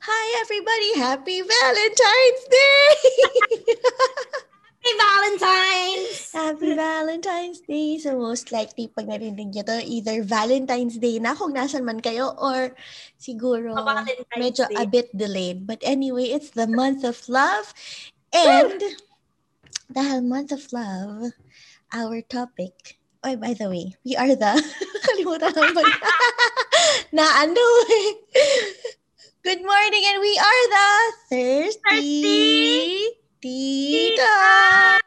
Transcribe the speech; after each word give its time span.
Hi 0.00 0.24
everybody! 0.44 0.90
Happy 1.00 1.40
Valentine's 1.40 2.44
Day! 2.52 2.92
Happy 4.84 4.92
Valentine's! 5.00 6.18
Happy 6.32 6.70
Valentine's 6.76 7.60
Day! 7.64 7.98
So 7.98 8.18
most 8.20 8.52
likely 8.52 8.92
pag 8.92 9.08
narinig 9.08 9.56
nyo 9.56 9.64
to, 9.64 9.80
either 9.82 10.20
Valentine's 10.22 11.00
Day 11.00 11.16
na 11.18 11.32
kung 11.32 11.56
nasan 11.56 11.88
man 11.88 12.04
kayo 12.04 12.36
or 12.36 12.76
siguro 13.16 13.72
Oh, 13.72 13.88
medyo 14.36 14.68
Day. 14.68 14.76
a 14.78 14.84
bit 14.84 15.08
delayed. 15.16 15.64
But 15.66 15.80
anyway, 15.80 16.28
it's 16.28 16.52
the 16.52 16.68
month 16.68 17.02
of 17.02 17.16
love. 17.32 17.72
And 18.36 18.82
dahil 19.88 20.20
month 20.22 20.52
of 20.52 20.68
love, 20.76 21.32
our 21.94 22.20
topic, 22.20 23.00
oh 23.24 23.36
by 23.40 23.56
the 23.56 23.72
way, 23.72 23.96
we 24.04 24.12
are 24.12 24.36
the, 24.36 24.54
kalimutan 25.08 25.56
ba? 25.72 25.82
na 27.16 27.24
ano 27.42 27.64
eh. 27.88 28.12
Good 29.46 29.62
morning 29.62 30.02
and 30.10 30.18
we 30.18 30.34
are 30.34 30.62
the 30.74 30.90
Thirsty, 31.30 33.14
Titas. 33.38 34.98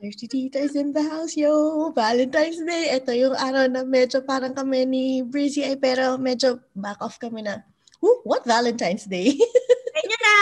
Thirsty 0.00 0.26
Titas 0.32 0.72
in 0.72 0.96
the 0.96 1.04
house, 1.04 1.36
yo. 1.36 1.92
Valentine's 1.92 2.56
Day. 2.64 2.88
Ito 2.96 3.12
yung 3.12 3.36
araw 3.36 3.68
na 3.68 3.84
medyo 3.84 4.24
parang 4.24 4.56
kami 4.56 4.88
ni 4.88 5.04
Breezy 5.20 5.60
ay 5.60 5.76
pero 5.76 6.16
medyo 6.16 6.56
back 6.72 7.04
off 7.04 7.20
kami 7.20 7.44
na, 7.44 7.60
Woo, 8.00 8.24
what 8.24 8.48
Valentine's 8.48 9.04
Day? 9.04 9.36
Kayo 10.00 10.16
na! 10.16 10.36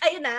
Kayo 0.00 0.18
na! 0.24 0.36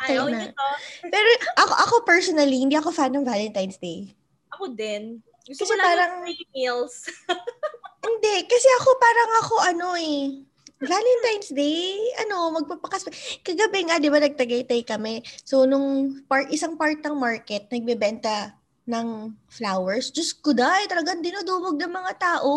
Kayo 0.00 0.24
Ayaw 0.24 0.26
na. 0.32 0.38
niyo 0.40 0.48
to. 0.56 0.68
pero 1.12 1.28
ako, 1.60 1.72
ako 1.76 1.94
personally, 2.08 2.56
hindi 2.56 2.72
ako 2.72 2.88
fan 2.88 3.12
ng 3.12 3.28
Valentine's 3.28 3.76
Day. 3.76 4.16
Ako 4.56 4.72
din. 4.72 5.20
Gusto 5.44 5.68
Kasi 5.68 5.72
ko 5.72 5.74
lang 5.76 5.88
parang- 5.92 6.24
meals. 6.56 7.04
Hindi, 7.98 8.34
kasi 8.46 8.68
ako 8.78 8.88
parang 8.98 9.30
ako 9.42 9.54
ano 9.74 9.88
eh, 9.98 10.48
Valentine's 10.78 11.50
Day, 11.50 11.98
ano, 12.22 12.54
magpapakas. 12.54 13.10
Kagabi 13.42 13.90
nga, 13.90 13.98
di 13.98 14.06
ba, 14.06 14.22
nagtagaytay 14.22 14.86
kami. 14.86 15.26
So, 15.42 15.66
nung 15.66 16.22
part, 16.30 16.54
isang 16.54 16.78
part 16.78 17.02
ng 17.02 17.18
market, 17.18 17.66
nagbebenta 17.66 18.54
ng 18.86 19.34
flowers. 19.50 20.14
Diyos 20.14 20.30
ko 20.38 20.54
dahil, 20.54 20.86
talagang 20.86 21.18
dinudumog 21.18 21.74
ng 21.74 21.90
mga 21.90 22.12
tao. 22.22 22.54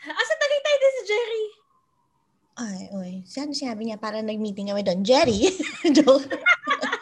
Asa 0.00 0.34
tagay 0.38 0.60
tayo 0.62 0.78
din 0.78 0.94
si 0.94 1.02
Jerry? 1.10 1.44
Ay, 2.60 2.80
oy. 2.94 3.12
Saan 3.26 3.50
sinabi 3.56 3.90
niya? 3.90 3.98
Parang 3.98 4.22
nag-meeting 4.22 4.70
kami 4.70 4.86
doon. 4.86 5.02
Jerry. 5.02 5.50
Joke. 5.96 6.30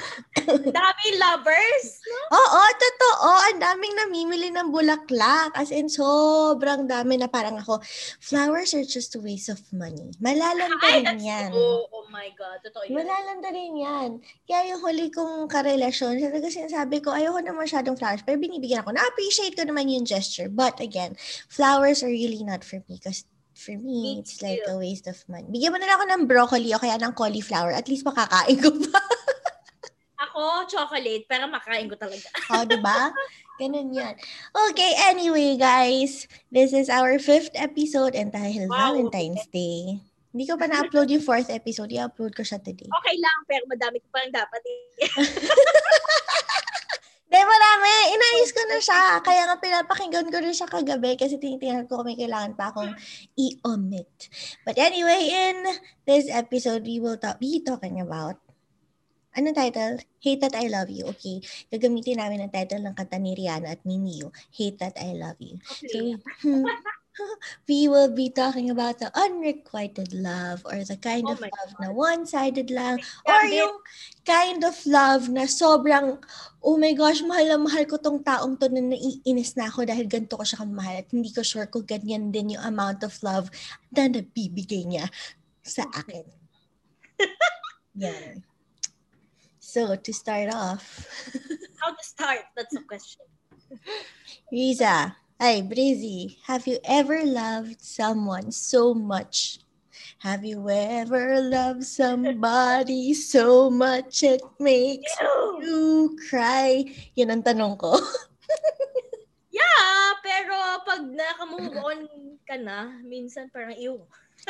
Dami 0.49 1.07
lovers. 1.21 2.01
Oo, 2.33 2.63
totoo. 2.81 3.29
Ang 3.53 3.61
daming 3.61 3.95
namimili 3.95 4.49
ng 4.49 4.73
bulaklak. 4.73 5.53
As 5.53 5.69
in, 5.69 5.93
sobrang 5.93 6.89
dami 6.89 7.21
na 7.21 7.29
parang 7.29 7.61
ako, 7.61 7.85
flowers 8.19 8.73
are 8.73 8.85
just 8.85 9.13
a 9.17 9.21
waste 9.21 9.53
of 9.53 9.61
money. 9.71 10.13
Malalanta 10.21 10.89
Ay, 10.89 11.05
rin 11.05 11.21
yan. 11.21 11.51
Oh, 11.53 11.85
oh 11.93 12.07
my 12.09 12.33
God. 12.37 12.65
Totoo 12.65 12.89
yun. 12.89 13.05
Malalanda 13.05 13.49
rin 13.53 13.75
yan. 13.77 14.11
Kaya 14.49 14.73
yung 14.73 14.81
huli 14.81 15.13
kong 15.13 15.53
karelasyon, 15.53 16.21
talaga 16.21 16.49
sinasabi 16.49 17.05
ko, 17.05 17.13
ayoko 17.13 17.45
na 17.45 17.53
masyadong 17.53 17.97
flowers. 18.01 18.25
Pero 18.25 18.41
binibigyan 18.41 18.81
ako. 18.81 18.97
Na-appreciate 18.97 19.53
ko 19.53 19.69
naman 19.69 19.93
yung 19.93 20.09
gesture. 20.09 20.49
But 20.49 20.81
again, 20.81 21.21
flowers 21.53 22.01
are 22.01 22.13
really 22.13 22.41
not 22.41 22.65
for 22.65 22.81
me. 22.89 22.97
Because 22.97 23.29
for 23.59 23.75
me, 23.75 23.99
Me 23.99 24.11
it's 24.23 24.39
like 24.39 24.63
a 24.71 24.79
waste 24.79 25.11
of 25.11 25.19
money. 25.27 25.51
Bigyan 25.51 25.75
mo 25.75 25.83
na 25.83 25.91
lang 25.91 25.99
ako 25.99 26.07
ng 26.07 26.23
broccoli 26.31 26.71
o 26.71 26.79
kaya 26.79 26.95
ng 26.95 27.11
cauliflower. 27.13 27.75
At 27.75 27.91
least 27.91 28.07
makakain 28.07 28.59
ko 28.63 28.71
pa. 28.71 29.03
Ako, 30.39 30.71
chocolate, 30.71 31.27
pero 31.27 31.51
makain 31.51 31.91
ko 31.91 31.99
talaga. 31.99 32.31
O, 32.55 32.63
di 32.63 32.79
ba? 32.79 33.11
Ganun 33.59 33.91
yan. 33.91 34.15
Okay, 34.71 34.95
anyway, 35.11 35.59
guys. 35.59 36.31
This 36.47 36.71
is 36.71 36.87
our 36.87 37.19
fifth 37.19 37.51
episode 37.59 38.15
and 38.15 38.31
dahil 38.31 38.71
Wow. 38.71 38.95
Valentine's 38.95 39.51
Day. 39.51 39.99
Hindi 40.31 40.45
ko 40.47 40.55
pa 40.55 40.71
na-upload 40.71 41.11
yung 41.11 41.27
fourth 41.27 41.51
episode. 41.51 41.91
I-upload 41.91 42.39
ko 42.39 42.47
siya 42.47 42.63
today. 42.63 42.87
Okay 42.87 43.17
lang, 43.19 43.39
pero 43.51 43.67
madami 43.67 43.99
ko 43.99 44.07
parang 44.15 44.31
dapat 44.31 44.63
eh. 44.63 45.11
Hindi, 47.27 47.41
marami. 47.43 47.95
Inayos 48.15 48.51
ko 48.55 48.63
na 48.71 48.79
siya. 48.79 49.03
Kaya 49.19 49.43
nga 49.51 49.59
pinapakinggan 49.59 50.31
ko 50.31 50.39
rin 50.39 50.55
siya 50.55 50.71
kagabi 50.71 51.19
kasi 51.19 51.43
tinitingnan 51.43 51.91
ko 51.91 51.99
kung 51.99 52.07
may 52.07 52.15
kailangan 52.15 52.55
pa 52.55 52.71
akong 52.71 52.95
i-omit. 53.35 54.31
But 54.63 54.79
anyway, 54.79 55.35
in 55.35 55.67
this 56.07 56.31
episode, 56.31 56.87
we 56.87 57.03
will 57.03 57.19
talk, 57.19 57.43
be 57.43 57.59
talking 57.59 57.99
about 57.99 58.39
Anong 59.39 59.55
title? 59.55 60.03
Hate 60.19 60.43
That 60.43 60.59
I 60.59 60.67
Love 60.67 60.91
You. 60.91 61.07
Okay. 61.15 61.39
Gagamitin 61.71 62.19
namin 62.19 62.43
ang 62.43 62.51
title 62.51 62.83
ng 62.83 62.99
kanta 62.99 63.23
ni 63.23 63.39
Rihanna 63.39 63.79
at 63.79 63.83
ni 63.87 63.95
Neo. 64.03 64.35
Hate 64.51 64.83
That 64.83 64.99
I 64.99 65.15
Love 65.15 65.39
You. 65.39 65.63
So, 65.63 65.87
Okay. 65.87 66.19
we 67.71 67.87
will 67.91 68.11
be 68.15 68.31
talking 68.31 68.71
about 68.71 68.99
the 69.03 69.11
unrequited 69.15 70.15
love 70.15 70.63
or 70.67 70.83
the 70.87 70.95
kind 70.95 71.27
Oh 71.27 71.35
of 71.35 71.43
love 71.43 71.71
God. 71.75 71.81
na 71.83 71.89
one-sided 71.91 72.71
lang 72.71 73.03
or 73.27 73.41
yung 73.51 73.75
kind 74.23 74.63
of 74.63 74.75
love 74.87 75.27
na 75.27 75.47
sobrang, 75.51 76.19
oh 76.63 76.79
my 76.79 76.95
gosh, 76.95 77.23
mahal 77.27 77.47
na 77.47 77.59
mahal 77.59 77.83
ko 77.91 77.99
tong 77.99 78.23
taong 78.23 78.55
to 78.59 78.71
na 78.71 78.83
naiinis 78.83 79.59
na 79.59 79.67
ako 79.67 79.87
dahil 79.87 80.07
ganito 80.07 80.39
ko 80.39 80.47
siya 80.47 80.63
kamahal 80.63 81.03
at 81.03 81.11
hindi 81.11 81.31
ko 81.35 81.43
sure 81.43 81.67
kung 81.67 81.87
ganyan 81.87 82.31
din 82.31 82.55
yung 82.55 82.63
amount 82.63 83.03
of 83.03 83.15
love 83.27 83.51
na 83.91 84.07
nabibigay 84.07 84.87
niya 84.87 85.11
sa 85.67 85.87
akin. 85.91 86.23
Yan. 87.99 88.48
So, 89.69 89.85
to 90.01 90.13
start 90.17 90.49
off, 90.49 91.05
How 91.85 91.93
to 91.93 92.01
start? 92.01 92.49
That's 92.57 92.73
the 92.73 92.81
question. 92.89 93.21
Riza, 94.49 95.13
ay, 95.37 95.61
Breezy, 95.61 96.41
have 96.49 96.65
you 96.65 96.81
ever 96.89 97.21
loved 97.21 97.85
someone 97.85 98.49
so 98.49 98.97
much? 98.97 99.61
Have 100.25 100.41
you 100.41 100.65
ever 100.73 101.37
loved 101.45 101.85
somebody 101.85 103.13
so 103.37 103.69
much 103.69 104.25
it 104.25 104.41
makes 104.57 105.13
Ew. 105.21 105.61
you 105.61 105.85
cry? 106.33 106.89
Yun 107.13 107.37
ang 107.37 107.45
tanong 107.45 107.77
ko. 107.77 107.93
Yeah, 109.53 110.17
pero 110.25 110.55
pag 110.87 111.03
nakamove 111.03 111.77
on 111.83 112.01
ka 112.49 112.57
na, 112.57 113.01
minsan 113.05 113.53
parang, 113.53 113.77
ew. 113.77 114.01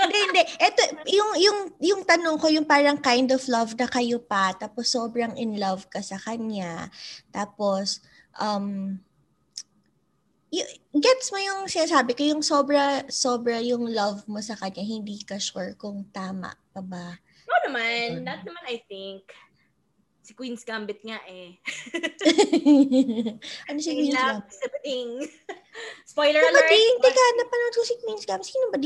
Hindi, 0.05 0.19
hindi. 0.21 0.43
Ito, 0.57 0.81
yung, 1.09 1.31
yung, 1.37 1.59
yung 1.81 2.03
tanong 2.03 2.37
ko, 2.37 2.47
yung 2.47 2.65
parang 2.65 2.99
kind 2.99 3.27
of 3.31 3.43
love 3.47 3.75
na 3.75 3.87
kayo 3.87 4.19
pa, 4.19 4.55
tapos 4.55 4.89
sobrang 4.89 5.35
in 5.35 5.57
love 5.57 5.89
ka 5.89 5.99
sa 5.99 6.15
kanya, 6.17 6.87
tapos, 7.29 7.99
um, 8.37 8.95
y- 10.49 10.73
gets 10.95 11.29
mo 11.29 11.39
yung 11.39 11.67
sinasabi 11.67 12.15
ko, 12.15 12.23
yung 12.23 12.43
sobra, 12.43 13.03
sobra 13.09 13.59
yung 13.59 13.89
love 13.89 14.23
mo 14.27 14.39
sa 14.39 14.55
kanya, 14.55 14.81
hindi 14.81 15.19
ka 15.23 15.37
sure 15.37 15.75
kung 15.75 16.07
tama 16.09 16.55
pa 16.71 16.81
ba? 16.81 17.19
No 17.49 17.55
naman, 17.65 18.23
that 18.23 18.45
naman 18.45 18.63
I 18.69 18.79
think. 18.85 19.25
Si 20.21 20.37
Queen's 20.37 20.61
Gambit 20.61 21.01
nga 21.01 21.17
eh. 21.25 21.57
ano 23.69 23.79
si 23.81 23.91
Queen's 23.97 24.13
Gambit? 24.13 24.53
sa 24.53 24.69
bading. 24.69 25.11
Spoiler 26.13 26.45
Ano 26.45 26.53
ba 26.53 26.61
alert. 26.61 26.69
din? 26.69 26.95
Teka, 27.01 27.25
napanood 27.41 27.73
ko 27.73 27.83
si 27.89 27.95
Queen's 28.05 28.29
Gambit. 28.29 28.45
Sino 28.45 28.69
ba 28.69 28.77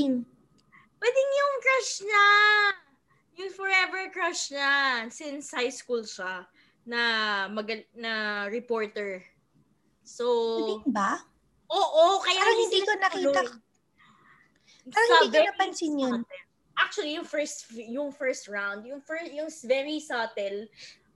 Bading 1.03 1.33
yung 1.35 1.55
crush 1.59 1.93
niya. 2.07 2.29
Yung 3.43 3.53
forever 3.53 4.03
crush 4.15 4.55
niya. 4.55 4.73
Since 5.11 5.51
high 5.51 5.75
school 5.75 6.07
siya. 6.07 6.47
Na, 6.87 7.03
magal- 7.51 7.91
na 7.95 8.47
reporter. 8.47 9.23
So, 10.07 10.27
Bading 10.63 10.95
ba? 10.95 11.19
oo, 11.71 12.05
kaya 12.23 12.39
Parang 12.43 12.59
hindi 12.59 12.81
ko 12.83 12.93
nakita. 12.99 13.41
Parang 14.91 15.11
hindi 15.27 15.39
ko 15.39 15.47
napansin 15.47 15.95
yun. 15.99 16.21
subtle. 16.23 16.51
Actually, 16.73 17.13
yung 17.15 17.29
first 17.29 17.69
yung 17.77 18.11
first 18.11 18.49
round, 18.49 18.83
yung 18.89 18.99
first 19.05 19.31
yung 19.31 19.47
very 19.69 20.01
subtle, 20.01 20.67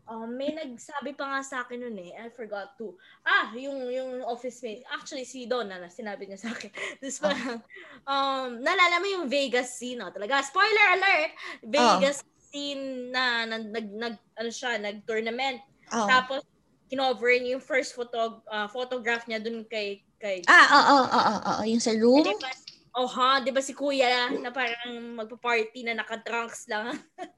um, 0.09 0.31
may 0.33 0.55
nagsabi 0.55 1.15
pa 1.15 1.27
nga 1.31 1.41
sa 1.43 1.57
akin 1.67 1.83
noon 1.83 1.99
eh. 2.01 2.13
I 2.17 2.31
forgot 2.31 2.75
to. 2.79 2.95
Ah, 3.23 3.51
yung 3.55 3.91
yung 3.91 4.23
office 4.25 4.63
mate. 4.63 4.83
Actually, 4.91 5.27
si 5.27 5.47
Donna 5.47 5.79
na 5.79 5.91
sinabi 5.91 6.27
niya 6.27 6.39
sa 6.41 6.51
akin. 6.55 6.71
Tapos 7.03 7.19
Ah. 7.21 7.27
parang, 7.31 7.59
um, 8.07 8.49
naalala 8.63 9.03
mo 9.03 9.07
yung 9.07 9.27
Vegas 9.29 9.77
scene, 9.79 9.99
no? 9.99 10.11
Talaga, 10.15 10.43
spoiler 10.43 10.87
alert! 10.99 11.31
Vegas 11.67 12.23
Ah. 12.23 12.29
scene 12.39 13.11
na, 13.11 13.45
na 13.45 13.57
nag, 13.61 13.87
nag, 13.93 14.15
ano 14.39 14.51
siya, 14.51 14.79
nag-tournament. 14.79 15.61
Oh. 15.93 16.07
Tapos, 16.07 16.43
kinover 16.87 17.35
niya 17.43 17.59
yung 17.59 17.65
first 17.65 17.93
photo, 17.99 18.41
ah, 18.51 18.71
photograph 18.71 19.27
niya 19.27 19.43
dun 19.43 19.67
kay, 19.67 20.03
kay 20.23 20.43
Ah, 20.47 20.67
oo, 20.71 20.97
oo, 21.03 21.07
oo, 21.11 21.37
oo. 21.51 21.63
Yung 21.67 21.83
sa 21.83 21.91
room? 21.99 22.23
eh, 22.23 22.31
di 22.31 22.39
ba, 22.39 22.51
oh 22.97 23.11
ha, 23.11 23.43
di 23.45 23.51
ba 23.53 23.61
si 23.61 23.75
kuya 23.77 24.31
na 24.41 24.49
parang 24.55 25.19
magpa-party 25.19 25.83
na 25.85 25.99
naka-trunks 25.99 26.71
lang. 26.71 26.95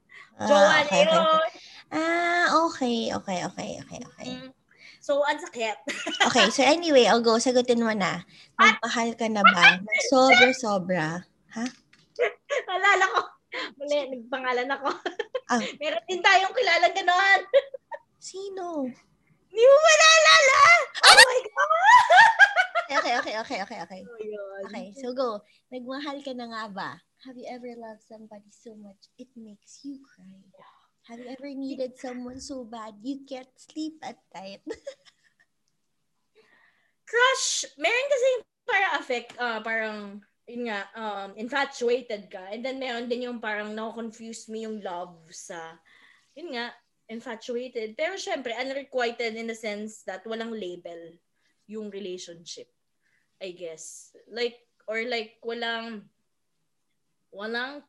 Jowa 0.47 0.61
Ah, 0.61 0.85
okay, 0.87 1.03
okay. 1.03 1.51
Ah, 1.89 2.53
okay, 2.69 3.09
okay, 3.13 3.39
okay, 3.49 3.69
okay, 3.81 3.99
okay. 3.99 4.29
Mm. 4.29 4.53
So, 4.99 5.25
ang 5.25 5.41
sakit. 5.41 5.77
Okay, 6.29 6.51
so 6.53 6.61
anyway, 6.61 7.07
I'll 7.07 7.23
go. 7.23 7.39
Sagutin 7.41 7.81
mo 7.81 7.89
na. 7.95 8.21
Nagmahal 8.59 9.15
ka 9.17 9.25
na 9.31 9.41
ba? 9.41 9.79
Sobra-sobra. 10.11 11.23
Alala 12.69 13.05
ko. 13.09 13.21
Mali, 13.81 13.97
nagpangalan 14.13 14.69
ako. 14.69 14.89
Ah. 15.49 15.63
Meron 15.81 16.05
din 16.05 16.21
tayong 16.21 16.53
kilalang 16.53 16.93
ganon. 16.93 17.41
Sino? 18.21 18.85
Hindi 19.49 19.63
mo 19.65 19.77
ba 19.81 19.93
naalala? 19.97 20.59
Oh 21.09 21.17
my 21.17 21.41
God! 21.41 21.77
Okay, 22.89 23.13
okay, 23.21 23.35
okay, 23.37 23.59
okay, 23.61 23.79
okay. 23.85 24.01
Yun. 24.01 24.65
Okay, 24.65 24.89
so 24.97 25.13
go. 25.13 25.37
Nagmahal 25.69 26.25
ka 26.25 26.33
na 26.33 26.49
nga 26.49 26.63
ba? 26.73 26.89
Have 27.21 27.37
you 27.37 27.45
ever 27.45 27.69
loved 27.77 28.01
somebody 28.01 28.49
so 28.49 28.73
much 28.81 29.13
it 29.21 29.29
makes 29.37 29.85
you 29.85 30.01
cry? 30.01 30.41
Have 31.09 31.17
you 31.17 31.33
ever 31.33 31.49
needed 31.49 31.97
someone 31.97 32.37
so 32.37 32.61
bad 32.61 32.93
you 33.01 33.25
can't 33.25 33.49
sleep 33.57 33.97
at 34.05 34.21
night? 34.29 34.61
Crush, 37.09 37.65
meron 37.81 38.07
kasi 38.13 38.29
parang 38.69 38.93
affect, 39.01 39.29
uh, 39.41 39.57
parang, 39.65 40.21
yun 40.45 40.69
nga, 40.69 40.85
um, 40.93 41.33
infatuated 41.33 42.29
ka. 42.29 42.53
And 42.53 42.61
then 42.61 42.77
meron 42.77 43.09
din 43.09 43.25
yung 43.25 43.41
parang 43.41 43.73
na-confuse 43.73 44.53
me 44.53 44.69
yung 44.69 44.85
love 44.85 45.17
sa, 45.33 45.81
yun 46.37 46.53
nga, 46.53 46.77
infatuated. 47.09 47.97
Pero 47.97 48.13
syempre, 48.13 48.53
unrequited 48.53 49.33
in 49.33 49.49
the 49.49 49.57
sense 49.57 50.05
that 50.05 50.21
walang 50.29 50.53
label 50.53 51.17
yung 51.65 51.89
relationship. 51.89 52.69
I 53.41 53.57
guess. 53.57 54.13
Like, 54.29 54.61
or 54.85 55.01
like, 55.09 55.41
walang, 55.41 56.05
walang, 57.33 57.81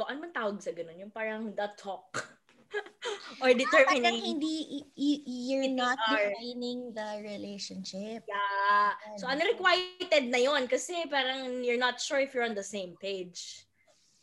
to, 0.00 0.08
ano 0.08 0.24
man 0.24 0.32
tawag 0.32 0.56
sa 0.64 0.72
ganun? 0.72 0.96
Yung 0.96 1.12
parang 1.12 1.52
the 1.52 1.68
talk. 1.76 2.40
or 3.42 3.52
determining. 3.52 4.02
Parang 4.02 4.20
hindi, 4.22 4.86
y- 4.96 5.24
you're 5.26 5.74
not 5.74 5.98
defining 6.08 6.94
the 6.94 7.20
relationship. 7.20 8.24
Yeah. 8.24 8.90
So, 9.20 9.28
unrequited 9.28 10.30
na 10.30 10.40
yon 10.40 10.66
kasi 10.70 11.04
parang 11.10 11.60
you're 11.60 11.80
not 11.80 12.00
sure 12.00 12.22
if 12.22 12.32
you're 12.32 12.46
on 12.46 12.56
the 12.56 12.66
same 12.66 12.94
page. 12.96 13.66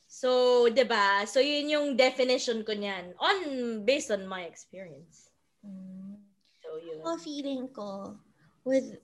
So, 0.08 0.66
'di 0.72 0.88
ba? 0.88 1.28
So, 1.28 1.44
yun 1.44 1.68
yung 1.68 1.88
definition 2.00 2.64
ko 2.64 2.72
niyan 2.72 3.12
on 3.20 3.38
based 3.84 4.08
on 4.10 4.24
my 4.24 4.48
experience. 4.48 5.30
Mm. 5.62 6.24
So, 6.64 6.80
yun. 6.80 7.04
Ako 7.04 7.20
feeling 7.20 7.68
ko 7.76 8.16
with 8.64 8.96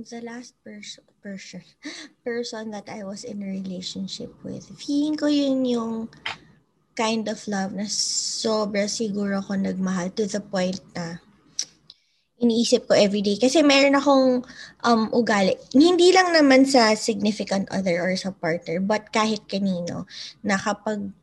the 0.00 0.24
last 0.24 0.56
person 0.64 1.04
person 1.20 1.60
person 2.24 2.72
that 2.72 2.88
I 2.88 3.04
was 3.04 3.28
in 3.28 3.44
a 3.44 3.52
relationship 3.52 4.32
with. 4.40 4.64
Feeling 4.80 5.20
ko 5.20 5.28
yun 5.28 5.68
yung 5.68 6.08
kind 6.96 7.28
of 7.28 7.36
love 7.44 7.76
na 7.76 7.84
sobra 7.88 8.88
siguro 8.88 9.44
ako 9.44 9.60
nagmahal 9.60 10.08
to 10.16 10.24
the 10.24 10.40
point 10.40 10.80
na 10.96 11.20
iniisip 12.42 12.90
ko 12.90 12.98
everyday. 12.98 13.38
Kasi 13.38 13.62
meron 13.62 13.94
akong 13.94 14.42
um, 14.82 15.02
ugali. 15.14 15.54
Hindi 15.70 16.10
lang 16.10 16.34
naman 16.34 16.66
sa 16.66 16.90
significant 16.98 17.70
other 17.70 18.02
or 18.02 18.12
sa 18.18 18.34
partner, 18.34 18.82
but 18.82 19.14
kahit 19.14 19.46
kanino, 19.46 20.10
na 20.42 20.58
kapag 20.58 21.14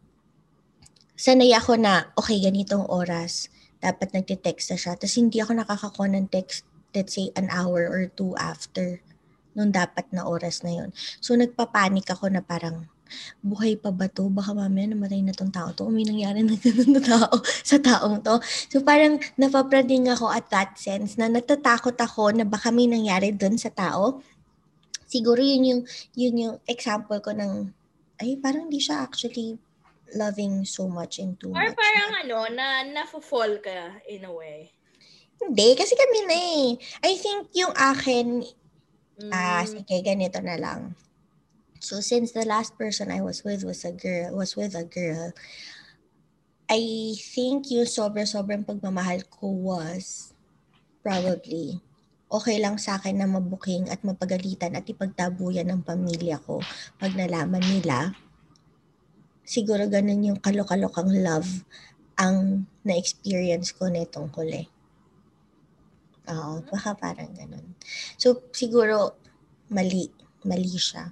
sanay 1.20 1.52
ako 1.52 1.76
na, 1.76 2.08
okay, 2.16 2.40
ganitong 2.40 2.88
oras, 2.88 3.52
dapat 3.84 4.16
nagte-text 4.16 4.72
na 4.72 4.78
siya. 4.80 4.94
Tapos 4.96 5.20
hindi 5.20 5.44
ako 5.44 5.52
nakakakuha 5.60 6.08
ng 6.16 6.28
text, 6.32 6.64
let's 6.96 7.16
say, 7.16 7.30
an 7.38 7.50
hour 7.52 7.86
or 7.88 8.10
two 8.10 8.34
after 8.38 9.02
nung 9.58 9.74
dapat 9.74 10.06
na 10.14 10.26
oras 10.26 10.62
na 10.62 10.72
yon 10.72 10.90
So, 11.20 11.34
nagpapanik 11.36 12.10
ako 12.10 12.30
na 12.30 12.42
parang, 12.46 12.88
buhay 13.42 13.76
pa 13.76 13.90
ba 13.90 14.06
to? 14.08 14.30
Baka 14.30 14.54
mamaya 14.54 14.94
namatay 14.94 15.22
na 15.26 15.34
tong 15.34 15.50
tao 15.52 15.74
to. 15.74 15.90
May 15.90 16.06
nangyari 16.06 16.46
na 16.46 16.56
ganun 16.56 16.94
na 16.94 17.02
tao 17.02 17.42
sa 17.70 17.82
taong 17.82 18.22
to. 18.22 18.38
So 18.70 18.86
parang 18.86 19.18
napaprading 19.36 20.10
ako 20.14 20.30
at 20.30 20.48
that 20.54 20.78
sense 20.78 21.18
na 21.18 21.28
natatakot 21.28 21.98
ako 21.98 22.30
na 22.34 22.46
baka 22.46 22.70
may 22.70 22.86
nangyari 22.86 23.34
dun 23.34 23.58
sa 23.58 23.74
tao. 23.74 24.22
Siguro 25.10 25.42
yun 25.42 25.66
yung, 25.66 25.82
yun 26.14 26.36
yung 26.38 26.56
example 26.70 27.18
ko 27.18 27.34
ng, 27.34 27.74
ay 28.22 28.38
parang 28.38 28.70
di 28.70 28.78
siya 28.78 29.02
actually 29.02 29.58
loving 30.14 30.66
so 30.66 30.86
much 30.86 31.18
and 31.18 31.38
too 31.42 31.54
Or 31.54 31.66
much. 31.66 31.78
parang 31.78 32.12
ano, 32.26 32.38
na 32.54 32.86
na-fall 32.86 33.58
ka 33.62 34.06
in 34.06 34.26
a 34.26 34.34
way. 34.34 34.70
Hindi, 35.40 35.70
kasi 35.80 35.96
kami 35.96 36.20
na 36.28 36.38
eh. 36.38 36.68
I 37.04 37.14
think 37.16 37.52
yung 37.56 37.72
akin, 37.76 38.44
Mm. 39.20 39.32
ah, 39.36 39.64
sige, 39.68 40.00
ganito 40.00 40.40
na 40.40 40.56
lang. 40.56 40.96
So 41.80 42.04
since 42.04 42.36
the 42.36 42.44
last 42.44 42.76
person 42.76 43.12
I 43.12 43.24
was 43.24 43.44
with 43.44 43.64
was 43.64 43.88
a 43.88 43.96
girl, 43.96 44.36
was 44.36 44.56
with 44.56 44.76
a 44.76 44.84
girl, 44.84 45.32
I 46.70 47.16
think 47.18 47.72
yung 47.72 47.88
sobra-sobrang 47.88 48.68
pagmamahal 48.68 49.26
ko 49.32 49.50
was 49.52 50.36
probably 51.02 51.80
okay 52.30 52.62
lang 52.62 52.78
sa 52.78 53.02
akin 53.02 53.18
na 53.18 53.26
mabuking 53.26 53.90
at 53.90 54.06
mapagalitan 54.06 54.78
at 54.78 54.86
ipagtabuyan 54.86 55.66
ng 55.72 55.82
pamilya 55.82 56.38
ko 56.46 56.62
pag 57.02 57.16
nalaman 57.18 57.64
nila. 57.64 58.14
Siguro 59.42 59.90
ganun 59.90 60.30
yung 60.30 60.40
kalokalokang 60.40 61.10
love 61.26 61.66
ang 62.20 62.70
na-experience 62.86 63.74
ko 63.74 63.90
nitong 63.90 64.30
huli. 64.36 64.70
Oo, 66.30 66.62
baka 66.70 66.94
parang 66.94 67.34
ganun. 67.34 67.74
So, 68.16 68.46
siguro, 68.54 69.18
mali. 69.74 70.14
Mali 70.46 70.78
siya. 70.78 71.10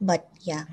But, 0.00 0.30
yeah. 0.46 0.64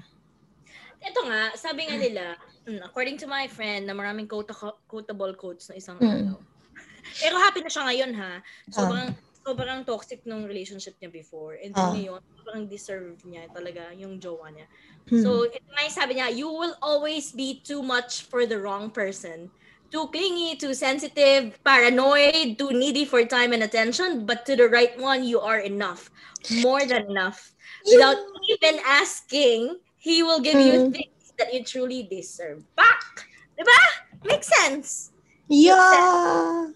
Ito 1.01 1.19
nga, 1.27 1.51
sabi 1.57 1.89
nga 1.89 1.97
nila, 1.97 2.23
mm, 2.69 2.85
according 2.85 3.17
to 3.19 3.27
my 3.27 3.49
friend, 3.49 3.89
na 3.89 3.97
maraming 3.97 4.29
quote- 4.29 4.55
quotable 4.87 5.33
quotes 5.35 5.67
na 5.67 5.75
isang 5.75 5.97
Mm. 5.99 6.07
araw. 6.07 6.39
Pero 7.23 7.35
happy 7.41 7.59
na 7.65 7.71
siya 7.71 7.83
ngayon 7.87 8.11
ha. 8.15 8.31
Ah. 8.39 8.41
Sobrang, 8.71 9.09
sobrang 9.41 9.79
toxic 9.87 10.21
nung 10.27 10.43
relationship 10.45 10.95
niya 10.99 11.11
before. 11.11 11.55
And 11.59 11.71
then 11.73 11.87
Ah. 11.87 11.93
ngayon, 11.95 12.21
sobrang 12.37 12.63
deserve 12.67 13.17
niya 13.25 13.47
talaga 13.51 13.91
yung 13.95 14.19
jowa 14.21 14.51
niya. 14.53 14.67
Hmm. 15.07 15.23
So, 15.23 15.47
ito 15.47 15.67
nga 15.71 15.81
yung 15.87 15.97
sabi 15.97 16.11
niya, 16.19 16.27
you 16.31 16.51
will 16.51 16.75
always 16.83 17.31
be 17.31 17.63
too 17.63 17.79
much 17.79 18.27
for 18.27 18.43
the 18.45 18.59
wrong 18.59 18.91
person. 18.91 19.49
Too 19.87 20.07
clingy, 20.11 20.59
too 20.59 20.73
sensitive, 20.75 21.55
paranoid, 21.63 22.59
too 22.59 22.75
needy 22.75 23.05
for 23.07 23.23
time 23.23 23.53
and 23.55 23.63
attention, 23.63 24.25
but 24.27 24.43
to 24.45 24.55
the 24.55 24.67
right 24.67 24.91
one, 24.99 25.23
you 25.23 25.39
are 25.39 25.63
enough. 25.63 26.11
More 26.59 26.83
than 26.83 27.07
enough. 27.07 27.55
Without 27.87 28.19
even 28.51 28.83
asking, 28.83 29.79
he 29.95 30.23
will 30.23 30.43
give 30.43 30.59
you 30.59 30.87
Mm. 30.87 30.91
things 30.91 31.31
that 31.39 31.53
you 31.55 31.63
truly 31.63 32.03
deserve. 32.03 32.67
Back! 32.75 33.31
Diba? 33.55 33.79
Makes 34.27 34.49
sense. 34.63 35.15
yeah! 35.47 36.67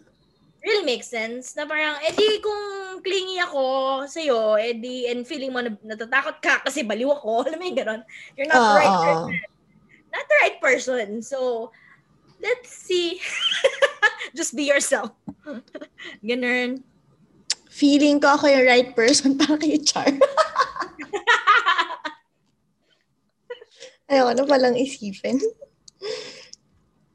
Really 0.62 0.86
makes 0.86 1.10
sense. 1.10 1.58
Na 1.58 1.66
parang, 1.66 1.98
eh, 2.06 2.14
edi 2.14 2.38
kung 2.38 3.02
clingy 3.02 3.42
ako 3.42 3.64
sa'yo, 4.06 4.56
eh, 4.62 4.78
edi, 4.78 5.10
and 5.10 5.26
feeling 5.26 5.50
mo 5.50 5.60
na 5.60 5.74
natatakot 5.82 6.38
ka 6.38 6.62
kasi 6.62 6.86
baliw 6.86 7.10
ako, 7.12 7.42
alam 7.50 7.58
mo 7.58 7.66
yung 7.66 7.80
ganon. 7.82 8.02
You're 8.38 8.48
not 8.48 8.62
the 8.62 8.78
right 8.78 8.88
ah, 8.88 8.96
ah. 8.96 9.04
person. 9.04 9.42
Not 10.14 10.26
the 10.30 10.38
right 10.46 10.58
person. 10.62 11.08
So, 11.26 11.38
let's 12.42 12.70
see. 12.74 13.22
Just 14.38 14.56
be 14.58 14.64
yourself. 14.68 15.12
Ganun. 16.26 16.84
Feeling 17.72 18.20
ko 18.20 18.36
ako 18.36 18.52
yung 18.52 18.68
right 18.68 18.92
person 18.92 19.38
para 19.40 19.56
kay 19.58 19.80
Char. 19.80 20.12
Ayoko 24.12 24.32
na 24.36 24.44
palang 24.44 24.76
isipin. 24.76 25.40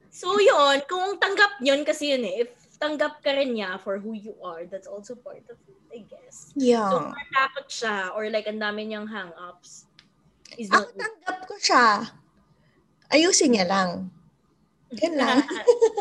So 0.09 0.41
yun, 0.41 0.81
kung 0.89 1.21
tanggap 1.21 1.61
yun 1.61 1.85
kasi 1.85 2.17
yun 2.17 2.25
eh, 2.25 2.49
if 2.49 2.57
tanggap 2.81 3.21
ka 3.21 3.37
rin 3.37 3.53
niya 3.53 3.77
for 3.77 4.01
who 4.01 4.17
you 4.17 4.33
are, 4.41 4.65
that's 4.65 4.89
also 4.89 5.13
part 5.13 5.45
of 5.53 5.61
it, 5.69 5.81
I 5.93 6.01
guess. 6.09 6.57
So 6.57 6.65
Yeah. 6.65 6.89
kung 6.89 7.13
matakot 7.13 7.69
siya 7.69 8.17
or 8.17 8.33
like 8.33 8.49
ang 8.49 8.57
dami 8.65 8.89
niyang 8.89 9.05
hang-ups, 9.13 9.85
is 10.57 10.73
Ako 10.73 10.89
tanggap 10.97 11.39
ko 11.45 11.55
siya. 11.61 12.17
Ayusin 13.13 13.53
niya 13.53 13.69
lang. 13.69 14.09
Lang. 14.95 15.43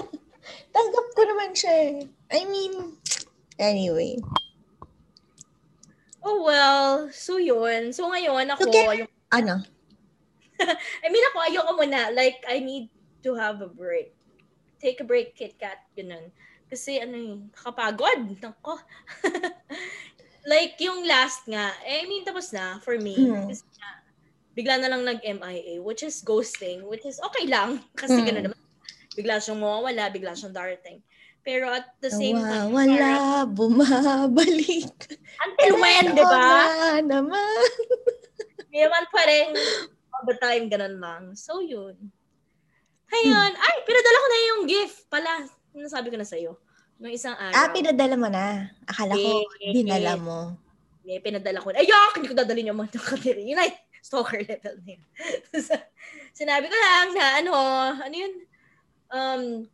tanggap 0.76 1.06
ko 1.18 1.22
naman 1.26 1.52
siya 1.58 1.74
eh. 1.74 1.96
I 2.30 2.42
mean, 2.46 3.00
anyway. 3.58 4.20
Oh 6.26 6.42
well, 6.42 7.10
so 7.14 7.38
yun. 7.38 7.94
So 7.94 8.10
ngayon 8.10 8.50
ako, 8.50 8.70
Okay. 8.70 9.06
yung, 9.06 9.12
Ano? 9.34 9.62
I 11.04 11.08
mean 11.12 11.26
ako, 11.34 11.38
ayoko 11.50 11.72
muna. 11.78 12.10
Like, 12.14 12.42
I 12.48 12.62
need 12.62 12.90
to 13.22 13.36
have 13.36 13.62
a 13.62 13.70
break. 13.70 14.14
Take 14.82 15.02
a 15.02 15.08
break, 15.08 15.34
Kit 15.38 15.58
Kat. 15.58 15.82
Ganun. 15.98 16.30
Kasi 16.70 16.98
ano 17.02 17.16
eh, 17.18 17.36
kakapagod. 17.54 18.38
Nako. 18.42 18.78
like, 20.52 20.78
yung 20.82 21.06
last 21.06 21.46
nga, 21.50 21.74
eh, 21.86 22.02
I 22.02 22.10
mean, 22.10 22.26
tapos 22.26 22.54
na 22.54 22.80
for 22.82 22.98
me. 22.98 23.18
Mm. 23.18 23.50
Kasi 23.50 23.66
nga, 23.78 23.90
bigla 24.56 24.76
na 24.82 24.90
lang 24.94 25.04
nag-MIA, 25.06 25.82
which 25.84 26.02
is 26.02 26.22
ghosting, 26.26 26.86
which 26.90 27.06
is 27.06 27.20
okay 27.22 27.46
lang. 27.46 27.84
Kasi 27.94 28.18
Mm. 28.18 28.26
gano'n 28.26 28.44
naman. 28.50 28.60
Bigla 29.16 29.40
siyang 29.40 29.60
mawawala, 29.60 30.12
bigla 30.12 30.36
siyang 30.36 30.52
darating. 30.52 31.00
Pero 31.40 31.70
at 31.70 31.86
the 32.02 32.10
same 32.10 32.36
time, 32.36 32.74
Nawawala, 32.74 33.46
bumabalik. 33.48 34.92
until 35.40 35.74
when, 35.78 36.06
di 36.12 36.24
ba? 36.24 36.46
Naman. 37.00 37.66
Hindi 38.66 38.80
naman 38.82 39.04
pa 39.14 39.22
rin 39.24 39.48
all 40.12 40.26
the 40.26 40.38
time, 40.38 40.68
ganun 40.68 40.98
lang. 40.98 41.24
So, 41.38 41.62
yun. 41.62 41.96
Ayun. 43.08 43.52
Ay, 43.54 43.76
pinadala 43.86 44.18
ko 44.18 44.28
na 44.28 44.40
yung 44.50 44.62
gift 44.66 44.98
pala. 45.08 45.32
Nasabi 45.72 46.10
ko 46.10 46.18
na 46.18 46.26
sa'yo. 46.26 46.58
Nung 46.98 47.12
isang 47.14 47.36
araw. 47.36 47.54
Ah, 47.54 47.70
pinadala 47.70 48.16
mo 48.16 48.28
na. 48.28 48.72
Akala 48.88 49.14
ko, 49.14 49.44
Eh, 49.62 49.72
dinala 49.76 50.16
eh. 50.16 50.20
mo. 50.20 50.40
May 51.06 51.22
pinadala 51.22 51.62
ko 51.62 51.70
na. 51.70 51.80
Ayak! 51.80 52.18
Hindi 52.18 52.32
ko 52.32 52.36
dadalhin 52.36 52.72
yung 52.74 52.80
mga 52.82 52.98
katiri. 52.98 53.46
Yun 53.46 53.62
ay, 53.62 53.70
stalker 54.02 54.42
level 54.42 54.76
na 54.82 54.90
yun. 54.98 55.04
Sinabi 56.40 56.66
ko 56.66 56.76
lang 56.76 57.08
na, 57.14 57.26
ano, 57.38 57.52
ano 58.02 58.16
yun? 58.16 58.34
Um, 59.16 59.72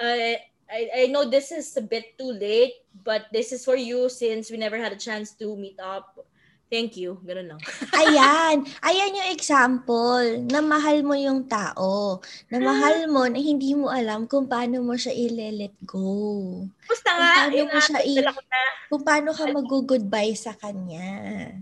I, 0.00 0.40
I, 0.64 0.80
I 1.04 1.06
know 1.12 1.28
this 1.28 1.52
is 1.52 1.76
a 1.76 1.84
bit 1.84 2.16
too 2.16 2.32
late, 2.32 2.80
but 3.04 3.28
this 3.28 3.52
is 3.52 3.68
for 3.68 3.76
you 3.76 4.08
since 4.08 4.48
we 4.48 4.56
never 4.56 4.80
had 4.80 4.92
a 4.92 5.00
chance 5.00 5.36
to 5.36 5.56
meet 5.56 5.76
up 5.76 6.16
Thank 6.68 7.00
you. 7.00 7.16
Ganun 7.24 7.56
lang. 7.56 7.60
Ayan. 8.00 8.60
Ayan 8.84 9.16
yung 9.16 9.30
example 9.32 10.44
na 10.52 10.60
mahal 10.60 11.00
mo 11.00 11.16
yung 11.16 11.48
tao. 11.48 12.20
Na 12.52 12.60
mahal 12.60 13.08
mo 13.08 13.24
na 13.24 13.40
hindi 13.40 13.72
mo 13.72 13.88
alam 13.88 14.28
kung 14.28 14.44
paano 14.44 14.84
mo 14.84 14.92
siya 14.92 15.16
i-let 15.16 15.72
go. 15.88 16.68
Basta 16.84 17.08
Kung 17.08 17.24
nga, 17.24 17.32
paano 17.32 17.62
mo 17.72 17.78
siya 17.80 18.00
i-. 18.04 18.20
Kung 18.92 19.02
paano 19.02 19.28
ka 19.32 19.48
mag-goodbye 19.48 20.36
sa 20.36 20.52
kanya. 20.52 21.56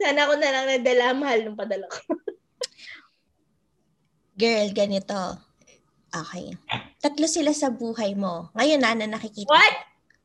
Sana 0.00 0.24
ako 0.24 0.40
na 0.40 0.48
lang 0.48 0.64
nadala 0.72 1.12
mahal 1.12 1.40
ng 1.44 1.56
padala 1.60 1.84
ko. 1.84 2.00
Girl, 4.40 4.72
ganito. 4.72 5.49
Okay. 6.10 6.58
Tatlo 6.98 7.26
sila 7.30 7.54
sa 7.54 7.70
buhay 7.70 8.18
mo. 8.18 8.50
Ngayon 8.58 8.80
na, 8.82 8.98
na 8.98 9.06
nakikita. 9.06 9.46
What? 9.46 9.74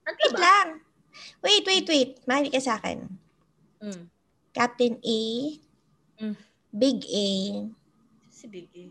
Ano 0.06 0.18
Wait 0.18 0.34
ba? 0.34 0.40
lang. 0.42 0.68
Wait, 1.46 1.64
wait, 1.64 1.86
wait. 1.86 2.12
Mali 2.26 2.50
ka 2.50 2.58
sa 2.58 2.82
akin. 2.82 3.06
Mm. 3.82 4.10
Captain 4.52 4.98
A, 5.00 5.20
Mm. 6.16 6.36
Big 6.72 7.04
A, 7.06 7.28
Si 8.32 8.48
Biggie. 8.48 8.88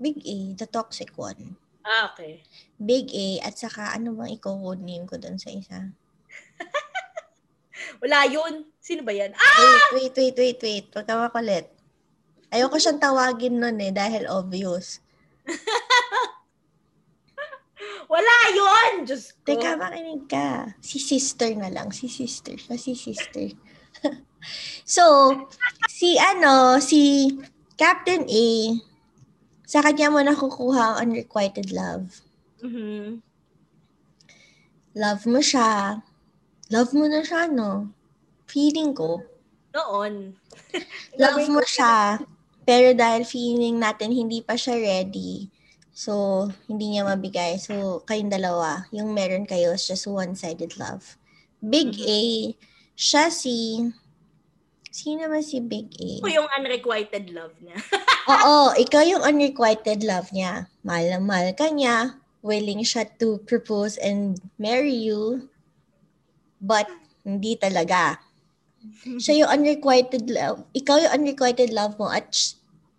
Big 0.00 0.16
A, 0.24 0.36
the 0.56 0.64
toxic 0.64 1.12
one. 1.12 1.60
Ah, 1.84 2.08
okay. 2.08 2.40
Big 2.80 3.12
A, 3.12 3.44
at 3.44 3.60
saka 3.60 3.92
ano 3.92 4.16
bang 4.16 4.32
i-code 4.32 4.80
name 4.80 5.04
ko 5.04 5.20
doon 5.20 5.36
sa 5.36 5.52
isa? 5.52 5.92
Wala 8.00 8.24
yun. 8.28 8.64
Sino 8.80 9.04
ba 9.04 9.12
yan? 9.12 9.36
Ah! 9.36 9.92
Wait, 9.92 9.92
wait, 9.92 10.14
wait, 10.16 10.36
wait, 10.36 10.60
wait. 10.60 10.86
Huwag 10.88 11.04
ka 11.04 11.20
makulit. 11.20 11.68
Ayoko 12.48 12.80
siyang 12.80 12.96
tawagin 13.00 13.60
nun 13.60 13.76
eh, 13.76 13.92
dahil 13.92 14.24
obvious. 14.24 15.04
Wala 18.12 18.36
yun! 18.52 19.06
Diyos 19.06 19.32
ko. 19.40 19.54
Teka, 19.54 19.78
makinig 19.78 20.26
ka. 20.26 20.74
Si 20.82 20.98
sister 20.98 21.54
na 21.54 21.70
lang. 21.70 21.94
Si 21.94 22.10
sister. 22.10 22.58
Siya 22.58 22.76
si 22.76 22.92
sister. 22.98 23.54
so, 24.84 25.30
si 25.86 26.18
ano, 26.18 26.82
si 26.82 27.30
Captain 27.78 28.26
A, 28.26 28.48
sa 29.64 29.80
kanya 29.80 30.10
mo 30.10 30.18
nakukuha 30.20 30.98
ang 30.98 31.08
unrequited 31.08 31.70
love. 31.70 32.20
Mhm. 32.60 33.22
Love 34.98 35.22
mo 35.30 35.38
siya. 35.38 36.02
Love 36.74 36.90
mo 36.98 37.06
na 37.06 37.22
siya, 37.22 37.46
no? 37.46 37.94
Feeling 38.50 38.90
ko. 38.90 39.22
Noon. 39.70 40.34
Love 41.14 41.46
mo 41.46 41.62
siya. 41.62 42.18
Pero 42.70 42.94
dahil 42.94 43.26
feeling 43.26 43.82
natin 43.82 44.14
hindi 44.14 44.46
pa 44.46 44.54
siya 44.54 44.78
ready, 44.78 45.50
so 45.90 46.46
hindi 46.70 46.94
niya 46.94 47.02
mabigay. 47.02 47.58
So, 47.58 48.06
kayong 48.06 48.30
dalawa, 48.30 48.86
yung 48.94 49.10
meron 49.10 49.42
kayo 49.42 49.74
is 49.74 49.90
just 49.90 50.06
one-sided 50.06 50.78
love. 50.78 51.18
Big 51.58 51.98
Mhm. 51.98 52.06
A, 52.06 52.20
siya 52.94 53.26
si... 53.34 53.82
Sino 54.90 55.26
naman 55.26 55.42
si 55.42 55.58
Big 55.58 55.90
Ako 55.98 56.30
A? 56.30 56.34
yung 56.34 56.50
unrequited 56.50 57.34
love 57.34 57.58
niya. 57.58 57.74
Oo, 58.38 58.70
ikaw 58.78 59.02
yung 59.02 59.26
unrequited 59.26 60.06
love 60.06 60.30
niya. 60.30 60.70
Mahal 60.86 61.10
na 61.10 61.18
mahal 61.18 61.50
ka 61.58 61.74
niya. 61.74 62.22
Willing 62.46 62.86
siya 62.86 63.02
to 63.18 63.42
propose 63.50 63.98
and 63.98 64.38
marry 64.62 64.94
you. 64.94 65.50
But, 66.62 66.86
hindi 67.26 67.58
talaga. 67.58 68.22
siya 69.22 69.42
yung 69.42 69.50
unrequited 69.58 70.30
love. 70.30 70.62
Ikaw 70.70 70.96
yung 71.02 71.12
unrequited 71.22 71.74
love 71.74 71.98
mo 71.98 72.06
at 72.10 72.30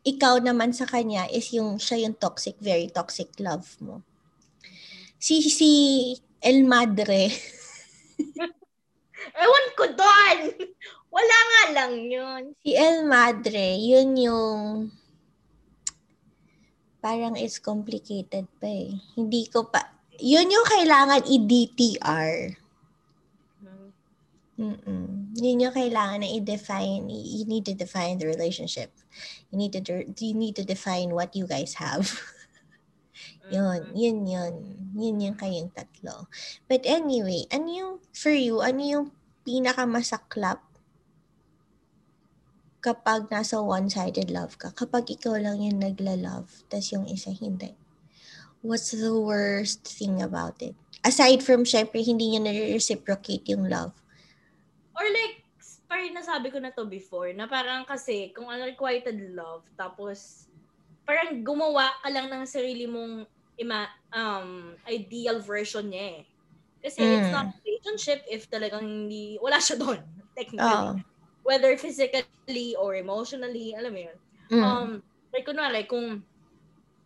ikaw 0.02 0.42
naman 0.42 0.74
sa 0.74 0.90
kanya 0.90 1.30
is 1.30 1.54
yung 1.54 1.78
siya 1.78 2.10
yung 2.10 2.18
toxic, 2.18 2.58
very 2.58 2.90
toxic 2.90 3.30
love 3.38 3.78
mo. 3.82 4.02
Si 5.22 5.46
si 5.46 5.72
El 6.42 6.66
Madre. 6.66 7.30
Ewan 9.42 9.68
ko 9.78 9.86
doon! 9.94 10.38
Wala 11.12 11.38
nga 11.46 11.64
lang 11.76 11.94
yun. 12.10 12.44
Si 12.66 12.74
El 12.74 13.06
Madre, 13.06 13.78
yun 13.78 14.18
yung 14.18 14.60
parang 17.02 17.38
it's 17.38 17.62
complicated 17.62 18.46
pa 18.58 18.70
eh. 18.70 18.98
Hindi 19.18 19.46
ko 19.50 19.70
pa 19.70 20.02
yun 20.22 20.54
yung 20.54 20.68
kailangan 20.70 21.26
i-DTR. 21.26 22.61
Mm-mm. 24.62 25.34
Yun 25.34 25.66
yung 25.66 25.74
kailangan 25.74 26.22
na 26.22 26.30
i-define. 26.30 27.10
You 27.10 27.50
need 27.50 27.66
to 27.66 27.74
define 27.74 28.22
the 28.22 28.30
relationship. 28.30 28.94
You 29.50 29.58
need 29.58 29.74
to 29.74 29.82
you 30.06 30.38
need 30.38 30.54
to 30.62 30.64
define 30.64 31.18
what 31.18 31.34
you 31.34 31.50
guys 31.50 31.82
have. 31.82 32.06
yun, 33.50 33.90
yun, 33.98 34.18
yun. 34.30 34.54
Yun 34.94 35.18
yung 35.18 35.38
kayong 35.38 35.74
tatlo. 35.74 36.30
But 36.70 36.86
anyway, 36.86 37.50
ano 37.50 37.68
yung, 37.74 37.94
for 38.14 38.30
you, 38.30 38.62
ano 38.62 38.82
yung 38.86 39.06
pinakamasaklap 39.42 40.62
kapag 42.86 43.34
nasa 43.34 43.58
one-sided 43.62 44.30
love 44.30 44.62
ka? 44.62 44.70
Kapag 44.78 45.10
ikaw 45.10 45.42
lang 45.42 45.58
yung 45.58 45.82
nagla-love, 45.82 46.70
tas 46.70 46.94
yung 46.94 47.10
isa 47.10 47.34
hindi. 47.34 47.74
What's 48.62 48.94
the 48.94 49.18
worst 49.18 49.90
thing 49.90 50.22
about 50.22 50.62
it? 50.62 50.78
Aside 51.02 51.42
from, 51.42 51.66
syempre, 51.66 52.06
hindi 52.06 52.30
niya 52.30 52.46
na-reciprocate 52.46 53.50
yung 53.50 53.66
love. 53.66 53.98
Or 55.02 55.10
like, 55.10 55.42
parang 55.90 56.14
nasabi 56.14 56.54
ko 56.54 56.62
na 56.62 56.70
to 56.70 56.86
before, 56.86 57.34
na 57.34 57.50
parang 57.50 57.82
kasi, 57.90 58.30
kung 58.38 58.46
unrequited 58.46 59.18
love, 59.34 59.66
tapos, 59.74 60.46
parang 61.10 61.42
gumawa 61.42 61.90
ka 62.06 62.10
lang 62.14 62.30
ng 62.30 62.46
sarili 62.46 62.86
mong 62.86 63.26
ima, 63.58 63.90
um, 64.14 64.78
ideal 64.86 65.42
version 65.42 65.90
niya 65.90 66.22
eh. 66.22 66.24
Kasi 66.82 67.02
it's 67.02 67.30
Mm. 67.30 67.34
not 67.34 67.48
a 67.50 67.58
relationship 67.66 68.22
if 68.30 68.46
talagang 68.46 68.86
hindi, 68.86 69.42
wala 69.42 69.58
siya 69.58 69.82
doon, 69.82 70.02
technically. 70.38 70.70
Oo. 70.70 71.02
Whether 71.42 71.74
physically 71.82 72.78
or 72.78 72.94
emotionally, 72.94 73.74
alam 73.74 73.90
mo 73.98 74.02
yun. 74.06 74.18
Mm. 74.54 74.62
Um, 74.62 74.90
like, 75.34 75.50
kunwari, 75.50 75.90
kung 75.90 76.22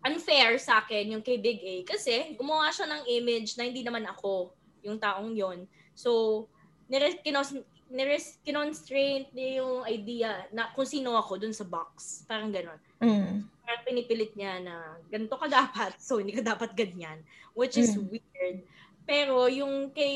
unfair 0.06 0.60
sa 0.60 0.84
akin 0.84 1.16
yung 1.18 1.24
kay 1.24 1.40
Big 1.40 1.64
A, 1.64 1.76
kasi 1.88 2.36
gumawa 2.36 2.70
siya 2.70 2.86
ng 2.92 3.04
image 3.10 3.56
na 3.56 3.64
hindi 3.66 3.82
naman 3.82 4.04
ako 4.06 4.52
yung 4.84 5.00
taong 5.02 5.34
yon 5.34 5.66
So, 5.98 6.46
nire- 6.86 7.24
kinos- 7.26 7.58
nires- 7.90 8.42
kinonstraint 8.42 9.30
niya 9.32 9.62
yung 9.62 9.86
idea 9.86 10.46
na 10.50 10.74
kung 10.74 10.88
sino 10.88 11.14
ako 11.16 11.38
dun 11.38 11.54
sa 11.54 11.66
box. 11.66 12.24
Parang 12.26 12.50
ganon. 12.50 12.80
Mm. 13.02 13.46
Parang 13.66 13.84
pinipilit 13.86 14.34
niya 14.34 14.62
na 14.62 14.76
ganito 15.10 15.36
ka 15.38 15.46
dapat, 15.46 15.94
so 16.06 16.18
hindi 16.18 16.34
ka 16.34 16.42
dapat 16.42 16.74
ganyan. 16.74 17.22
Which 17.54 17.78
is 17.78 17.94
Mm. 17.96 18.10
weird. 18.10 18.58
Pero 19.06 19.46
yung 19.46 19.94
kay 19.94 20.16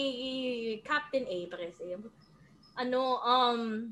Captain 0.82 1.26
A, 1.30 1.38
pares 1.46 1.78
ano, 2.80 3.20
um, 3.22 3.92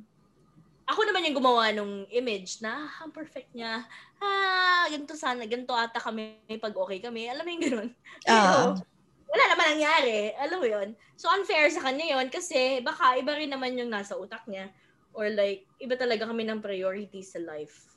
ako 0.88 1.04
naman 1.04 1.28
yung 1.28 1.38
gumawa 1.38 1.70
nung 1.76 2.08
image 2.08 2.64
na 2.64 2.88
ah, 2.88 3.04
ang 3.04 3.12
perfect 3.12 3.52
niya. 3.52 3.84
Ah, 4.24 4.88
ganito 4.88 5.14
sana, 5.20 5.44
ganito 5.44 5.76
ata 5.76 6.00
kami 6.00 6.40
pag 6.58 6.72
okay 6.72 7.04
kami. 7.04 7.28
Alam 7.28 7.44
mo 7.44 7.52
yung 7.52 7.66
ganun. 7.68 7.90
Ah. 8.26 8.74
Pero, 8.74 8.97
wala 9.28 9.44
naman 9.52 9.66
nangyari. 9.76 10.32
Alam 10.40 10.58
mo 10.64 10.68
yun? 10.68 10.90
So, 11.20 11.28
unfair 11.32 11.68
sa 11.68 11.84
kanya 11.84 12.18
yun 12.18 12.28
kasi 12.32 12.80
baka 12.80 13.20
iba 13.20 13.36
rin 13.36 13.52
naman 13.52 13.76
yung 13.76 13.92
nasa 13.92 14.16
utak 14.16 14.48
niya. 14.48 14.72
Or 15.12 15.28
like, 15.28 15.68
iba 15.82 15.98
talaga 16.00 16.30
kami 16.30 16.48
ng 16.48 16.64
priorities 16.64 17.36
sa 17.36 17.42
life. 17.44 17.92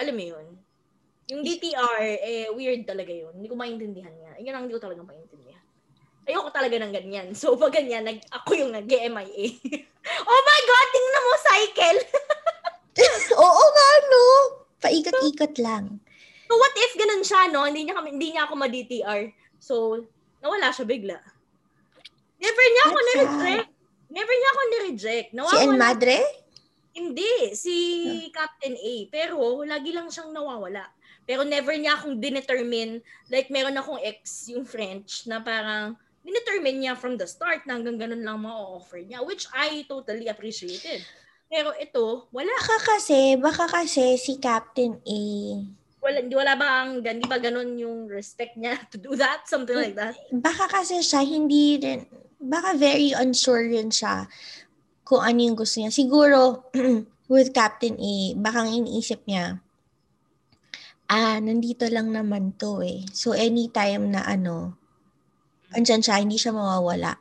Alam 0.00 0.16
mo 0.16 0.24
yun? 0.36 0.46
Yung 1.30 1.42
DTR, 1.46 2.02
eh, 2.24 2.48
weird 2.50 2.88
talaga 2.88 3.12
yun. 3.12 3.30
Hindi 3.36 3.46
ko 3.46 3.54
maintindihan 3.54 4.14
niya. 4.16 4.32
Yun 4.42 4.54
ang 4.56 4.62
hindi 4.66 4.74
ko 4.74 4.82
talaga 4.82 5.02
maintindihan. 5.04 5.62
Ayoko 6.26 6.50
talaga 6.54 6.76
ng 6.78 6.92
ganyan. 6.94 7.28
So, 7.34 7.58
pag 7.58 7.74
ganyan, 7.74 8.06
nag, 8.06 8.22
ako 8.30 8.54
yung 8.56 8.72
nag-MIA. 8.74 9.46
oh 10.30 10.40
my 10.46 10.60
God! 10.66 10.88
Tingnan 10.94 11.24
mo, 11.26 11.34
cycle! 11.42 11.98
Oo 13.44 13.64
nga, 13.72 13.90
no? 14.10 14.24
Paikot-ikot 14.80 15.54
lang. 15.60 16.00
So, 16.50 16.58
what 16.58 16.74
if 16.74 16.92
ganun 16.98 17.22
siya, 17.22 17.50
no? 17.50 17.66
Hindi 17.66 17.86
niya, 17.86 17.94
kami, 17.98 18.08
hindi 18.14 18.28
niya 18.34 18.46
ako 18.46 18.54
ma-DTR. 18.58 19.22
So, 19.62 19.74
nawala 20.40 20.72
siya 20.72 20.84
bigla. 20.88 21.18
Never 22.40 22.66
niya 22.72 22.84
ako 22.88 22.98
nireject. 22.98 23.68
Never 24.10 24.34
niya 24.34 24.50
ako 24.50 24.60
nireject. 24.66 25.28
Si 25.30 25.36
El 25.36 25.36
Nawawala. 25.38 25.76
Madre? 25.76 26.16
Hindi, 26.90 27.54
si 27.54 27.76
Captain 28.34 28.74
A. 28.74 28.94
Pero, 29.12 29.62
lagi 29.62 29.94
lang 29.94 30.10
siyang 30.10 30.34
nawawala. 30.34 30.90
Pero 31.22 31.46
never 31.46 31.78
niya 31.78 31.94
akong 31.94 32.18
dinetermine. 32.18 32.98
Like, 33.30 33.46
meron 33.54 33.78
akong 33.78 34.02
ex, 34.02 34.50
yung 34.50 34.66
French, 34.66 35.30
na 35.30 35.38
parang 35.38 35.94
dinetermine 36.26 36.82
niya 36.82 36.98
from 36.98 37.14
the 37.14 37.28
start 37.28 37.62
na 37.64 37.78
hanggang 37.78 38.00
ganun 38.00 38.26
lang 38.26 38.42
ma-offer 38.42 39.06
niya. 39.06 39.22
Which 39.22 39.46
I 39.54 39.86
totally 39.86 40.26
appreciated. 40.26 41.06
Pero 41.46 41.70
ito, 41.78 42.26
wala. 42.34 42.50
Baka 42.58 42.78
kasi, 42.96 43.38
baka 43.38 43.70
kasi 43.70 44.18
si 44.18 44.42
Captain 44.42 44.98
A. 44.98 45.22
Wala, 46.00 46.16
hindi 46.24 46.32
wala 46.32 46.56
ba 46.56 46.66
ang, 46.80 47.04
hindi 47.04 47.28
ba 47.28 47.36
ganun 47.36 47.76
yung 47.76 48.08
respect 48.08 48.56
niya 48.56 48.80
to 48.88 48.96
do 48.96 49.12
that? 49.20 49.44
Something 49.44 49.76
like 49.76 49.96
that. 49.96 50.16
Baka 50.32 50.68
kasi 50.68 51.04
siya 51.04 51.20
hindi 51.20 51.76
rin, 51.76 52.08
baka 52.40 52.72
very 52.72 53.12
unsure 53.12 53.68
rin 53.68 53.92
siya 53.92 54.24
kung 55.04 55.20
ano 55.20 55.38
yung 55.44 55.56
gusto 55.60 55.76
niya. 55.80 55.92
Siguro, 55.92 56.72
with 57.32 57.52
Captain 57.52 58.00
A, 58.00 58.14
baka 58.40 58.64
ang 58.64 58.72
iniisip 58.72 59.28
niya, 59.28 59.60
ah, 61.10 61.36
nandito 61.42 61.84
lang 61.90 62.14
naman 62.14 62.54
to 62.54 62.80
eh. 62.80 63.02
So, 63.10 63.34
anytime 63.34 64.14
na 64.14 64.22
ano, 64.22 64.78
andyan 65.74 66.00
siya, 66.00 66.22
hindi 66.22 66.38
siya 66.38 66.54
mawawala. 66.54 67.18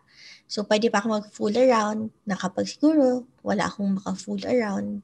So, 0.49 0.65
pwede 0.65 0.93
pa 0.93 1.01
ako 1.01 1.07
mag-fool 1.19 1.53
around 1.57 2.13
na 2.25 2.37
kapag 2.37 2.69
siguro 2.69 3.25
wala 3.41 3.69
akong 3.69 4.01
maka-fool 4.01 4.41
around, 4.45 5.01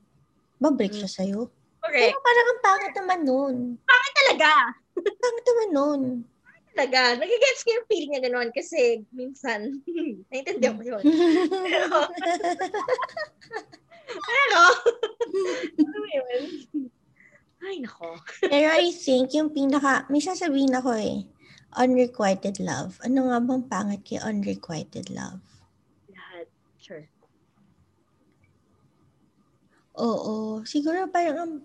babalik 0.62 0.94
siya 0.94 1.10
sa'yo. 1.10 1.50
Correct. 1.86 2.02
Pero 2.02 2.18
parang 2.26 2.48
ang 2.50 2.62
pangit 2.66 2.94
naman 2.98 3.20
nun. 3.22 3.56
Bakit 3.86 4.14
talaga? 4.18 4.52
Pangit 4.98 5.46
naman 5.46 5.70
nun. 5.70 6.02
Talaga. 6.76 7.16
Nagigets 7.22 7.64
ko 7.64 7.70
yung 7.72 7.88
feeling 7.88 8.10
niya 8.12 8.26
gano'n 8.28 8.50
kasi 8.52 9.06
minsan, 9.14 9.80
naiintindihan 10.34 10.76
ko 10.76 10.84
yun. 10.98 11.04
Pero, 11.48 11.96
yun? 16.16 16.44
Ay, 17.66 17.82
nako. 17.82 18.20
Pero 18.46 18.68
I 18.76 18.92
think 18.92 19.34
yung 19.34 19.50
pinaka, 19.50 20.06
may 20.12 20.22
sasabihin 20.22 20.76
ako 20.76 20.94
eh, 21.00 21.26
unrequited 21.80 22.60
love. 22.62 23.00
Ano 23.02 23.32
nga 23.32 23.40
bang 23.42 23.64
pangit 23.66 24.02
kay 24.06 24.20
unrequited 24.22 25.10
love? 25.10 25.42
Lahat. 26.12 26.46
Sure. 26.78 27.08
Oo, 29.96 30.62
siguro 30.68 31.08
parang 31.08 31.38
ang- 31.40 31.64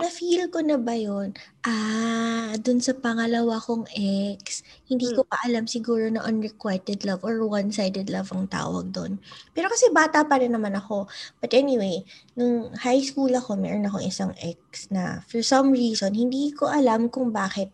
na-feel 0.00 0.50
ko 0.50 0.58
na 0.62 0.76
ba 0.78 0.94
yun? 0.98 1.32
Ah, 1.64 2.54
dun 2.60 2.78
sa 2.82 2.92
pangalawa 2.98 3.58
kong 3.62 3.86
ex, 3.94 4.62
hindi 4.90 5.10
ko 5.14 5.22
pa 5.26 5.38
alam 5.46 5.64
siguro 5.70 6.06
na 6.10 6.22
unrequited 6.26 7.06
love 7.06 7.22
or 7.22 7.42
one-sided 7.46 8.10
love 8.10 8.30
ang 8.34 8.46
tawag 8.50 8.90
doon. 8.90 9.18
Pero 9.54 9.70
kasi 9.70 9.88
bata 9.94 10.26
pa 10.26 10.38
rin 10.42 10.52
naman 10.54 10.74
ako. 10.76 11.06
But 11.38 11.54
anyway, 11.54 12.02
nung 12.38 12.74
high 12.82 13.02
school 13.02 13.30
ako, 13.34 13.56
meron 13.58 13.86
akong 13.86 14.06
isang 14.06 14.32
ex 14.42 14.90
na 14.90 15.22
for 15.30 15.40
some 15.42 15.70
reason, 15.74 16.14
hindi 16.14 16.50
ko 16.54 16.68
alam 16.70 17.06
kung 17.10 17.30
bakit 17.34 17.70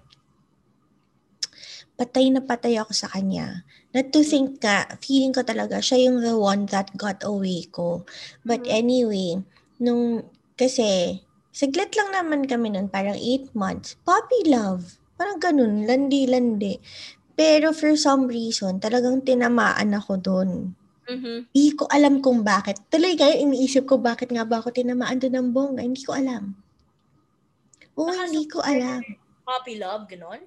patay 1.98 2.30
na 2.32 2.40
patay 2.44 2.80
ako 2.80 2.92
sa 2.96 3.08
kanya. 3.10 3.64
Not 3.92 4.14
to 4.14 4.22
think 4.22 4.62
ka, 4.62 4.86
feeling 5.02 5.34
ko 5.34 5.42
talaga, 5.42 5.82
siya 5.82 6.08
yung 6.08 6.22
the 6.22 6.36
one 6.38 6.64
that 6.70 6.94
got 6.94 7.20
away 7.26 7.66
ko. 7.68 8.06
But 8.46 8.64
Mhm. 8.64 8.70
anyway, 8.70 9.30
nung, 9.82 10.24
kasi, 10.56 11.20
saglit 11.50 11.94
lang 11.94 12.10
naman 12.14 12.46
kami 12.46 12.74
nun, 12.74 12.86
parang 12.90 13.18
8 13.18 13.54
months. 13.54 13.98
Puppy 14.06 14.50
love. 14.50 14.98
Parang 15.20 15.36
ganun, 15.36 15.84
landi-landi. 15.84 16.80
Pero 17.36 17.72
for 17.76 17.94
some 17.96 18.28
reason, 18.28 18.80
talagang 18.80 19.24
tinamaan 19.24 19.92
ako 19.96 20.12
dun. 20.20 20.50
Mm-hmm. 21.10 21.38
Hindi 21.50 21.70
ko 21.74 21.84
alam 21.90 22.22
kung 22.22 22.46
bakit. 22.46 22.78
Tuloy 22.86 23.18
kayo, 23.18 23.34
iniisip 23.34 23.84
ko 23.84 23.98
bakit 23.98 24.30
nga 24.30 24.46
ba 24.46 24.62
ako 24.62 24.70
tinamaan 24.70 25.18
dun 25.18 25.34
ng 25.34 25.48
bongga. 25.50 25.82
Hindi 25.82 26.06
ko 26.06 26.14
alam. 26.14 26.54
Oo, 27.98 28.06
Baka 28.06 28.30
hindi 28.30 28.44
ko 28.46 28.62
alam. 28.62 29.02
Puppy 29.42 29.74
love, 29.82 30.06
gano'n? 30.06 30.40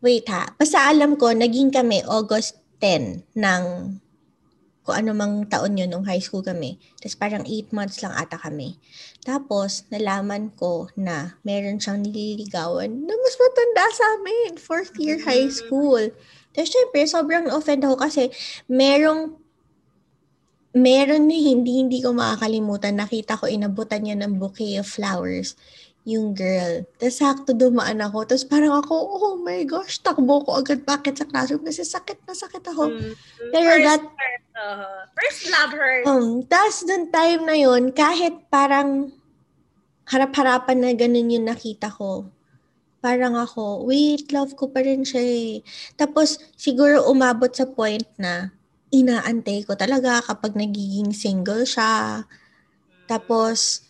Wait 0.00 0.26
ha. 0.32 0.48
Basta 0.56 0.88
alam 0.88 1.20
ko, 1.20 1.32
naging 1.32 1.68
kami 1.68 2.00
August 2.08 2.60
10 2.80 3.24
ng 3.36 3.62
kung 4.84 5.00
ano 5.00 5.16
mang 5.16 5.48
taon 5.48 5.80
yun 5.80 5.88
nung 5.88 6.04
high 6.04 6.20
school 6.20 6.44
kami. 6.44 6.76
Tapos 7.00 7.16
parang 7.16 7.42
8 7.48 7.72
months 7.72 8.04
lang 8.04 8.12
ata 8.12 8.36
kami. 8.36 8.76
Tapos, 9.24 9.88
nalaman 9.88 10.52
ko 10.52 10.92
na 10.94 11.40
meron 11.40 11.80
siyang 11.80 12.04
nililigawan 12.04 12.92
na 12.92 13.14
mas 13.16 13.34
matanda 13.40 13.84
sa 13.96 14.04
amin. 14.20 14.60
Fourth 14.60 14.92
year 15.00 15.24
high 15.24 15.48
Mm. 15.48 15.56
school. 15.56 16.04
Tapos 16.52 16.68
syempre, 16.70 17.00
sobrang 17.08 17.48
offend 17.48 17.80
ako 17.82 17.96
kasi 17.96 18.28
merong 18.68 19.40
meron 20.76 21.30
na 21.30 21.38
hindi 21.38 21.80
hindi 21.80 22.04
ko 22.04 22.12
makakalimutan. 22.12 23.00
Nakita 23.00 23.40
ko 23.40 23.48
inabutan 23.48 24.04
niya 24.04 24.20
ng 24.20 24.36
bouquet 24.36 24.76
of 24.82 24.86
flowers 24.90 25.56
yung 26.04 26.36
girl. 26.36 26.84
Tapos 27.00 27.16
sakto 27.16 27.56
dumaan 27.56 28.04
ako. 28.04 28.28
Tapos 28.28 28.44
parang 28.44 28.76
ako, 28.84 28.92
oh 28.92 29.36
my 29.40 29.64
gosh, 29.64 30.00
takbo 30.04 30.44
ko 30.44 30.60
agad 30.60 30.84
bakit 30.84 31.16
sa 31.16 31.24
classroom 31.24 31.64
kasi 31.64 31.80
sakit 31.80 32.20
na 32.28 32.36
sakit 32.36 32.64
ako. 32.68 32.92
Mm. 32.92 33.12
Pero 33.50 33.68
first, 33.72 33.84
that- 33.88 34.08
uh, 34.60 35.00
first 35.16 35.42
love 35.48 35.72
her. 35.72 35.96
Um, 36.04 36.44
tapos 36.44 36.84
dun 36.84 37.08
time 37.08 37.42
na 37.48 37.56
yun, 37.56 37.88
kahit 37.96 38.36
parang 38.52 39.16
harap-harapan 40.04 40.76
na 40.84 40.90
ganun 40.92 41.32
yung 41.32 41.48
nakita 41.48 41.88
ko, 41.88 42.28
parang 43.00 43.36
ako, 43.36 43.84
wait, 43.88 44.28
love 44.32 44.56
ko 44.56 44.68
pa 44.68 44.84
rin 44.84 45.04
siya 45.04 45.20
eh. 45.20 45.52
Tapos 45.96 46.40
siguro 46.56 47.04
umabot 47.08 47.52
sa 47.52 47.68
point 47.68 48.04
na 48.20 48.52
inaantay 48.92 49.64
ko 49.64 49.76
talaga 49.76 50.24
kapag 50.24 50.56
nagiging 50.56 51.12
single 51.12 51.68
siya. 51.68 52.24
Tapos, 53.04 53.83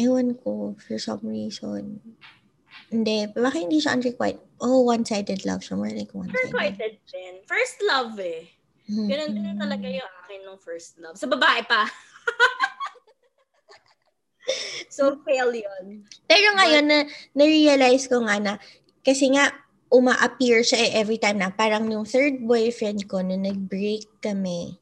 ewan 0.00 0.34
ko, 0.40 0.74
for 0.80 0.96
some 0.96 1.20
reason. 1.22 2.00
Hindi, 2.88 3.28
bakit 3.36 3.68
hindi 3.68 3.78
siya 3.78 4.00
unrequited? 4.00 4.42
Oh, 4.58 4.82
one-sided 4.82 5.46
love 5.46 5.62
siya. 5.62 5.78
More 5.78 5.92
like 5.92 6.10
one-sided. 6.10 6.50
Requited 6.50 6.94
din. 7.06 7.44
First 7.46 7.78
love 7.86 8.18
eh. 8.18 8.50
Ganun 8.90 9.36
din 9.36 9.54
talaga 9.54 9.86
yung 9.86 10.10
akin 10.24 10.40
nung 10.42 10.58
first 10.58 10.98
love. 10.98 11.14
Sa 11.14 11.30
babae 11.30 11.62
pa. 11.62 11.86
so, 14.94 15.22
fail 15.22 15.54
yun. 15.54 16.02
Pero 16.26 16.48
ngayon, 16.58 16.84
na, 16.90 16.98
na-realize 17.36 18.10
ko 18.10 18.26
nga 18.26 18.42
na, 18.42 18.52
kasi 19.06 19.30
nga, 19.30 19.54
uma-appear 19.90 20.62
siya 20.62 20.86
eh 20.86 20.90
every 21.02 21.18
time 21.18 21.42
na 21.42 21.50
parang 21.50 21.90
yung 21.90 22.06
third 22.06 22.42
boyfriend 22.42 23.06
ko, 23.10 23.22
nung 23.22 23.46
nag-break 23.46 24.06
kami, 24.22 24.78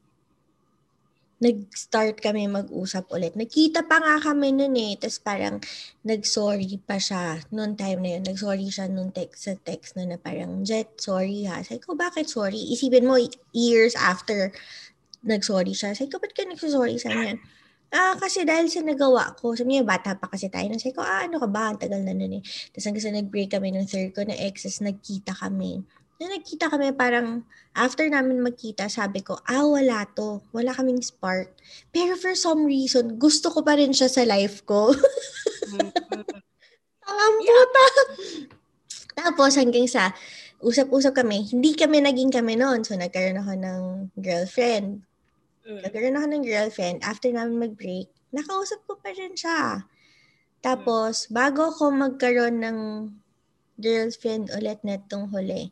nag-start 1.39 2.19
kami 2.19 2.51
mag-usap 2.51 3.07
ulit. 3.15 3.33
Nagkita 3.39 3.87
pa 3.87 4.03
nga 4.03 4.19
kami 4.19 4.51
nun 4.51 4.75
eh. 4.75 4.99
Tapos 4.99 5.23
parang 5.23 5.55
nag-sorry 6.03 6.79
pa 6.83 6.99
siya 6.99 7.39
noon 7.55 7.79
time 7.79 7.99
na 8.03 8.09
yun. 8.19 8.23
Nag-sorry 8.27 8.67
siya 8.67 8.91
nung 8.91 9.15
text 9.15 9.47
sa 9.47 9.53
text 9.55 9.95
na 9.95 10.03
na 10.03 10.17
parang, 10.19 10.67
Jet, 10.67 10.99
sorry 10.99 11.47
ha. 11.47 11.63
Sabi 11.63 11.79
ko, 11.79 11.95
bakit 11.95 12.27
sorry? 12.27 12.59
Isipin 12.75 13.07
mo, 13.07 13.15
years 13.55 13.95
after 13.95 14.51
nag-sorry 15.23 15.71
siya. 15.71 15.95
Sabi 15.95 16.11
ko, 16.11 16.19
ba't 16.19 16.35
ka 16.35 16.43
nagsasorry 16.43 16.99
sa 16.99 17.11
niyan? 17.11 17.39
Ah, 17.89 18.13
kasi 18.19 18.45
dahil 18.45 18.69
sa 18.69 18.85
nagawa 18.85 19.33
ko, 19.33 19.57
sabi 19.57 19.79
niya, 19.79 19.87
bata 19.87 20.13
pa 20.13 20.29
kasi 20.29 20.45
tayo. 20.51 20.69
Sabi 20.77 20.93
ko, 20.93 21.01
ah, 21.01 21.25
ano 21.25 21.41
ka 21.41 21.47
ba? 21.49 21.73
Ang 21.73 21.79
tagal 21.81 22.03
na 22.05 22.13
nun 22.13 22.37
eh. 22.37 22.43
Tapos 22.69 22.85
hanggang 22.85 23.05
sa 23.07 23.15
nag-break 23.15 23.49
kami 23.49 23.73
ng 23.73 23.87
third 23.89 24.13
ko 24.13 24.21
na 24.27 24.37
exes, 24.37 24.77
nagkita 24.83 25.33
kami. 25.33 25.81
Nung 26.19 26.35
nagkita 26.35 26.67
kami, 26.67 26.91
parang 26.91 27.47
after 27.71 28.03
namin 28.11 28.43
magkita, 28.43 28.91
sabi 28.91 29.23
ko, 29.23 29.39
ah, 29.47 29.63
wala 29.63 30.03
to. 30.19 30.43
Wala 30.51 30.75
kaming 30.75 30.99
spark. 30.99 31.47
Pero 31.95 32.19
for 32.19 32.35
some 32.35 32.67
reason, 32.67 33.15
gusto 33.15 33.47
ko 33.47 33.63
pa 33.63 33.79
rin 33.79 33.95
siya 33.95 34.11
sa 34.11 34.27
life 34.27 34.67
ko. 34.67 34.91
Ang 37.09 37.35
puta! 37.39 37.85
Tapos 39.15 39.55
hanggang 39.55 39.87
sa, 39.87 40.11
usap-usap 40.59 41.23
kami. 41.23 41.47
Hindi 41.47 41.71
kami 41.71 42.03
naging 42.03 42.35
kami 42.35 42.59
noon. 42.59 42.83
So, 42.83 42.99
nagkaroon 42.99 43.39
ako 43.39 43.55
ng 43.55 43.81
girlfriend. 44.19 45.07
Mm. 45.63 45.87
Nagkaroon 45.87 46.19
ako 46.19 46.27
ng 46.35 46.43
girlfriend. 46.43 46.97
After 46.99 47.31
namin 47.31 47.63
mag-break, 47.63 48.11
nakausap 48.35 48.83
ko 48.83 48.99
pa 48.99 49.15
rin 49.15 49.39
siya. 49.39 49.87
Tapos, 50.59 51.31
bago 51.31 51.71
ako 51.71 51.95
magkaroon 51.95 52.59
ng 52.59 52.79
girlfriend 53.79 54.51
ulit 54.51 54.83
netong 54.83 55.31
huli, 55.31 55.71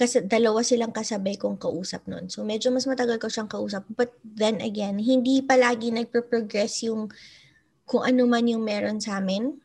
kasi 0.00 0.24
dalawa 0.24 0.64
silang 0.64 0.96
kasabay 0.96 1.36
kong 1.36 1.60
kausap 1.60 2.08
nun. 2.08 2.32
So, 2.32 2.40
medyo 2.40 2.72
mas 2.72 2.88
matagal 2.88 3.20
ko 3.20 3.28
siyang 3.28 3.52
kausap. 3.52 3.84
But 3.92 4.16
then 4.24 4.64
again, 4.64 4.96
hindi 4.96 5.44
palagi 5.44 5.92
nagpo-progress 5.92 6.88
yung 6.88 7.12
kung 7.84 8.08
ano 8.08 8.24
man 8.24 8.48
yung 8.48 8.64
meron 8.64 8.96
sa 8.96 9.20
amin. 9.20 9.60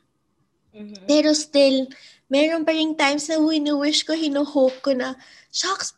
Mhm. 0.76 1.08
Pero 1.08 1.32
still, 1.32 1.88
meron 2.28 2.68
pa 2.68 2.76
rin 2.76 3.00
times 3.00 3.32
na 3.32 3.40
wini-wish 3.40 4.04
ko, 4.04 4.12
hino-hope 4.12 4.84
ko 4.84 4.92
na, 4.92 5.16
shucks, 5.56 5.96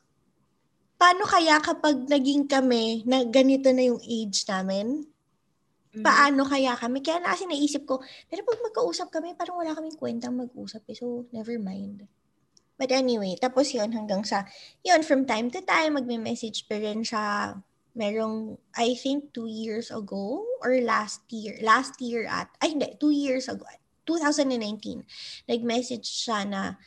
paano 1.02 1.26
kaya 1.26 1.58
kapag 1.58 2.06
naging 2.06 2.46
kami 2.46 3.02
na 3.10 3.26
ganito 3.26 3.74
na 3.74 3.90
yung 3.90 4.02
age 4.06 4.46
namin? 4.46 5.10
Mhm. 5.98 6.06
Paano 6.06 6.46
kaya 6.46 6.78
kami? 6.78 7.02
Kaya 7.02 7.26
na 7.26 7.34
kasi 7.34 7.50
naisip 7.50 7.90
ko, 7.90 8.06
pero 8.30 8.46
pag 8.46 8.62
magkausap 8.62 9.10
kami, 9.10 9.34
parang 9.34 9.58
wala 9.58 9.74
kaming 9.74 9.98
kwentang 9.98 10.38
mag-usap 10.38 10.86
eh. 10.94 10.98
So, 11.00 11.26
never 11.34 11.58
mind. 11.58 12.06
But 12.78 12.94
anyway, 12.94 13.36
tapos 13.42 13.74
yun 13.74 13.92
hanggang 13.98 14.22
sa, 14.22 14.46
yun, 14.86 15.02
from 15.02 15.26
time 15.26 15.50
to 15.52 15.66
time, 15.66 15.98
magme-message 15.98 16.70
pa 16.70 16.78
rin 16.78 17.02
siya. 17.02 17.58
Merong, 17.98 18.62
I 18.78 18.94
think, 18.94 19.34
two 19.34 19.50
years 19.50 19.90
ago 19.90 20.46
or 20.62 20.78
last 20.86 21.26
year. 21.34 21.58
Last 21.66 21.98
year 21.98 22.30
at, 22.30 22.54
ay 22.62 22.78
hindi, 22.78 22.94
two 23.02 23.10
years 23.10 23.50
ago. 23.50 23.66
2019. 24.06 25.02
Nag-message 25.50 26.06
siya 26.06 26.46
na, 26.46 26.78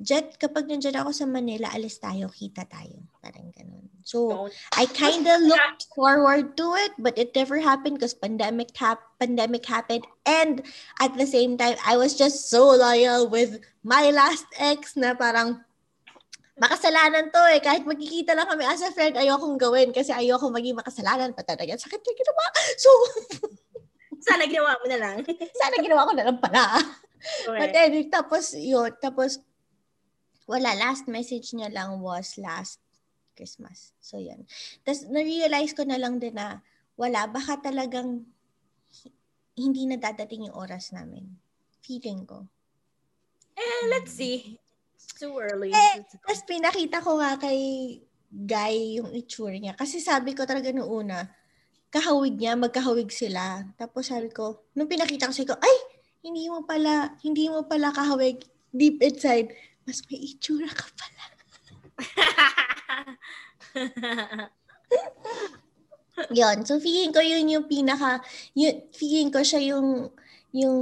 Jet, 0.00 0.40
kapag 0.40 0.64
nandiyan 0.64 0.96
ako 0.96 1.12
sa 1.12 1.28
Manila, 1.28 1.68
alis 1.76 2.00
tayo, 2.00 2.32
kita 2.32 2.64
tayo. 2.64 3.04
Parang 3.20 3.52
ganun. 3.52 3.84
So. 4.00 4.48
I 4.72 4.88
kind 4.88 5.28
of 5.28 5.44
looked 5.44 5.92
forward 5.92 6.56
to 6.56 6.66
it, 6.80 6.96
but 6.96 7.12
it 7.20 7.36
never 7.36 7.60
happened 7.60 8.00
because 8.00 8.16
pandemic 8.16 8.72
hap- 8.72 9.20
pandemic 9.20 9.68
happened, 9.68 10.08
and 10.24 10.64
at 11.04 11.12
the 11.20 11.28
same 11.28 11.60
time, 11.60 11.76
I 11.84 12.00
was 12.00 12.16
just 12.16 12.48
so 12.48 12.72
loyal 12.72 13.28
with 13.28 13.60
my 13.84 14.08
last 14.08 14.48
ex 14.56 14.96
na 14.96 15.12
parang 15.12 15.60
makasalanan 16.56 17.28
to 17.28 17.42
eh. 17.52 17.60
Kahit 17.60 17.84
magkikita 17.84 18.32
lang 18.32 18.48
kami 18.48 18.64
as 18.64 18.80
a 18.80 18.90
friend, 18.96 19.20
ayokong 19.20 19.60
gawin 19.60 19.92
kasi 19.92 20.16
ayoko 20.16 20.48
maging 20.48 20.80
makasalanan 20.80 21.36
pa 21.36 21.44
talaga. 21.44 21.76
Sakit 21.76 22.00
na 22.00 22.12
ginawa. 22.16 22.44
So, 22.80 22.90
Sana 24.20 24.44
ginawa 24.44 24.76
mo 24.76 24.86
na 24.86 24.98
lang. 25.00 25.16
sana 25.60 25.76
ginawa 25.80 26.08
ko 26.08 26.12
na 26.12 26.24
lang 26.28 26.38
pala. 26.38 26.64
But 27.48 27.72
Okay. 27.72 27.84
anyway, 27.88 28.08
tapos 28.08 28.52
yun, 28.56 28.92
tapos 29.00 29.40
wala, 30.50 30.74
last 30.74 31.06
message 31.06 31.54
niya 31.54 31.70
lang 31.70 32.02
was 32.02 32.34
last 32.34 32.82
Christmas. 33.38 33.94
So, 34.02 34.18
yan. 34.18 34.50
Tapos, 34.82 35.06
na-realize 35.06 35.70
ko 35.78 35.86
na 35.86 35.94
lang 35.94 36.18
din 36.18 36.34
na 36.34 36.58
wala, 36.98 37.30
baka 37.30 37.62
talagang 37.62 38.26
hindi 39.54 39.86
na 39.86 39.94
dadating 39.94 40.50
yung 40.50 40.58
oras 40.58 40.90
namin. 40.90 41.38
Feeling 41.86 42.26
ko. 42.26 42.50
Eh, 43.54 43.82
let's 43.92 44.10
see. 44.10 44.58
It's 44.96 45.14
too 45.14 45.36
early. 45.36 45.72
Eh, 45.72 46.04
tapos 46.20 46.44
pinakita 46.44 47.00
ko 47.00 47.20
nga 47.20 47.36
kay 47.40 47.60
Guy 48.30 49.02
yung 49.02 49.10
itsura 49.10 49.56
niya. 49.58 49.74
Kasi 49.74 49.98
sabi 49.98 50.32
ko 50.32 50.46
talaga 50.46 50.70
noong 50.70 50.90
una, 50.90 51.18
kahawig 51.90 52.38
niya, 52.38 52.54
magkahawig 52.54 53.10
sila. 53.10 53.66
Tapos 53.74 54.08
sabi 54.08 54.30
ko, 54.30 54.64
nung 54.78 54.86
pinakita 54.86 55.26
ko 55.28 55.34
sa 55.34 55.44
ko, 55.44 55.58
ay, 55.58 55.76
hindi 56.22 56.46
mo 56.46 56.62
pala, 56.62 57.18
hindi 57.26 57.50
mo 57.50 57.66
pala 57.66 57.90
kahawig 57.90 58.44
deep 58.70 59.02
inside. 59.02 59.50
Mas 59.86 60.02
may 60.08 60.20
itsura 60.20 60.68
ka 60.68 60.86
pala. 60.94 61.24
Yon. 66.36 66.66
So, 66.68 66.80
feeling 66.80 67.12
ko 67.14 67.20
yun 67.24 67.48
yung 67.48 67.66
pinaka, 67.70 68.20
yun, 68.52 68.82
feeling 68.92 69.32
ko 69.32 69.40
siya 69.40 69.74
yung, 69.74 70.12
yung 70.52 70.78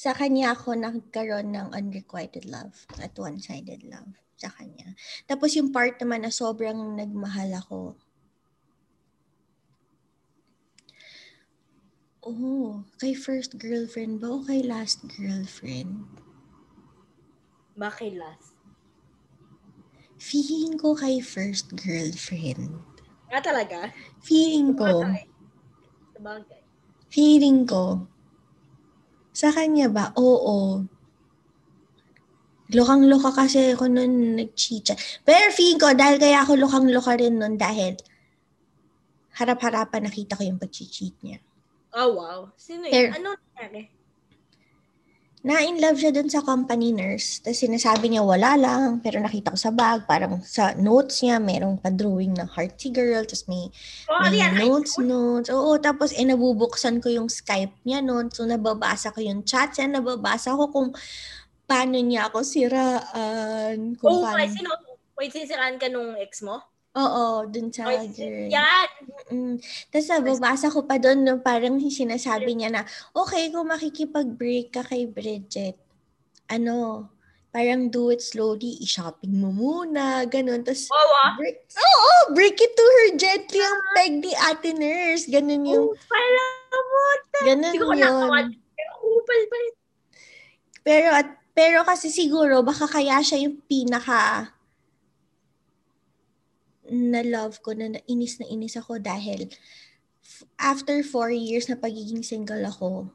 sa 0.00 0.16
kanya 0.16 0.56
ako 0.56 0.72
nagkaroon 0.78 1.52
ng 1.52 1.76
unrequited 1.76 2.48
love 2.48 2.86
at 3.02 3.12
one-sided 3.18 3.84
love 3.84 4.16
sa 4.40 4.48
kanya. 4.48 4.96
Tapos 5.28 5.52
yung 5.52 5.68
part 5.68 6.00
naman 6.00 6.24
na 6.24 6.32
sobrang 6.32 6.96
nagmahal 6.96 7.52
ako. 7.52 8.00
Oh, 12.24 12.84
kay 13.00 13.16
first 13.16 13.56
girlfriend 13.60 14.20
ba 14.20 14.28
o 14.28 14.44
kay 14.44 14.64
last 14.64 15.04
girlfriend? 15.08 16.04
Bakit 17.76 18.18
last? 18.18 18.54
Feeling 20.20 20.76
ko 20.76 20.92
kay 20.92 21.20
first 21.24 21.72
girlfriend. 21.74 22.76
Ah, 23.32 23.40
talaga? 23.40 23.88
Feeling 24.20 24.76
ko. 24.76 25.06
Sabagay. 26.12 26.60
Feeling 27.08 27.64
ko. 27.64 28.04
Sa 29.32 29.48
kanya 29.54 29.88
ba? 29.88 30.12
Oo. 30.18 30.84
Lokang-loka 32.70 33.34
kasi 33.34 33.74
ako 33.74 33.90
nun 33.90 34.38
nag-cheat. 34.38 34.94
Pero 35.26 35.50
feeling 35.50 35.80
ko, 35.80 35.90
dahil 35.96 36.20
kaya 36.22 36.44
ako 36.44 36.54
lokang-loka 36.58 37.18
rin 37.18 37.40
nun 37.40 37.56
dahil 37.58 37.96
harap-harapan 39.40 40.06
nakita 40.06 40.36
ko 40.36 40.42
yung 40.44 40.60
pag-cheat 40.60 41.16
niya. 41.24 41.40
Oh, 41.96 42.14
wow. 42.14 42.38
Sino 42.54 42.86
yun? 42.86 42.92
Pero- 42.94 43.14
ano 43.16 43.28
nangyari? 43.34 43.90
Na-in 45.40 45.80
love 45.80 45.96
siya 45.96 46.12
dun 46.12 46.28
sa 46.28 46.44
company 46.44 46.92
nurse. 46.92 47.40
Tapos 47.40 47.64
sinasabi 47.64 48.12
niya 48.12 48.20
wala 48.20 48.60
lang. 48.60 49.00
Pero 49.00 49.16
nakita 49.24 49.56
ko 49.56 49.58
sa 49.58 49.72
bag, 49.72 50.04
parang 50.04 50.44
sa 50.44 50.76
notes 50.76 51.24
niya, 51.24 51.40
merong 51.40 51.80
pa-drawing 51.80 52.36
ng 52.36 52.44
hearty 52.52 52.92
girl. 52.92 53.24
Tapos 53.24 53.48
may, 53.48 53.72
Oh, 54.12 54.20
may? 54.28 54.36
High 54.36 54.68
notes, 54.68 55.00
notes. 55.00 55.48
Oo, 55.48 55.80
tapos 55.80 56.12
eh, 56.12 56.28
nabubuksan 56.28 57.00
ko 57.00 57.08
yung 57.08 57.32
Skype 57.32 57.72
niya 57.88 58.04
noon. 58.04 58.28
So, 58.28 58.44
nababasa 58.44 59.16
ko 59.16 59.24
yung 59.24 59.40
chat 59.48 59.72
niya. 59.80 59.88
Nababasa 59.96 60.52
ko 60.52 60.68
kung 60.68 60.92
paano 61.64 61.96
niya 61.96 62.28
ako 62.28 62.44
siraan. 62.44 63.96
Kung 63.96 64.12
Oh, 64.12 64.28
paano. 64.28 64.44
sino? 64.44 64.68
Wait, 65.16 65.32
sinisiraan 65.32 65.80
ka 65.80 65.88
nung 65.88 66.20
ex 66.20 66.44
mo? 66.44 66.60
Oo, 66.98 67.46
dun 67.46 67.70
sa 67.70 67.86
Ay, 67.86 68.10
girl. 68.10 68.50
Yan! 68.50 68.88
Mm. 69.30 69.56
Tapos 69.94 70.08
nababasa 70.10 70.66
ko 70.74 70.82
pa 70.82 70.98
doon, 70.98 71.22
no, 71.22 71.38
parang 71.38 71.78
sinasabi 71.78 72.50
niya 72.58 72.70
na, 72.74 72.82
okay, 73.14 73.46
kung 73.54 73.70
makikipag-break 73.70 74.74
ka 74.74 74.82
kay 74.82 75.06
Bridget, 75.06 75.78
ano, 76.50 77.06
parang 77.54 77.86
do 77.94 78.10
it 78.10 78.18
slowly, 78.18 78.74
i-shopping 78.82 79.38
mo 79.38 79.54
muna, 79.54 80.26
ganun. 80.26 80.66
Tapos, 80.66 80.90
Oh, 80.90 80.98
ah. 81.22 81.38
break, 81.38 81.62
oo, 81.78 82.14
break 82.34 82.58
it 82.58 82.74
to 82.74 82.82
her 82.82 83.08
gently 83.14 83.62
ang 83.62 83.80
peg 83.94 84.12
ni 84.18 84.32
ate 84.34 84.70
nurse. 84.74 85.30
Ganun 85.30 85.62
yung, 85.70 85.86
Oh, 85.94 85.98
pala 86.10 86.44
mo. 86.74 87.02
ganun 87.46 87.70
Hindi 87.70 87.78
ko 87.78 87.94
yun. 87.94 88.26
pa. 88.26 88.38
Pero, 90.82 91.08
at, 91.14 91.28
pero 91.54 91.86
kasi 91.86 92.10
siguro, 92.10 92.66
baka 92.66 92.90
kaya 92.90 93.22
siya 93.22 93.46
yung 93.46 93.62
pinaka 93.70 94.50
na 96.90 97.22
love 97.22 97.62
ko 97.62 97.70
na 97.72 98.02
inis 98.10 98.42
na 98.42 98.46
inis 98.50 98.74
ako 98.74 98.98
dahil 98.98 99.46
after 100.58 101.00
four 101.06 101.30
years 101.30 101.70
na 101.70 101.78
pagiging 101.78 102.26
single 102.26 102.60
ako, 102.66 103.08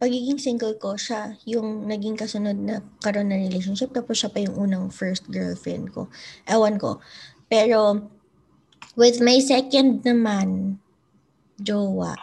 pagiging 0.00 0.40
single 0.40 0.74
ko, 0.80 0.96
siya 0.96 1.36
yung 1.44 1.86
naging 1.86 2.16
kasunod 2.16 2.56
na 2.56 2.80
karoon 3.04 3.30
na 3.30 3.38
relationship. 3.38 3.92
Tapos 3.92 4.18
siya 4.18 4.32
pa 4.32 4.40
yung 4.42 4.56
unang 4.56 4.86
first 4.88 5.26
girlfriend 5.28 5.92
ko. 5.92 6.08
Ewan 6.46 6.80
ko. 6.80 7.02
Pero, 7.50 8.08
with 8.94 9.18
my 9.20 9.38
second 9.42 10.04
naman, 10.06 10.78
jowa, 11.58 12.14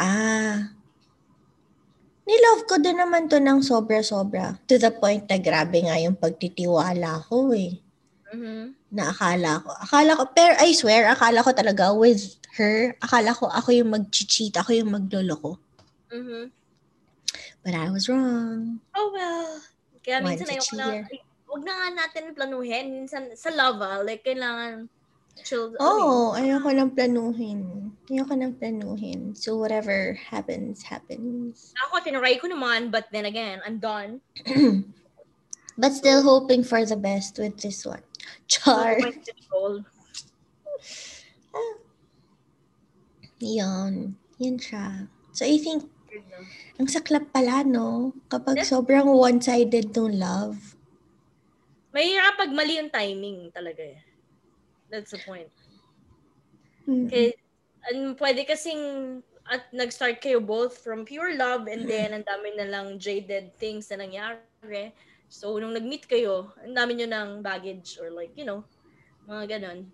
ah, 0.00 0.72
nilove 2.24 2.64
ko 2.64 2.80
din 2.80 2.96
naman 2.96 3.28
to 3.28 3.36
ng 3.36 3.60
sobra-sobra. 3.60 4.56
To 4.64 4.80
the 4.80 4.94
point 4.94 5.28
na 5.28 5.36
grabe 5.36 5.84
nga 5.84 6.00
yung 6.00 6.16
pagtitiwala 6.16 7.26
ko 7.28 7.52
eh 7.52 7.89
Mhm. 8.30 8.74
na 8.90 9.10
akala 9.10 9.62
ko. 9.62 9.70
Akala 9.70 10.12
ko, 10.18 10.22
pero 10.34 10.54
I 10.58 10.74
swear, 10.74 11.06
akala 11.10 11.42
ko 11.46 11.50
talaga 11.54 11.94
with 11.94 12.38
her, 12.58 12.94
akala 12.98 13.34
ko 13.34 13.46
ako 13.46 13.70
yung 13.70 13.90
mag-cheat, 13.94 14.54
ako 14.58 14.74
yung 14.74 14.90
magloloko. 14.90 15.58
Mhm. 16.10 16.50
But 17.62 17.74
I 17.76 17.90
was 17.92 18.08
wrong. 18.08 18.80
Oh, 18.96 19.12
well. 19.14 19.60
Kaya 20.00 20.24
minsan 20.24 20.48
a 20.48 20.56
ayoko 20.56 20.74
na, 20.80 20.86
year. 20.96 21.04
ay, 21.12 21.18
huwag 21.44 21.62
na 21.62 21.72
nga 21.76 21.88
natin 21.92 22.32
planuhin. 22.32 22.86
Minsan, 22.90 23.36
sa 23.36 23.52
love, 23.52 23.78
ah, 23.84 24.00
like, 24.00 24.24
kailangan 24.24 24.88
chill. 25.44 25.70
ano 25.76 25.78
yun? 25.78 26.00
Oo, 26.00 26.32
oh, 26.32 26.38
ayoko 26.38 26.68
nang 26.72 26.92
planuhin. 26.96 27.60
Ayoko 28.08 28.32
nang 28.34 28.56
planuhin. 28.56 29.36
So 29.36 29.60
whatever 29.60 30.16
happens, 30.16 30.82
happens. 30.82 31.72
Ako, 31.88 32.00
tinaray 32.02 32.40
ko 32.40 32.48
naman, 32.48 32.90
but 32.90 33.06
then 33.12 33.28
again, 33.28 33.60
I'm 33.64 33.78
done. 33.78 34.20
But 35.80 35.96
still 35.96 36.20
hoping 36.20 36.60
for 36.60 36.84
the 36.84 37.00
best 37.00 37.40
with 37.40 37.56
this 37.56 37.88
one. 37.88 38.04
Char. 38.44 39.00
Goal. 39.48 39.80
Yan. 43.40 44.12
Yan 44.36 44.56
siya. 44.60 45.08
So 45.32 45.48
I 45.48 45.56
think, 45.56 45.88
ang 46.76 46.84
saklap 46.84 47.32
pala, 47.32 47.64
no? 47.64 48.12
Kapag 48.28 48.60
sobrang 48.68 49.08
one-sided 49.08 49.96
ng 49.96 50.20
love. 50.20 50.76
Mahirap 51.96 52.36
pag 52.36 52.52
mali 52.52 52.76
yung 52.76 52.92
timing 52.92 53.48
talaga 53.56 53.96
eh. 53.96 54.00
That's 54.92 55.16
the 55.16 55.22
point. 55.24 55.48
Mm. 56.84 57.06
Okay, 57.06 57.32
and 57.88 58.18
pwede 58.18 58.44
kasing 58.44 59.22
at 59.50 59.66
nag-start 59.74 60.22
kayo 60.22 60.38
both 60.42 60.78
from 60.78 61.06
pure 61.06 61.34
love 61.34 61.66
and 61.66 61.86
then 61.86 62.14
ang 62.14 62.22
dami 62.22 62.54
na 62.54 62.66
lang 62.66 62.98
jaded 62.98 63.50
things 63.58 63.90
na 63.90 64.02
nangyari. 64.02 64.94
So, 65.30 65.54
nung 65.62 65.78
nag-meet 65.78 66.10
kayo, 66.10 66.50
ang 66.58 66.74
dami 66.74 66.98
nyo 66.98 67.06
ng 67.06 67.28
baggage 67.38 68.02
or 68.02 68.10
like, 68.10 68.34
you 68.34 68.42
know, 68.42 68.66
mga 69.30 69.56
ganon. 69.56 69.86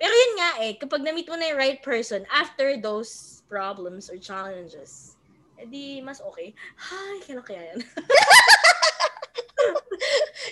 Pero 0.00 0.14
yun 0.16 0.32
nga 0.40 0.50
eh, 0.64 0.72
kapag 0.80 1.04
na-meet 1.04 1.28
mo 1.28 1.36
na 1.36 1.52
yung 1.52 1.60
right 1.60 1.84
person 1.84 2.24
after 2.32 2.80
those 2.80 3.44
problems 3.44 4.08
or 4.08 4.16
challenges, 4.16 5.20
edi 5.60 6.00
mas 6.00 6.24
okay. 6.24 6.56
Ay, 6.80 7.20
kailan 7.28 7.44
kaya 7.44 7.76
yan? 7.76 7.80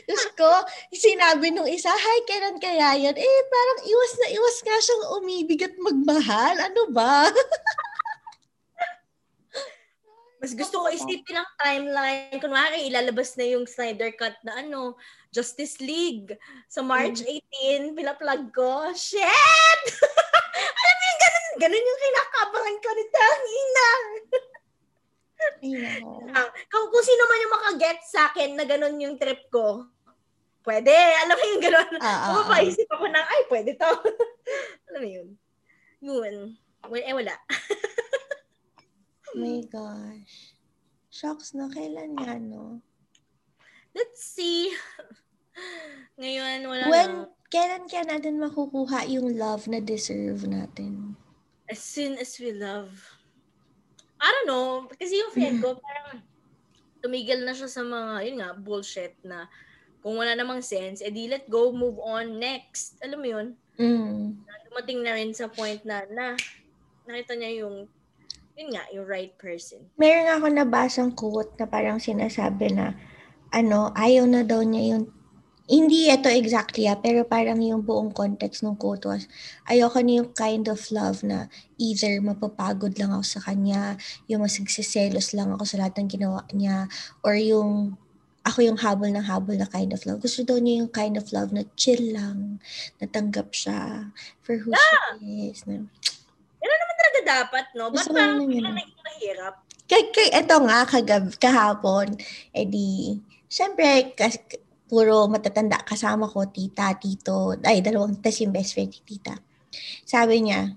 Diyos 0.04 0.28
ko, 0.36 0.52
sinabi 0.92 1.48
nung 1.48 1.64
isa, 1.64 1.88
hi, 1.88 2.18
kailan 2.28 2.60
kaya 2.60 3.00
yan? 3.00 3.16
Eh, 3.16 3.40
parang 3.48 3.80
iwas 3.88 4.12
na 4.20 4.28
iwas 4.28 4.58
nga 4.60 4.76
siyang 4.76 5.04
umibig 5.16 5.64
at 5.64 5.72
magmahal. 5.80 6.68
Ano 6.68 6.92
ba? 6.92 7.32
Mas 10.38 10.54
gusto 10.54 10.82
ko 10.82 10.86
isipin 10.86 11.34
ang 11.34 11.50
timeline. 11.58 12.38
Kunwari, 12.38 12.86
ilalabas 12.86 13.34
na 13.34 13.46
yung 13.46 13.66
Snyder 13.66 14.14
Cut 14.14 14.38
na 14.46 14.62
ano, 14.62 14.94
Justice 15.34 15.82
League. 15.82 16.38
Sa 16.70 16.78
March 16.80 17.26
18, 17.26 17.98
pinaplug 17.98 18.54
ko. 18.54 18.94
Shit! 18.94 19.82
Alam 20.78 20.94
mo 20.94 21.04
yung 21.04 21.20
ganun, 21.20 21.46
ganun 21.58 21.88
yung 21.90 22.00
kinakabangan 22.02 22.76
ko 22.78 22.88
ni 22.94 23.04
Tangina. 23.10 23.90
Ay, 25.58 25.70
nako. 25.74 26.10
Ah, 26.34 26.48
kung, 26.70 26.86
kung 26.90 27.04
sino 27.04 27.22
man 27.26 27.42
yung 27.42 27.54
makaget 27.58 27.98
sa 28.06 28.20
akin 28.30 28.50
na 28.54 28.64
ganun 28.66 28.94
yung 29.02 29.18
trip 29.18 29.50
ko, 29.50 29.90
pwede. 30.62 30.94
Alam 31.26 31.34
mo 31.34 31.44
yung 31.50 31.62
ganun. 31.62 31.92
Ah, 31.98 32.06
ah, 32.06 32.14
ah. 32.14 32.30
Mapapaisip 32.30 32.86
ako 32.86 33.10
ng, 33.10 33.26
ay, 33.26 33.40
pwede 33.50 33.70
to. 33.74 33.90
Alam 34.90 35.00
mo 35.02 35.08
yun. 35.08 35.28
Yun. 35.98 36.34
Eh, 36.94 37.14
wala. 37.14 37.34
My 39.36 39.60
gosh. 39.68 40.56
Shocks 41.08 41.52
na 41.52 41.68
kailan 41.72 42.16
nga, 42.16 42.36
no? 42.38 42.80
Let's 43.96 44.22
see. 44.22 44.72
Ngayon, 46.20 46.68
wala 46.68 46.84
When, 46.88 47.12
na. 47.26 47.32
kailan 47.50 47.84
kaya 47.90 48.04
natin 48.06 48.38
makukuha 48.38 49.08
yung 49.10 49.34
love 49.34 49.66
na 49.66 49.82
deserve 49.82 50.46
natin? 50.46 51.16
As 51.68 51.80
soon 51.82 52.16
as 52.16 52.36
we 52.40 52.54
love. 52.54 52.92
I 54.20 54.28
don't 54.30 54.48
know. 54.48 54.86
Kasi 54.94 55.18
yung 55.18 55.34
friend 55.34 55.58
ko, 55.60 55.76
parang 55.84 56.22
tumigil 57.02 57.42
na 57.42 57.52
siya 57.52 57.68
sa 57.68 57.82
mga, 57.82 58.14
yun 58.28 58.36
nga, 58.40 58.50
bullshit 58.56 59.14
na 59.26 59.50
Kung 59.98 60.14
wala 60.14 60.38
namang 60.38 60.62
sense, 60.62 61.02
edi 61.02 61.26
let 61.26 61.50
go, 61.50 61.74
move 61.74 61.98
on, 61.98 62.38
next. 62.38 62.94
Alam 63.02 63.18
mo 63.18 63.26
yun? 63.26 63.46
Mm. 63.78 64.38
Dumating 64.70 65.00
na 65.02 65.12
rin 65.18 65.34
sa 65.34 65.50
point 65.50 65.82
na, 65.82 66.06
na, 66.06 66.38
nakita 67.04 67.34
niya 67.34 67.66
yung, 67.66 67.90
yun 68.58 68.74
nga, 68.74 68.84
yung 68.90 69.06
right 69.06 69.38
person. 69.38 69.86
Meron 69.94 70.26
ako 70.34 70.46
nabasang 70.50 71.14
quote 71.14 71.54
na 71.62 71.70
parang 71.70 72.02
sinasabi 72.02 72.74
na, 72.74 72.98
ano, 73.54 73.94
ayaw 73.94 74.26
na 74.26 74.42
daw 74.42 74.66
niya 74.66 74.98
yung 74.98 75.04
hindi 75.68 76.08
ito 76.08 76.32
exactly 76.32 76.88
ah, 76.88 76.96
pero 76.96 77.28
parang 77.28 77.60
yung 77.60 77.84
buong 77.84 78.10
context 78.16 78.64
ng 78.64 78.74
quote 78.80 79.04
was, 79.04 79.28
ayoko 79.68 80.00
na 80.00 80.24
yung 80.24 80.32
kind 80.32 80.64
of 80.66 80.80
love 80.88 81.20
na 81.20 81.46
either 81.76 82.18
mapapagod 82.24 82.96
lang 82.98 83.12
ako 83.12 83.38
sa 83.38 83.40
kanya, 83.44 83.94
yung 84.26 84.42
masagsiselos 84.42 85.36
lang 85.36 85.54
ako 85.54 85.68
sa 85.68 85.78
lahat 85.78 86.00
ng 86.00 86.08
ginawa 86.08 86.42
niya, 86.50 86.88
or 87.22 87.36
yung 87.38 87.94
ako 88.48 88.64
yung 88.64 88.80
habol 88.80 89.12
ng 89.12 89.28
habol 89.28 89.60
na 89.60 89.68
kind 89.68 89.92
of 89.92 90.00
love. 90.08 90.24
Gusto 90.24 90.40
daw 90.40 90.56
niya 90.56 90.82
yung 90.82 90.90
kind 90.90 91.20
of 91.20 91.28
love 91.36 91.52
na 91.52 91.68
chill 91.76 92.16
lang, 92.16 92.64
natanggap 92.96 93.52
siya 93.52 94.08
for 94.40 94.56
who 94.56 94.72
Yeah. 94.72 95.20
she 95.20 95.52
is. 95.52 95.68
Na, 95.68 95.84
Talaga 97.18 97.42
dapat, 97.42 97.64
no? 97.74 97.90
Ba't 97.90 98.06
parang 98.14 98.46
yun. 98.46 98.62
naging 98.62 99.02
mahirap? 99.02 99.54
kay, 99.88 100.12
kay, 100.12 100.28
eto 100.36 100.60
nga, 100.68 100.84
kagab, 100.84 101.32
kahapon, 101.40 102.12
edi, 102.52 103.16
syempre, 103.48 104.12
kas, 104.12 104.36
puro 104.84 105.24
matatanda 105.32 105.80
kasama 105.80 106.28
ko, 106.28 106.44
tita, 106.44 106.92
tito, 107.00 107.56
ay, 107.64 107.80
dalawang, 107.80 108.20
tas 108.20 108.36
yung 108.44 108.52
best 108.52 108.76
friend, 108.76 108.92
ni 108.92 109.00
tita. 109.02 109.34
Sabi 110.04 110.44
niya, 110.44 110.76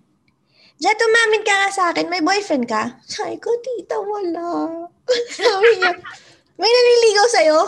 Jet, 0.81 0.97
umamin 0.97 1.45
ka 1.45 1.53
nga 1.53 1.69
sa 1.69 1.83
akin, 1.93 2.09
may 2.09 2.25
boyfriend 2.25 2.65
ka? 2.65 2.97
Sabi 3.05 3.37
ko, 3.37 3.53
tita, 3.61 4.01
wala. 4.01 4.89
Sabi 5.37 5.77
niya, 5.77 5.93
may 6.57 6.71
naniligaw 6.71 7.27
sa'yo? 7.29 7.59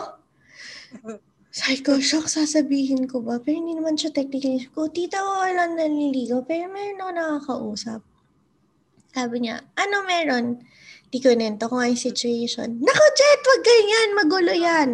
Sabi 1.53 1.77
ko, 1.85 2.01
shock, 2.01 2.25
sasabihin 2.25 3.05
ko 3.05 3.21
ba? 3.21 3.37
Pero 3.37 3.61
hindi 3.61 3.77
naman 3.77 4.01
siya 4.01 4.09
technically. 4.09 4.65
Sabi 4.65 4.73
ko, 4.73 4.89
tita, 4.89 5.21
wala 5.21 5.69
naniligaw, 5.69 6.41
pero 6.41 6.65
meron 6.73 7.05
ako 7.05 7.11
nakakausap. 7.13 8.01
Sabi 9.13 9.45
niya, 9.45 9.61
ano 9.77 10.01
meron? 10.09 10.65
Di 11.13 11.21
ko 11.21 11.29
nento 11.37 11.69
kung 11.69 11.85
yung 11.85 11.93
situation. 11.93 12.81
Nako, 12.81 13.05
Jet, 13.13 13.41
wag 13.45 13.61
ganyan, 13.61 14.09
magulo 14.17 14.53
yan. 14.57 14.89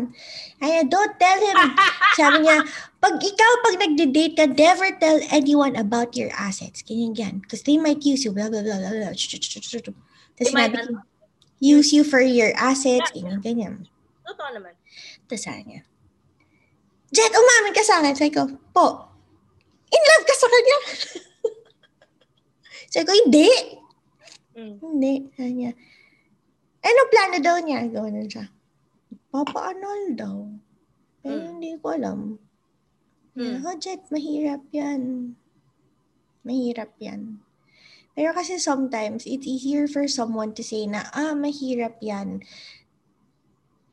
Ay, 0.60 0.84
don't 0.84 1.16
tell 1.16 1.40
him. 1.40 1.56
Sabi 2.20 2.44
niya, 2.44 2.60
pag 3.00 3.16
ikaw, 3.16 3.52
pag 3.64 3.80
nagde-date 3.80 4.36
ka, 4.36 4.46
never 4.52 4.92
tell 5.00 5.16
anyone 5.32 5.80
about 5.80 6.20
your 6.20 6.28
assets. 6.36 6.84
Ganyan 6.84 7.16
yan. 7.16 7.36
Because 7.40 7.64
they 7.64 7.80
might 7.80 8.04
use 8.04 8.28
you, 8.28 8.36
blah, 8.36 8.52
blah, 8.52 8.60
blah, 8.60 8.76
blah, 8.76 8.92
blah. 8.92 9.16
Tapos 9.16 9.72
They 10.36 10.52
might 10.52 10.76
sinabi 10.76 10.92
ko, 10.92 11.00
use 11.64 11.96
you 11.96 12.04
for 12.04 12.20
your 12.20 12.52
assets, 12.60 13.16
ganyan, 13.16 13.40
ganyan. 13.40 13.88
Totoo 14.28 14.52
naman. 14.52 14.76
Tapos 15.32 15.48
sabi 15.48 15.64
niya, 15.64 15.82
Jet, 17.10 17.34
umamin 17.34 17.74
ka 17.74 17.82
sa 17.88 18.04
akin. 18.04 18.14
Sabi 18.14 18.36
ko, 18.36 18.46
po, 18.76 19.08
in 19.90 20.04
love 20.04 20.26
ka 20.28 20.36
sa 20.36 20.48
kanya. 20.52 20.78
Sabi 22.90 23.06
ko, 23.06 23.14
hindi. 23.14 23.46
Mm. 24.60 24.76
Hindi. 24.84 25.14
Sabi 25.40 25.52
niya, 25.56 25.72
ano 26.84 27.02
plano 27.08 27.38
daw 27.40 27.56
niya? 27.64 27.80
Gawin 27.88 28.28
siya. 28.28 28.46
Papaanal 29.32 30.02
daw. 30.20 30.38
Pero 31.24 31.40
Mm. 31.40 31.48
hindi 31.56 31.72
ko 31.80 31.88
alam. 31.96 32.20
Mm. 33.40 33.64
Ako, 33.64 33.70
Jet, 33.80 34.04
mahirap 34.12 34.64
yan. 34.76 35.34
Mahirap 36.44 36.92
yan. 37.00 37.40
Pero 38.20 38.36
kasi 38.36 38.60
sometimes, 38.60 39.24
it's 39.24 39.48
easier 39.48 39.88
for 39.88 40.04
someone 40.12 40.52
to 40.52 40.60
say 40.60 40.84
na, 40.84 41.08
ah, 41.16 41.32
mahirap 41.32 42.04
yan. 42.04 42.44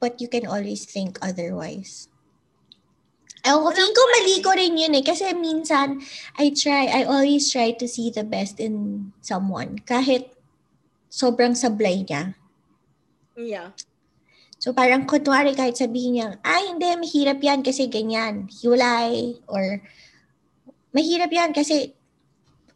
But 0.02 0.18
you 0.18 0.26
can 0.26 0.50
always 0.50 0.82
think 0.82 1.22
otherwise. 1.22 2.10
Ewan 3.46 3.62
ko, 3.62 3.70
feeling 3.70 3.94
ko 3.94 4.02
mali 4.10 4.36
ko 4.42 4.50
rin 4.58 4.74
yun 4.74 4.98
eh. 4.98 5.04
Kasi 5.06 5.30
minsan, 5.30 6.02
I 6.34 6.50
try, 6.50 6.90
I 6.90 7.06
always 7.06 7.46
try 7.46 7.70
to 7.78 7.86
see 7.86 8.10
the 8.10 8.26
best 8.26 8.58
in 8.58 9.08
someone. 9.22 9.78
Kahit 9.86 10.35
sobrang 11.10 11.54
sablay 11.56 12.04
niya. 12.04 12.34
Yeah. 13.36 13.76
So 14.56 14.72
parang 14.72 15.04
kunwari 15.04 15.52
kahit 15.52 15.76
sabihin 15.76 16.18
niya, 16.18 16.28
ay 16.40 16.72
hindi, 16.72 16.88
mahirap 16.96 17.38
yan 17.38 17.60
kasi 17.60 17.92
ganyan, 17.92 18.48
hiwalay, 18.48 19.36
or 19.46 19.84
mahirap 20.96 21.28
yan 21.28 21.52
kasi, 21.52 21.92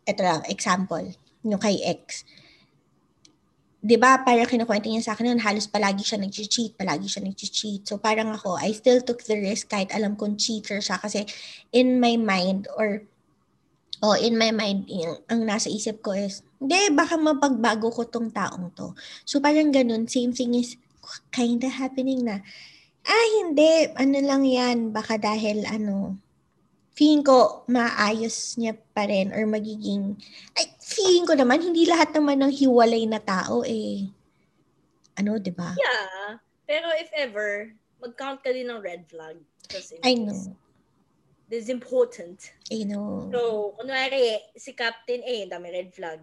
eto 0.05 0.21
lang, 0.21 0.45
example, 0.53 1.09
yung 1.41 1.61
kay 1.61 1.81
ex. 1.81 2.29
'Di 3.81 3.97
ba 3.97 4.21
parang 4.21 4.45
kinukwento 4.45 4.93
niya 4.93 5.01
sa 5.01 5.17
akin 5.17 5.33
noon, 5.33 5.41
halos 5.41 5.65
palagi 5.65 6.05
siya 6.05 6.21
nag-cheat, 6.21 6.77
palagi 6.77 7.09
siya 7.09 7.25
nag-cheat. 7.25 7.89
So 7.89 7.97
parang 7.97 8.29
ako, 8.29 8.61
I 8.61 8.77
still 8.77 9.01
took 9.01 9.25
the 9.25 9.41
risk 9.41 9.73
kahit 9.73 9.89
alam 9.97 10.21
kong 10.21 10.37
cheater 10.37 10.85
siya 10.85 11.01
kasi 11.01 11.25
in 11.73 11.97
my 11.97 12.21
mind 12.21 12.69
or 12.77 13.09
oh, 14.05 14.17
in 14.17 14.37
my 14.37 14.53
mind, 14.53 14.89
yung, 14.89 15.21
ang 15.29 15.45
nasa 15.45 15.69
isip 15.69 16.01
ko 16.01 16.17
is, 16.17 16.45
hindi, 16.61 16.81
baka 16.93 17.17
mapagbago 17.17 17.89
ko 17.89 18.05
tong 18.05 18.29
taong 18.29 18.69
to. 18.77 18.93
So 19.25 19.41
parang 19.41 19.73
ganun, 19.73 20.05
same 20.05 20.37
thing 20.37 20.53
is 20.53 20.77
kinda 21.33 21.73
happening 21.73 22.21
na, 22.29 22.45
ah, 23.09 23.27
hindi, 23.41 23.89
ano 23.97 24.19
lang 24.21 24.45
yan, 24.45 24.93
baka 24.93 25.17
dahil 25.17 25.65
ano, 25.65 26.21
feeling 26.93 27.25
ko 27.25 27.65
maayos 27.65 28.61
niya 28.61 28.77
pa 28.93 29.09
rin 29.09 29.33
or 29.33 29.49
magiging, 29.49 30.21
ay, 30.53 30.69
feeling 30.85 31.25
ko 31.25 31.33
naman, 31.33 31.65
hindi 31.65 31.89
lahat 31.89 32.13
naman 32.13 32.45
ng 32.45 32.53
hiwalay 32.53 33.09
na 33.09 33.25
tao 33.25 33.65
eh, 33.65 34.13
ano, 35.17 35.41
di 35.41 35.53
ba? 35.57 35.73
Yeah. 35.81 36.45
Pero 36.69 36.93
if 37.01 37.09
ever, 37.17 37.73
mag-count 38.05 38.45
ka 38.45 38.53
din 38.53 38.69
ng 38.69 38.85
red 38.85 39.09
flag. 39.09 39.41
I 40.05 40.15
know, 40.15 40.55
This 41.51 41.67
is 41.67 41.71
important. 41.75 42.39
I 42.71 42.87
know. 42.87 43.27
So, 43.35 43.75
kunwari, 43.75 44.39
si 44.55 44.71
Captain 44.71 45.19
A, 45.27 45.51
dami 45.51 45.75
red 45.75 45.91
flag. 45.91 46.23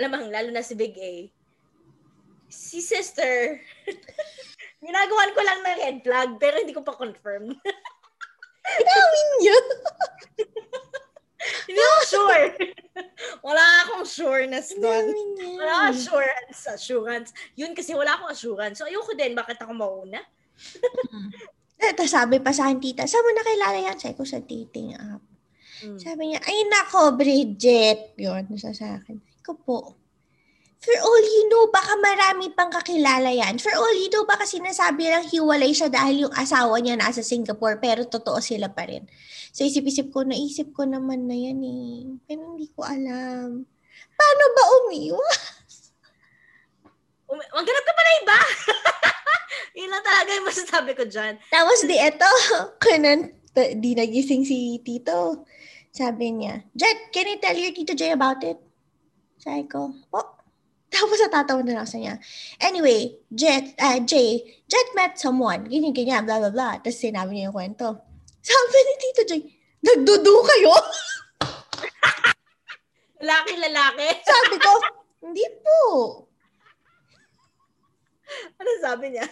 Malamang, 0.00 0.32
lalo 0.32 0.48
na 0.48 0.64
si 0.64 0.72
Big 0.72 0.96
A. 0.96 1.28
Si 2.48 2.80
Sister, 2.80 3.60
ginagawan 4.80 5.36
ko 5.36 5.40
lang 5.44 5.60
ng 5.60 5.76
red 5.76 5.98
flag, 6.00 6.30
pero 6.40 6.56
hindi 6.56 6.72
ko 6.72 6.80
pa 6.80 6.96
confirm. 6.96 7.52
Inawin 8.80 9.28
niya. 9.44 9.58
hindi 11.68 11.80
ako 11.84 12.00
sure. 12.08 12.48
wala 13.44 13.64
akong 13.84 14.08
sureness 14.08 14.72
doon. 14.72 15.12
Wala 15.60 15.92
akong 15.92 16.00
assurance. 16.00 16.60
Assurance. 16.64 17.28
Yun 17.60 17.76
kasi 17.76 17.92
wala 17.92 18.16
akong 18.16 18.32
assurance. 18.32 18.80
So, 18.80 18.88
ayoko 18.88 19.12
din. 19.12 19.36
Bakit 19.36 19.60
ako 19.60 19.76
mauna? 19.76 20.24
Eh, 21.76 21.92
Tapos 21.92 22.08
sabi 22.08 22.40
pa 22.40 22.56
sa 22.56 22.72
akin, 22.72 22.80
tita, 22.80 23.04
saan 23.04 23.20
mo 23.20 23.36
nakilala 23.36 23.78
yan? 23.84 24.00
Sabi 24.00 24.16
ko 24.16 24.24
sa 24.24 24.40
dating 24.40 24.96
app. 24.96 25.20
Mm. 25.84 26.00
Sabi 26.00 26.22
niya, 26.32 26.40
ay 26.40 26.58
nako, 26.72 27.20
Bridget. 27.20 28.16
Yun, 28.16 28.48
nasa 28.48 28.72
sa 28.72 28.96
akin. 28.96 29.29
Ko 29.40 29.56
po, 29.56 30.00
for 30.80 30.96
all 30.96 31.24
you 31.24 31.44
know, 31.52 31.68
baka 31.68 31.92
marami 32.00 32.48
pang 32.56 32.72
kakilala 32.72 33.28
yan. 33.28 33.60
For 33.60 33.72
all 33.76 33.92
you 33.92 34.08
know, 34.08 34.24
baka 34.24 34.48
sinasabi 34.48 35.12
lang 35.12 35.28
hiwalay 35.28 35.76
siya 35.76 35.92
dahil 35.92 36.28
yung 36.28 36.34
asawa 36.34 36.80
niya 36.80 36.96
nasa 36.96 37.20
Singapore, 37.20 37.76
pero 37.76 38.08
totoo 38.08 38.40
sila 38.40 38.72
pa 38.72 38.88
rin. 38.88 39.04
So 39.52 39.68
isip-isip 39.68 40.08
ko, 40.08 40.24
naisip 40.24 40.72
ko 40.72 40.88
naman 40.88 41.28
na 41.28 41.36
yan 41.36 41.60
eh. 41.60 42.16
Pero 42.24 42.56
hindi 42.56 42.72
ko 42.72 42.80
alam. 42.80 43.68
Paano 44.16 44.42
ba 44.56 44.62
umiwas? 44.80 45.38
Um, 47.28 47.38
maghanap 47.38 47.84
ka 47.84 47.92
pa 47.92 48.02
na 48.02 48.12
iba! 48.24 48.38
Yun 49.78 49.90
lang 49.92 50.02
talaga 50.02 50.30
yung 50.34 50.48
masasabi 50.48 50.92
ko 50.96 51.04
dyan. 51.06 51.38
Tapos 51.52 51.84
di 51.84 51.94
eto, 51.94 52.26
kunan, 52.82 53.30
t- 53.52 53.74
di 53.76 53.92
nagising 53.92 54.48
si 54.48 54.80
Tito. 54.80 55.44
Sabi 55.92 56.32
niya, 56.34 56.64
Jet, 56.72 57.12
can 57.12 57.28
you 57.28 57.38
tell 57.38 57.54
your 57.54 57.74
Tito 57.76 57.92
Jay 57.92 58.16
about 58.16 58.40
it? 58.46 58.69
Sabi 59.40 59.64
ko, 59.64 59.96
oh. 60.12 60.28
Tapos 60.92 61.16
natatawa 61.22 61.64
na 61.64 61.80
lang 61.80 61.88
sa 61.88 61.96
niya. 61.96 62.20
Anyway, 62.60 63.16
Jet, 63.32 63.72
uh, 63.80 63.96
Jay, 64.04 64.42
Jet 64.68 64.88
met 64.92 65.16
someone, 65.16 65.64
ganyan, 65.64 65.96
ganyan, 65.96 66.28
blah, 66.28 66.42
blah, 66.42 66.52
blah. 66.52 66.76
Tapos 66.82 67.00
sinabi 67.00 67.40
niya 67.40 67.48
yung 67.48 67.56
kwento. 67.56 67.88
Sabi 68.44 68.78
ni 68.84 68.94
Tito 69.00 69.22
Jay, 69.24 69.40
nagdudu 69.80 70.34
kayo? 70.44 70.74
Lalaki-lalaki. 73.24 74.08
Sabi 74.28 74.56
ko, 74.60 74.70
hindi 75.24 75.44
po. 75.60 75.80
Ano 78.60 78.70
sabi 78.80 79.06
niya? 79.12 79.26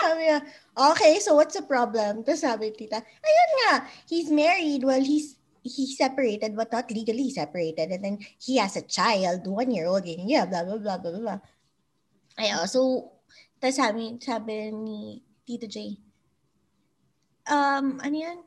Sabi 0.00 0.20
niya, 0.24 0.38
okay, 0.76 1.18
so 1.20 1.36
what's 1.36 1.56
the 1.56 1.64
problem? 1.66 2.22
Tapos 2.22 2.40
sabi 2.40 2.72
tita, 2.72 3.02
ayun 3.02 3.50
nga, 3.60 3.72
he's 4.06 4.30
married, 4.30 4.86
well, 4.86 5.00
he's 5.00 5.39
he's 5.62 5.96
separated 5.96 6.56
but 6.56 6.72
not 6.72 6.90
legally 6.90 7.30
separated. 7.30 7.90
And 7.90 8.04
then 8.04 8.16
he 8.38 8.56
has 8.58 8.76
a 8.76 8.84
child, 8.84 9.46
one 9.46 9.70
year 9.70 9.86
old, 9.86 10.04
ganyan, 10.04 10.28
yeah, 10.28 10.46
blah, 10.46 10.64
blah, 10.64 10.78
blah, 10.78 10.98
blah, 10.98 11.20
blah. 11.20 11.40
Ayun, 12.40 12.64
so, 12.68 13.12
tapos 13.60 13.76
sabi, 13.76 14.16
sabi 14.16 14.72
ni 14.72 15.20
Tito 15.44 15.68
J, 15.68 16.00
um, 17.50 18.00
ano 18.00 18.16
yan? 18.16 18.38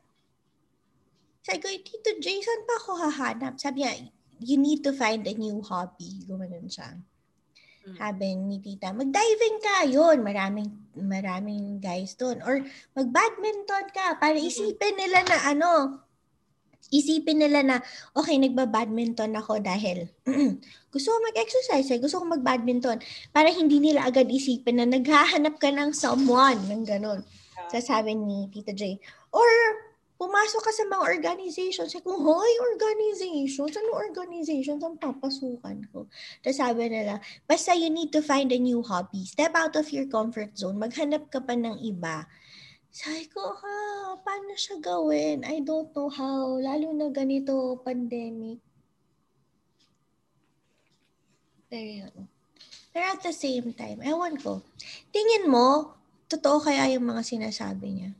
Sabi 1.44 1.58
ko, 1.60 1.68
"Eh, 1.70 1.84
Tito 1.84 2.10
J, 2.18 2.26
saan 2.40 2.62
pa 2.66 2.74
ako 2.80 2.90
hahanap? 2.98 3.54
Sabi 3.60 3.84
niya, 3.84 3.92
you 4.42 4.56
need 4.58 4.82
to 4.82 4.90
find 4.90 5.22
a 5.28 5.34
new 5.36 5.62
hobby. 5.62 6.24
Gumanon 6.26 6.66
siya. 6.66 6.98
Mm. 7.84 7.96
Sabi 8.00 8.28
ni 8.40 8.56
tita, 8.64 8.96
mag-diving 8.96 9.58
ka. 9.60 9.76
Yun, 9.84 10.24
maraming, 10.24 10.72
maraming 10.96 11.78
guys 11.84 12.16
doon. 12.16 12.40
Or 12.42 12.64
mag-badminton 12.96 13.86
ka 13.92 14.16
para 14.16 14.36
isipin 14.40 14.96
nila 14.96 15.20
na 15.28 15.38
ano, 15.52 15.70
isipin 16.94 17.42
nila 17.42 17.60
na, 17.66 17.76
okay, 18.14 18.38
nagba-badminton 18.38 19.34
ako 19.34 19.58
dahil 19.58 20.06
gusto 20.94 21.08
ko 21.10 21.18
mag-exercise, 21.26 21.90
eh, 21.90 21.98
gusto 21.98 22.22
ko 22.22 22.30
mag-badminton. 22.30 23.02
Para 23.34 23.50
hindi 23.50 23.82
nila 23.82 24.06
agad 24.06 24.30
isipin 24.30 24.78
na 24.78 24.86
naghahanap 24.86 25.58
ka 25.58 25.74
ng 25.74 25.90
someone, 25.90 26.62
ng 26.70 26.86
ganun. 26.86 27.26
Sasabi 27.66 28.14
ni 28.14 28.46
Tita 28.54 28.70
J. 28.70 29.02
Or, 29.34 29.50
pumasok 30.14 30.62
ka 30.62 30.70
sa 30.70 30.84
mga 30.86 31.02
organizations. 31.02 31.90
Sabi 31.90 32.06
ko, 32.06 32.14
hoy, 32.14 32.52
organizations? 32.62 33.74
Ano 33.74 33.98
organizations 33.98 34.80
ang 34.86 34.94
papasukan 34.96 35.90
ko? 35.90 36.06
Tapos 36.38 36.58
sabi 36.62 36.86
nila, 36.86 37.18
basta 37.50 37.74
you 37.74 37.90
need 37.90 38.14
to 38.14 38.22
find 38.22 38.54
a 38.54 38.58
new 38.60 38.78
hobby. 38.86 39.26
Step 39.26 39.52
out 39.58 39.74
of 39.74 39.90
your 39.90 40.06
comfort 40.06 40.54
zone. 40.54 40.78
Maghanap 40.78 41.26
ka 41.34 41.42
pa 41.42 41.58
ng 41.58 41.82
iba. 41.82 42.30
Sabi 42.94 43.26
ko, 43.26 43.42
ha, 43.42 44.14
paano 44.22 44.54
siya 44.54 44.78
gawin? 44.78 45.42
I 45.42 45.66
don't 45.66 45.90
know 45.90 46.06
how. 46.06 46.54
Lalo 46.62 46.94
na 46.94 47.10
ganito, 47.10 47.82
pandemic. 47.82 48.62
Pero 51.66 52.06
yun. 52.06 52.14
Pero 52.94 53.04
at 53.10 53.18
the 53.26 53.34
same 53.34 53.74
time, 53.74 53.98
ewan 53.98 54.38
ko. 54.38 54.62
Tingin 55.10 55.50
mo, 55.50 55.98
totoo 56.30 56.62
kaya 56.62 56.86
yung 56.94 57.10
mga 57.10 57.26
sinasabi 57.26 57.86
niya? 57.90 58.10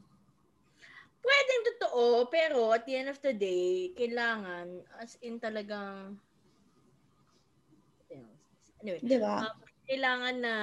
Pwedeng 1.22 1.62
totoo, 1.70 2.26
pero 2.26 2.74
at 2.74 2.82
the 2.82 2.98
end 2.98 3.14
of 3.14 3.22
the 3.22 3.30
day, 3.30 3.94
kailangan, 3.94 4.82
as 4.98 5.14
in 5.22 5.38
talagang, 5.38 6.18
anyway, 8.82 8.98
Di 8.98 9.22
ba? 9.22 9.46
um, 9.46 9.58
kailangan 9.86 10.36
na, 10.42 10.54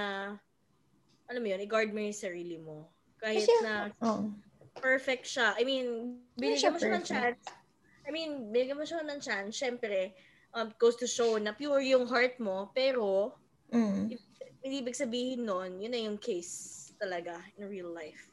alam 1.32 1.40
mo 1.40 1.48
yun, 1.48 1.64
i-guard 1.64 1.96
mo 1.96 2.04
yung 2.04 2.12
sarili 2.12 2.60
mo. 2.60 2.92
Kahit 3.22 3.46
Kasi, 3.46 3.54
na 3.62 3.94
oh, 4.02 4.34
perfect 4.82 5.30
siya. 5.30 5.54
I 5.54 5.62
mean, 5.62 6.18
binigyan 6.34 6.74
mo 6.74 6.80
siya 6.82 6.98
ng 6.98 7.06
perfect. 7.06 7.46
chance. 7.46 7.46
I 8.02 8.10
mean, 8.10 8.50
binigyan 8.50 8.82
mo 8.82 8.86
siya 8.86 9.06
ng 9.06 9.22
chance. 9.22 9.54
Siyempre, 9.62 10.18
um, 10.58 10.74
goes 10.82 10.98
to 10.98 11.06
show 11.06 11.38
na 11.38 11.54
pure 11.54 11.86
yung 11.86 12.10
heart 12.10 12.42
mo, 12.42 12.74
pero, 12.74 13.38
mm, 13.70 14.10
hindi 14.62 14.76
ibig 14.82 14.98
sabihin 14.98 15.46
nun, 15.46 15.78
yun 15.82 15.94
na 15.94 16.02
yung 16.02 16.18
case 16.18 16.94
talaga 16.98 17.38
in 17.58 17.66
real 17.70 17.90
life. 17.90 18.30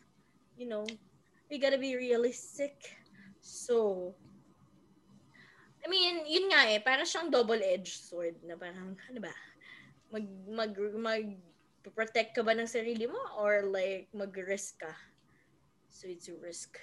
You 0.56 0.68
know, 0.68 0.84
we 1.48 1.56
gotta 1.56 1.80
be 1.80 1.96
realistic. 1.96 2.76
So, 3.40 4.12
I 5.80 5.86
mean, 5.88 6.28
yun 6.28 6.52
nga 6.52 6.68
eh, 6.68 6.80
parang 6.84 7.08
siyang 7.08 7.32
double-edged 7.32 8.08
sword 8.08 8.36
na 8.44 8.60
parang, 8.60 8.92
ano 9.08 9.18
ba, 9.24 9.32
mag, 10.12 10.24
mag, 10.48 10.72
mag, 10.96 11.24
protect 11.92 12.36
ka 12.36 12.42
ba 12.44 12.56
ng 12.56 12.68
sarili 12.68 13.08
mo 13.08 13.18
or 13.36 13.66
like 13.68 14.08
mag-risk 14.12 14.80
ka? 14.80 14.92
So, 15.88 16.06
it's 16.06 16.28
a 16.30 16.36
risk. 16.38 16.78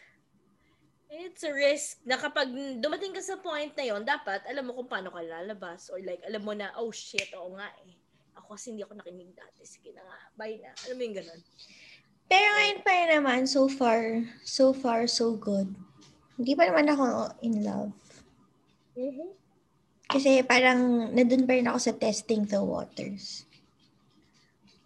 It's 1.07 1.45
a 1.45 1.53
risk 1.53 2.01
na 2.03 2.17
kapag 2.17 2.51
dumating 2.81 3.13
ka 3.13 3.21
sa 3.21 3.37
point 3.39 3.71
na 3.77 3.85
yon 3.85 4.03
dapat 4.03 4.41
alam 4.49 4.67
mo 4.67 4.75
kung 4.75 4.89
paano 4.89 5.13
ka 5.13 5.21
lalabas 5.21 5.87
or 5.93 6.01
like 6.01 6.19
alam 6.25 6.41
mo 6.41 6.51
na, 6.51 6.73
oh 6.75 6.89
shit, 6.89 7.29
oo 7.37 7.53
nga 7.55 7.69
eh. 7.85 7.93
Ako 8.35 8.57
kasi 8.57 8.73
hindi 8.73 8.83
ako 8.83 8.99
nakinig 8.99 9.31
dati. 9.31 9.63
Sige 9.63 9.95
na 9.95 10.03
nga, 10.03 10.19
bye 10.35 10.59
na. 10.59 10.73
Alam 10.89 10.95
mo 10.97 11.01
yung 11.07 11.17
ganun. 11.21 11.41
Pero 12.25 12.47
ngayon 12.57 12.79
pa 12.81 12.91
rin 12.91 13.09
naman, 13.21 13.39
so 13.45 13.69
far, 13.69 14.01
so 14.41 14.73
far, 14.73 15.05
so 15.05 15.37
good. 15.37 15.69
Hindi 16.35 16.57
pa 16.57 16.67
naman 16.67 16.89
ako 16.89 17.05
in 17.45 17.63
love. 17.63 17.93
Mm-hmm. 18.97 19.29
Kasi 20.09 20.41
parang 20.45 21.11
nandun 21.13 21.45
pa 21.45 21.57
rin 21.57 21.69
ako 21.69 21.79
sa 21.79 21.93
testing 21.95 22.49
the 22.49 22.59
waters. 22.59 23.45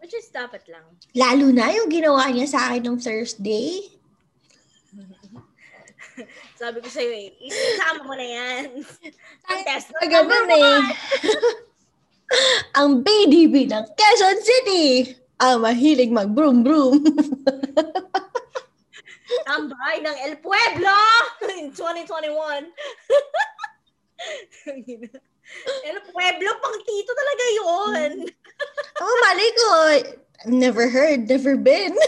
Which 0.09 0.25
is 0.25 0.33
dapat 0.33 0.65
lang. 0.65 0.81
Lalo 1.13 1.53
na 1.53 1.69
yung 1.69 1.85
ginawa 1.85 2.33
niya 2.33 2.49
sa 2.49 2.65
akin 2.65 2.81
nung 2.81 2.97
Thursday. 2.97 3.93
Sabi 6.57 6.81
ko 6.81 6.89
sa'yo 6.89 7.13
eh, 7.13 7.29
isama 7.45 8.09
mo 8.09 8.17
na 8.17 8.25
yan. 8.25 8.81
Ang 9.53 9.61
test 9.69 9.93
na 9.93 10.09
Ganun 10.09 10.49
eh. 10.49 10.81
Ang 12.73 13.05
BDB 13.05 13.69
ng 13.69 13.85
Quezon 13.93 14.41
City. 14.41 15.13
Ang 15.45 15.61
mahilig 15.61 16.09
mag-broom-broom. 16.09 17.05
Tambay 19.45 19.95
ng 20.01 20.17
El 20.25 20.41
Pueblo 20.41 20.97
in 21.53 21.69
2021. 21.69 22.65
El 25.85 25.97
Pueblo, 26.09 26.49
pang 26.59 26.77
tito 26.85 27.11
talaga 27.11 27.45
yun. 27.51 28.11
oh, 29.03 29.15
mali 29.25 29.47
ko. 29.55 29.69
Never 30.47 30.87
heard, 30.87 31.27
never 31.27 31.57
been. 31.57 31.95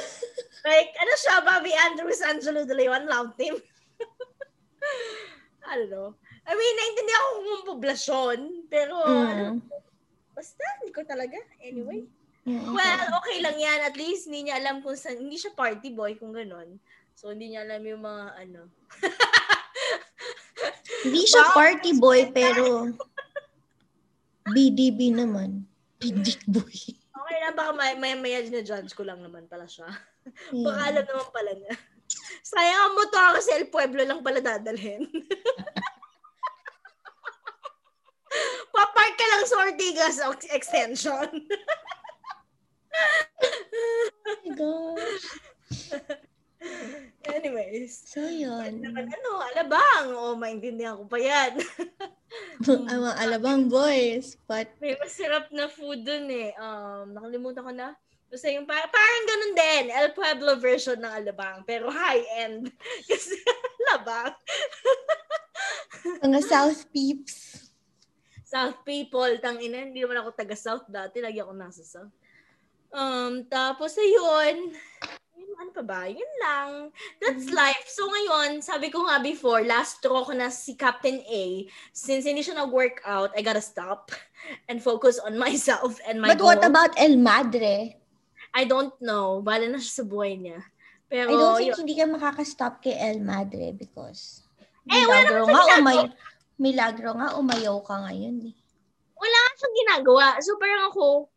Like, 0.61 0.93
ano 0.93 1.13
siya, 1.17 1.41
Bobby 1.41 1.73
Andrews, 1.73 2.21
Angelo 2.21 2.61
De 2.61 2.77
Leon, 2.77 3.09
Love 3.09 3.33
Team. 3.33 3.57
I 5.65 5.73
don't 5.73 5.89
know. 5.89 6.13
I 6.45 6.53
mean, 6.53 6.73
naintindihan 6.77 7.23
ko 7.25 7.29
kung 7.41 7.65
poblasyon, 7.65 8.37
pero, 8.69 8.93
ano, 9.01 9.57
Mm. 9.57 9.65
basta, 10.37 10.61
hindi 10.77 10.93
ko 10.93 11.01
talaga. 11.01 11.33
Anyway. 11.65 12.05
Mm, 12.45 12.77
Well, 12.77 13.01
okay 13.17 13.41
lang 13.41 13.57
yan. 13.57 13.89
At 13.89 13.97
least, 13.97 14.29
hindi 14.29 14.53
niya 14.53 14.61
alam 14.61 14.85
kung 14.85 14.93
saan, 14.93 15.17
hindi 15.17 15.41
siya 15.41 15.49
party 15.57 15.97
boy 15.97 16.13
kung 16.21 16.29
ganun. 16.29 16.77
So, 17.17 17.33
hindi 17.33 17.57
niya 17.57 17.65
alam 17.65 17.81
yung 17.81 18.05
mga, 18.05 18.23
ano. 18.45 18.61
Hindi 21.01 21.25
siya 21.25 21.57
party 21.57 21.97
boy, 21.97 22.29
pero 22.29 22.85
BDB 24.49 25.13
naman. 25.13 25.69
Big 26.01 26.17
dick 26.25 26.41
boy. 26.49 26.73
Okay 27.11 27.37
lang, 27.37 27.53
baka 27.53 27.71
may, 27.77 27.93
may, 27.93 28.17
may 28.17 28.41
na 28.49 28.65
judge 28.65 28.97
ko 28.97 29.05
lang 29.05 29.21
naman 29.21 29.45
pala 29.45 29.69
siya. 29.69 29.85
Baka 30.49 30.81
Yeah. 30.81 30.89
alam 30.89 31.05
naman 31.05 31.29
pala 31.29 31.51
niya. 31.53 31.75
Sayang 32.41 32.81
ang 32.89 32.95
motor 32.97 33.37
kasi 33.37 33.49
El 33.55 33.69
Pueblo 33.69 34.01
lang 34.01 34.25
pala 34.25 34.41
dadalhin. 34.41 35.05
Papark 38.73 39.13
ka 39.13 39.25
lang 39.27 39.43
sa 39.45 39.55
Ortigas 39.61 40.17
ex- 40.19 40.51
extension. 40.51 41.29
Oh 44.25 44.37
my 44.43 44.51
gosh. 44.55 45.25
Anyways. 47.35 48.05
So, 48.05 48.21
yun. 48.25 48.81
Naman 48.81 49.09
ano, 49.09 49.29
alabang. 49.53 50.07
O, 50.13 50.37
maintindihan 50.37 50.97
ko 50.97 51.05
pa 51.09 51.17
yan. 51.17 51.57
Ang 52.69 52.85
mga 52.87 53.17
alabang 53.17 53.65
boys. 53.67 54.37
But, 54.45 54.69
May 54.77 54.97
masarap 54.97 55.49
na 55.49 55.67
food 55.67 56.05
dun 56.05 56.29
eh. 56.29 56.53
Um, 56.57 57.17
nakalimutan 57.17 57.65
ko 57.65 57.73
na. 57.73 57.97
Basta 58.31 58.47
yung 58.47 58.63
par- 58.63 58.87
parang 58.87 59.25
ganun 59.27 59.53
din. 59.57 59.85
El 59.91 60.09
Pueblo 60.15 60.55
version 60.55 60.95
ng 60.95 61.11
alabang. 61.11 61.65
Pero 61.67 61.91
high-end. 61.91 62.71
Kasi 63.09 63.35
alabang. 63.85 64.33
mga 66.23 66.41
South 66.45 66.87
peeps. 66.93 67.69
South 68.51 68.83
people, 68.83 69.31
tang 69.39 69.63
ina, 69.63 69.87
hindi 69.87 70.03
naman 70.03 70.19
ako 70.19 70.35
taga 70.35 70.59
South 70.59 70.83
dati, 70.91 71.23
lagi 71.23 71.39
ako 71.39 71.55
nasa 71.55 71.87
South. 71.87 72.11
Um, 72.91 73.47
tapos 73.47 73.95
ayun, 73.95 74.75
yun, 74.75 74.75
ano 75.61 75.69
pa 75.69 75.83
ba? 75.85 76.01
Yun 76.09 76.33
lang. 76.41 76.69
That's 77.21 77.53
life. 77.53 77.85
So 77.85 78.09
ngayon, 78.09 78.65
sabi 78.65 78.89
ko 78.89 79.05
nga 79.05 79.21
before, 79.21 79.61
last 79.61 80.01
straw 80.01 80.25
ko 80.25 80.33
na 80.33 80.49
si 80.49 80.73
Captain 80.73 81.21
A. 81.21 81.69
Since 81.93 82.25
hindi 82.25 82.41
siya 82.41 82.57
nag-workout, 82.57 83.31
I 83.37 83.45
gotta 83.45 83.61
stop 83.61 84.09
and 84.69 84.81
focus 84.81 85.21
on 85.21 85.37
myself 85.37 86.01
and 86.09 86.17
my 86.17 86.33
But 86.33 86.41
what 86.41 86.59
goal. 86.65 86.73
about 86.73 86.91
El 86.97 87.21
Madre? 87.21 88.01
I 88.51 88.65
don't 88.65 88.91
know. 88.99 89.39
Bala 89.39 89.69
na 89.69 89.77
siya 89.77 90.01
sa 90.01 90.05
buhay 90.05 90.35
niya. 90.35 90.59
Pero, 91.07 91.29
I 91.29 91.35
don't 91.37 91.55
think 91.59 91.71
yun. 91.75 91.79
hindi 91.85 91.95
ka 91.95 92.05
makakastop 92.09 92.81
kay 92.81 92.97
El 92.97 93.21
Madre 93.21 93.71
because 93.77 94.41
Eh, 94.89 94.97
milagro 94.97 95.45
nga 95.45 95.61
umay 95.77 95.99
milagro 96.57 97.09
nga 97.13 97.37
umayaw 97.37 97.77
ka 97.85 98.01
ngayon 98.01 98.49
eh. 98.49 98.55
wala 99.13 99.37
nga 99.37 99.51
siyang 99.53 99.77
ginagawa. 99.77 100.25
So 100.41 100.57
parang 100.57 100.89
ako, 100.89 101.29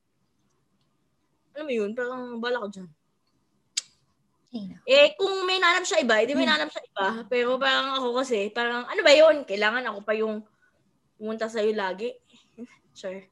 alam 1.52 1.64
mo 1.68 1.72
yun, 1.76 1.92
parang 1.92 2.40
bala 2.40 2.64
ko 2.64 2.72
dyan. 2.72 2.88
Na. 4.54 4.78
Eh, 4.86 5.18
kung 5.18 5.42
may 5.42 5.58
nanap 5.58 5.82
siya 5.82 6.06
iba, 6.06 6.22
hindi 6.22 6.38
may 6.38 6.46
nanap 6.46 6.70
siya 6.70 6.86
iba. 6.86 7.06
Pero 7.26 7.58
parang 7.58 7.98
ako 7.98 8.22
kasi, 8.22 8.54
parang 8.54 8.86
ano 8.86 9.00
ba 9.02 9.10
yun? 9.10 9.42
Kailangan 9.42 9.82
ako 9.90 9.98
pa 10.06 10.14
yung 10.14 10.46
pumunta 11.18 11.50
sa'yo 11.50 11.74
lagi. 11.74 12.14
Sure. 12.94 13.26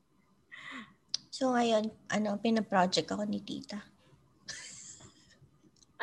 So 1.30 1.54
ngayon, 1.54 1.86
ano, 2.10 2.34
pina-project 2.42 3.14
ako 3.14 3.22
ni 3.30 3.38
tita. 3.38 3.78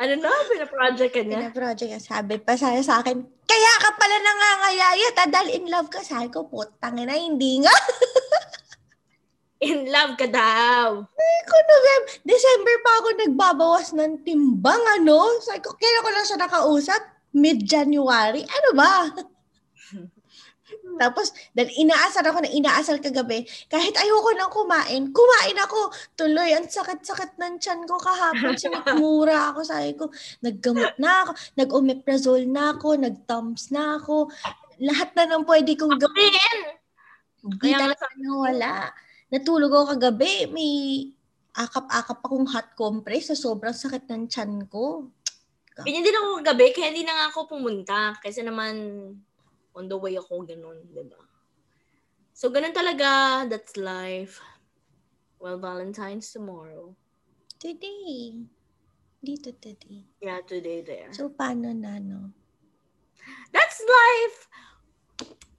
Ano 0.00 0.16
na? 0.16 0.32
Pina-project 0.48 1.12
ka 1.12 1.20
niya? 1.20 1.52
Pina-project, 1.52 2.00
sabi 2.00 2.40
pa 2.40 2.56
sa, 2.56 2.72
sa 2.80 3.04
akin, 3.04 3.20
kaya 3.20 3.72
ka 3.84 3.90
pala 4.00 4.16
nangangayayat, 4.16 5.14
ah, 5.20 5.28
dahil 5.28 5.48
in 5.60 5.66
love 5.68 5.92
ka. 5.92 6.00
Sabi 6.00 6.32
ko, 6.32 6.48
putang 6.48 6.96
ina, 6.96 7.12
hindi 7.12 7.60
nga. 7.60 7.74
In 9.70 9.86
love 9.86 10.18
ka 10.18 10.26
daw. 10.26 11.06
ko 11.46 11.56
November, 11.62 12.08
December 12.26 12.74
pa 12.82 12.92
ako 12.98 13.08
nagbabawas 13.14 13.88
ng 13.94 14.26
timbang, 14.26 14.82
ano? 14.98 15.38
Sabi 15.38 15.62
ko, 15.62 15.78
kailan 15.78 16.02
ko 16.02 16.10
lang 16.10 16.26
siya 16.26 16.38
nakausap? 16.42 17.02
Mid-January? 17.30 18.42
Ano 18.42 18.70
ba? 18.74 18.90
Tapos, 21.02 21.32
dahil 21.54 21.70
inaasar 21.86 22.26
ako 22.26 22.44
na 22.44 22.50
inaasar 22.50 22.98
kagabi, 22.98 23.46
kahit 23.70 23.94
ayoko 23.94 24.30
nang 24.34 24.52
kumain, 24.52 25.02
kumain 25.14 25.58
ako. 25.62 25.94
Tuloy, 26.18 26.50
ang 26.52 26.66
sakit-sakit 26.66 27.38
ng 27.38 27.62
tiyan 27.62 27.86
ko 27.86 27.96
kahapon. 27.96 28.58
Sinagmura 28.60 29.54
ako. 29.54 29.60
Sabi 29.62 29.94
ko, 29.94 30.10
naggamot 30.42 30.94
na 30.98 31.24
ako, 31.24 31.30
nag-omeprazole 31.56 32.46
na 32.50 32.74
ako, 32.74 33.00
nag-tums 33.00 33.70
na 33.70 34.02
ako. 34.02 34.28
Lahat 34.82 35.14
na 35.14 35.24
nang 35.30 35.46
pwede 35.46 35.78
kong 35.78 35.96
gawin. 35.96 36.58
Hindi 37.40 37.70
talaga 37.72 38.04
nawala. 38.20 38.92
Natulog 39.30 39.70
ako 39.70 39.84
kagabi, 39.94 40.50
may 40.50 40.72
akap-akap 41.54 42.18
akong 42.18 42.50
hot 42.50 42.74
compress 42.74 43.30
sa 43.30 43.38
sobrang 43.38 43.74
sakit 43.74 44.10
ng 44.10 44.26
tiyan 44.26 44.66
ko. 44.66 45.06
Ganyan 45.86 46.02
din 46.02 46.18
ako 46.18 46.42
kagabi, 46.42 46.74
kaya 46.74 46.90
hindi 46.90 47.06
na 47.06 47.14
nga 47.14 47.26
ako 47.30 47.56
pumunta. 47.56 48.18
Kasi 48.18 48.42
naman, 48.42 48.74
on 49.74 49.86
the 49.86 49.94
way 49.94 50.18
ako, 50.18 50.42
ganun, 50.42 50.82
di 50.90 51.06
ba? 51.06 51.22
So, 52.34 52.50
ganun 52.50 52.74
talaga. 52.74 53.44
That's 53.46 53.78
life. 53.78 54.42
Well, 55.38 55.62
Valentine's 55.62 56.28
tomorrow. 56.34 56.92
Today. 57.62 58.44
Dito 59.20 59.52
today. 59.60 60.10
Yeah, 60.18 60.42
today 60.42 60.82
there. 60.82 61.12
So, 61.14 61.30
paano 61.30 61.70
na, 61.70 62.00
no? 62.02 62.32
That's 63.52 63.78
life! 63.84 64.38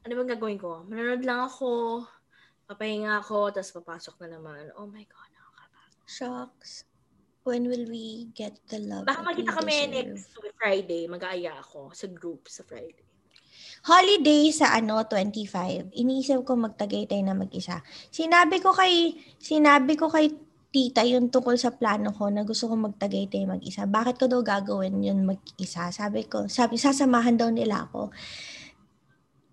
Ano 0.02 0.18
bang 0.18 0.34
gagawin 0.34 0.58
ko? 0.58 0.82
Manonood 0.90 1.22
lang 1.22 1.46
ako, 1.46 2.02
papahinga 2.72 3.20
ako, 3.20 3.52
tapos 3.52 3.76
papasok 3.76 4.16
na 4.24 4.40
naman. 4.40 4.72
Oh 4.80 4.88
my 4.88 5.04
God, 5.04 5.30
nakakapagod. 5.36 6.08
Shocks. 6.08 6.88
When 7.42 7.68
will 7.68 7.90
we 7.90 8.30
get 8.38 8.54
the 8.70 8.80
love 8.80 9.10
Baka 9.10 9.26
magkita 9.26 9.60
kami 9.60 9.76
deserve? 9.90 9.92
next 9.92 10.30
Friday. 10.62 11.02
Mag-aaya 11.10 11.58
ako 11.58 11.90
sa 11.92 12.06
group 12.08 12.48
sa 12.48 12.62
Friday. 12.64 13.04
Holiday 13.82 14.54
sa 14.54 14.78
ano, 14.78 15.02
25. 15.10 15.90
Iniisip 15.90 16.46
ko 16.46 16.54
magtagaytay 16.54 17.26
na 17.26 17.34
mag-isa. 17.34 17.82
Sinabi 18.14 18.62
ko 18.62 18.70
kay, 18.78 19.18
sinabi 19.42 19.98
ko 19.98 20.06
kay 20.06 20.30
tita 20.72 21.02
yung 21.04 21.34
tungkol 21.34 21.58
sa 21.58 21.74
plano 21.74 22.14
ko 22.14 22.30
na 22.30 22.46
gusto 22.46 22.70
ko 22.70 22.78
magtagaytay 22.78 23.44
mag-isa. 23.50 23.90
Bakit 23.90 24.22
ko 24.22 24.30
daw 24.30 24.46
gagawin 24.46 25.02
yun 25.02 25.26
mag-isa? 25.26 25.90
Sabi 25.90 26.30
ko, 26.30 26.46
sabi, 26.46 26.78
sasamahan 26.78 27.36
daw 27.36 27.50
nila 27.50 27.90
ako. 27.90 28.14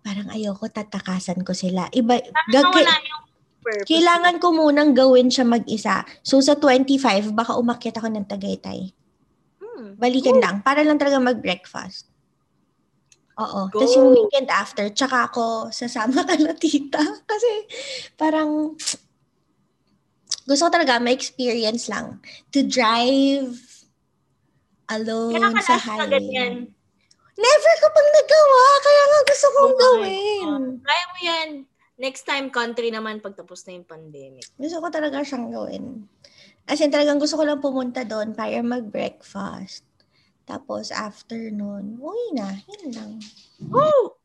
Parang 0.09 0.33
ayoko, 0.33 0.65
tatakasan 0.65 1.45
ko 1.45 1.53
sila. 1.53 1.85
Iba, 1.93 2.17
gag- 2.49 2.65
Wala 2.73 2.97
yung 2.97 3.21
purpose. 3.61 3.85
kailangan 3.85 4.41
ko 4.41 4.47
munang 4.49 4.97
gawin 4.97 5.29
siya 5.29 5.45
mag-isa. 5.45 6.01
So 6.25 6.41
sa 6.41 6.57
25, 6.57 7.29
baka 7.37 7.53
umakyat 7.53 8.01
ako 8.01 8.09
ng 8.09 8.25
Tagaytay. 8.25 8.89
Hmm. 9.61 9.93
Balikan 10.01 10.41
lang. 10.41 10.55
Para 10.65 10.81
lang 10.81 10.97
talaga 10.97 11.21
mag-breakfast. 11.21 12.09
Oo. 13.37 13.69
Go. 13.69 13.85
Tapos 13.85 13.93
yung 13.93 14.17
weekend 14.17 14.49
after, 14.49 14.89
tsaka 14.89 15.29
ako 15.29 15.69
sasama 15.69 16.25
ka 16.27 16.33
na 16.41 16.57
tita. 16.57 17.05
Kasi 17.29 17.69
parang 18.17 18.73
gusto 20.49 20.61
ko 20.65 20.71
talaga 20.73 20.97
ma-experience 20.97 21.85
lang 21.85 22.17
to 22.49 22.65
drive 22.65 23.53
alone 24.89 25.53
ka 25.53 25.61
sa 25.61 25.77
highway. 25.77 26.17
ganyan. 26.17 26.73
Never 27.39 27.73
ko 27.79 27.87
pang 27.87 28.09
nagawa. 28.11 28.63
Kaya 28.79 29.03
nga 29.07 29.19
gusto 29.23 29.47
kong 29.47 29.63
Oh 29.63 29.79
gawin. 29.79 30.43
God. 30.43 30.65
Kaya 30.83 31.03
mo 31.07 31.17
yan. 31.23 31.49
Next 31.99 32.23
time, 32.23 32.47
country 32.47 32.91
naman 32.91 33.19
pagtapos 33.19 33.63
na 33.67 33.75
yung 33.75 33.87
pandemic. 33.87 34.47
Gusto 34.55 34.79
ko 34.79 34.87
talaga 34.87 35.19
siyang 35.23 35.51
gawin. 35.51 36.03
As 36.63 36.79
in, 36.79 36.91
talagang 36.91 37.19
gusto 37.19 37.35
ko 37.35 37.43
lang 37.43 37.59
pumunta 37.59 38.03
doon 38.03 38.31
para 38.31 38.59
mag-breakfast. 38.59 39.83
Tapos, 40.43 40.91
afternoon, 40.91 41.99
uwi 41.99 42.35
na. 42.35 42.55
Yun 42.67 42.83
lang. 42.95 43.11
Woo! 43.67 44.15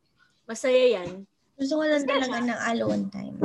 Masaya 0.46 1.02
yan. 1.02 1.26
Gusto 1.58 1.78
ko 1.78 1.82
lang 1.82 2.02
Masaya 2.02 2.12
talaga 2.14 2.36
siya. 2.36 2.46
ng 2.50 2.60
alone 2.70 3.04
time. 3.10 3.36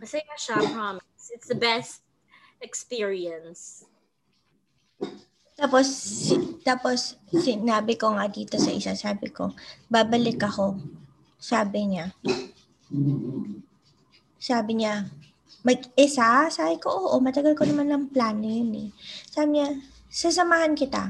Masaya 0.00 0.34
siya, 0.36 0.56
promise. 0.72 1.24
It's 1.32 1.48
the 1.48 1.56
best 1.58 2.04
experience. 2.60 3.84
Tapos, 5.54 5.86
tapos, 6.66 7.14
sinabi 7.30 7.94
ko 7.94 8.10
nga 8.18 8.26
dito 8.26 8.58
sa 8.58 8.74
isa, 8.74 8.98
sabi 8.98 9.30
ko, 9.30 9.54
babalik 9.86 10.42
ako. 10.42 10.82
Sabi 11.38 11.94
niya. 11.94 12.10
Sabi 14.42 14.72
niya, 14.82 15.06
mag-isa? 15.62 16.50
Sabi 16.50 16.82
ko, 16.82 16.90
oo, 16.90 17.16
matagal 17.22 17.54
ko 17.54 17.62
naman 17.64 17.86
lang 17.86 18.10
plano 18.10 18.42
yun 18.42 18.74
eh. 18.74 18.88
Sabi 19.30 19.62
niya, 19.62 19.68
sasamahan 20.10 20.74
kita. 20.74 21.08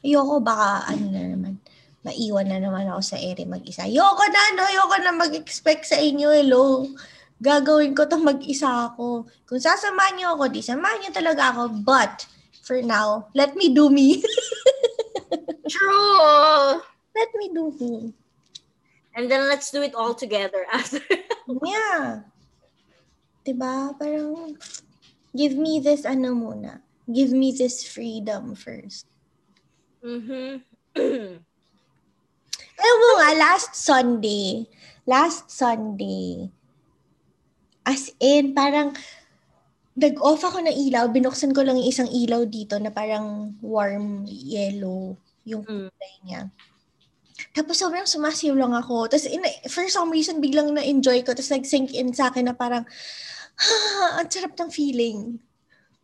Ayoko 0.00 0.40
baka, 0.40 0.88
ano 0.90 1.04
na 1.12 1.22
naman, 1.28 1.60
maiwan 2.06 2.48
na 2.48 2.56
naman 2.56 2.88
ako 2.88 3.02
sa 3.04 3.18
ere 3.20 3.44
mag-isa. 3.44 3.84
Ayoko 3.84 4.24
na, 4.32 4.42
no? 4.56 4.64
Ayoko 4.64 4.96
na 5.04 5.12
mag-expect 5.12 5.92
sa 5.92 6.00
inyo, 6.00 6.32
hello. 6.32 6.88
Gagawin 7.42 7.92
ko 7.92 8.08
to 8.08 8.16
mag-isa 8.16 8.92
ako. 8.92 9.28
Kung 9.44 9.60
sasamahan 9.60 10.16
niyo 10.16 10.28
ako, 10.36 10.44
di 10.48 10.64
samahan 10.64 11.04
niyo 11.04 11.10
talaga 11.12 11.52
ako. 11.52 11.84
But, 11.84 12.24
for 12.64 12.80
now, 12.80 13.28
let 13.36 13.52
me 13.54 13.72
do 13.72 13.92
me. 13.92 14.24
True! 15.72 16.80
let 17.16 17.30
me 17.34 17.48
do 17.48 17.72
me. 17.80 18.12
And 19.16 19.32
then 19.32 19.48
let's 19.48 19.72
do 19.72 19.80
it 19.80 19.96
all 19.96 20.12
together 20.12 20.68
after. 20.72 21.00
Yeah. 21.64 22.28
Diba? 23.46 23.96
Parang, 23.96 24.60
give 25.32 25.56
me 25.56 25.80
this 25.80 26.04
ano 26.04 26.36
muna. 26.36 26.84
Give 27.08 27.32
me 27.32 27.56
this 27.56 27.86
freedom 27.86 28.52
first. 28.52 29.08
mm-hmm. 30.04 30.60
Alam 32.76 32.96
mo 33.00 33.10
nga, 33.16 33.30
last 33.40 33.72
Sunday, 33.72 34.68
last 35.08 35.48
Sunday, 35.48 36.52
as 37.86 38.10
in, 38.18 38.52
parang, 38.52 38.92
nag-off 39.96 40.44
ako 40.44 40.60
ng 40.60 40.76
ilaw, 40.90 41.08
binuksan 41.08 41.56
ko 41.56 41.64
lang 41.64 41.80
yung 41.80 41.88
isang 41.88 42.10
ilaw 42.12 42.44
dito 42.44 42.76
na 42.76 42.92
parang 42.92 43.56
warm 43.64 44.28
yellow 44.28 45.16
yung 45.48 45.64
Mm. 45.64 45.88
kulay 45.88 46.14
niya. 46.26 46.42
Tapos 47.56 47.80
sobrang 47.80 48.04
sumasiyaw 48.04 48.52
lang 48.52 48.76
ako. 48.76 49.08
Tapos 49.08 49.24
in, 49.24 49.40
for 49.72 49.88
some 49.88 50.12
reason, 50.12 50.40
biglang 50.42 50.68
na-enjoy 50.76 51.24
ko. 51.24 51.32
Tapos 51.32 51.48
nag-sink 51.48 51.96
in 51.96 52.12
sa 52.12 52.28
akin 52.28 52.52
na 52.52 52.56
parang, 52.56 52.84
ha, 53.56 53.74
ang 54.20 54.28
sarap 54.28 54.52
ng 54.52 54.68
feeling. 54.68 55.40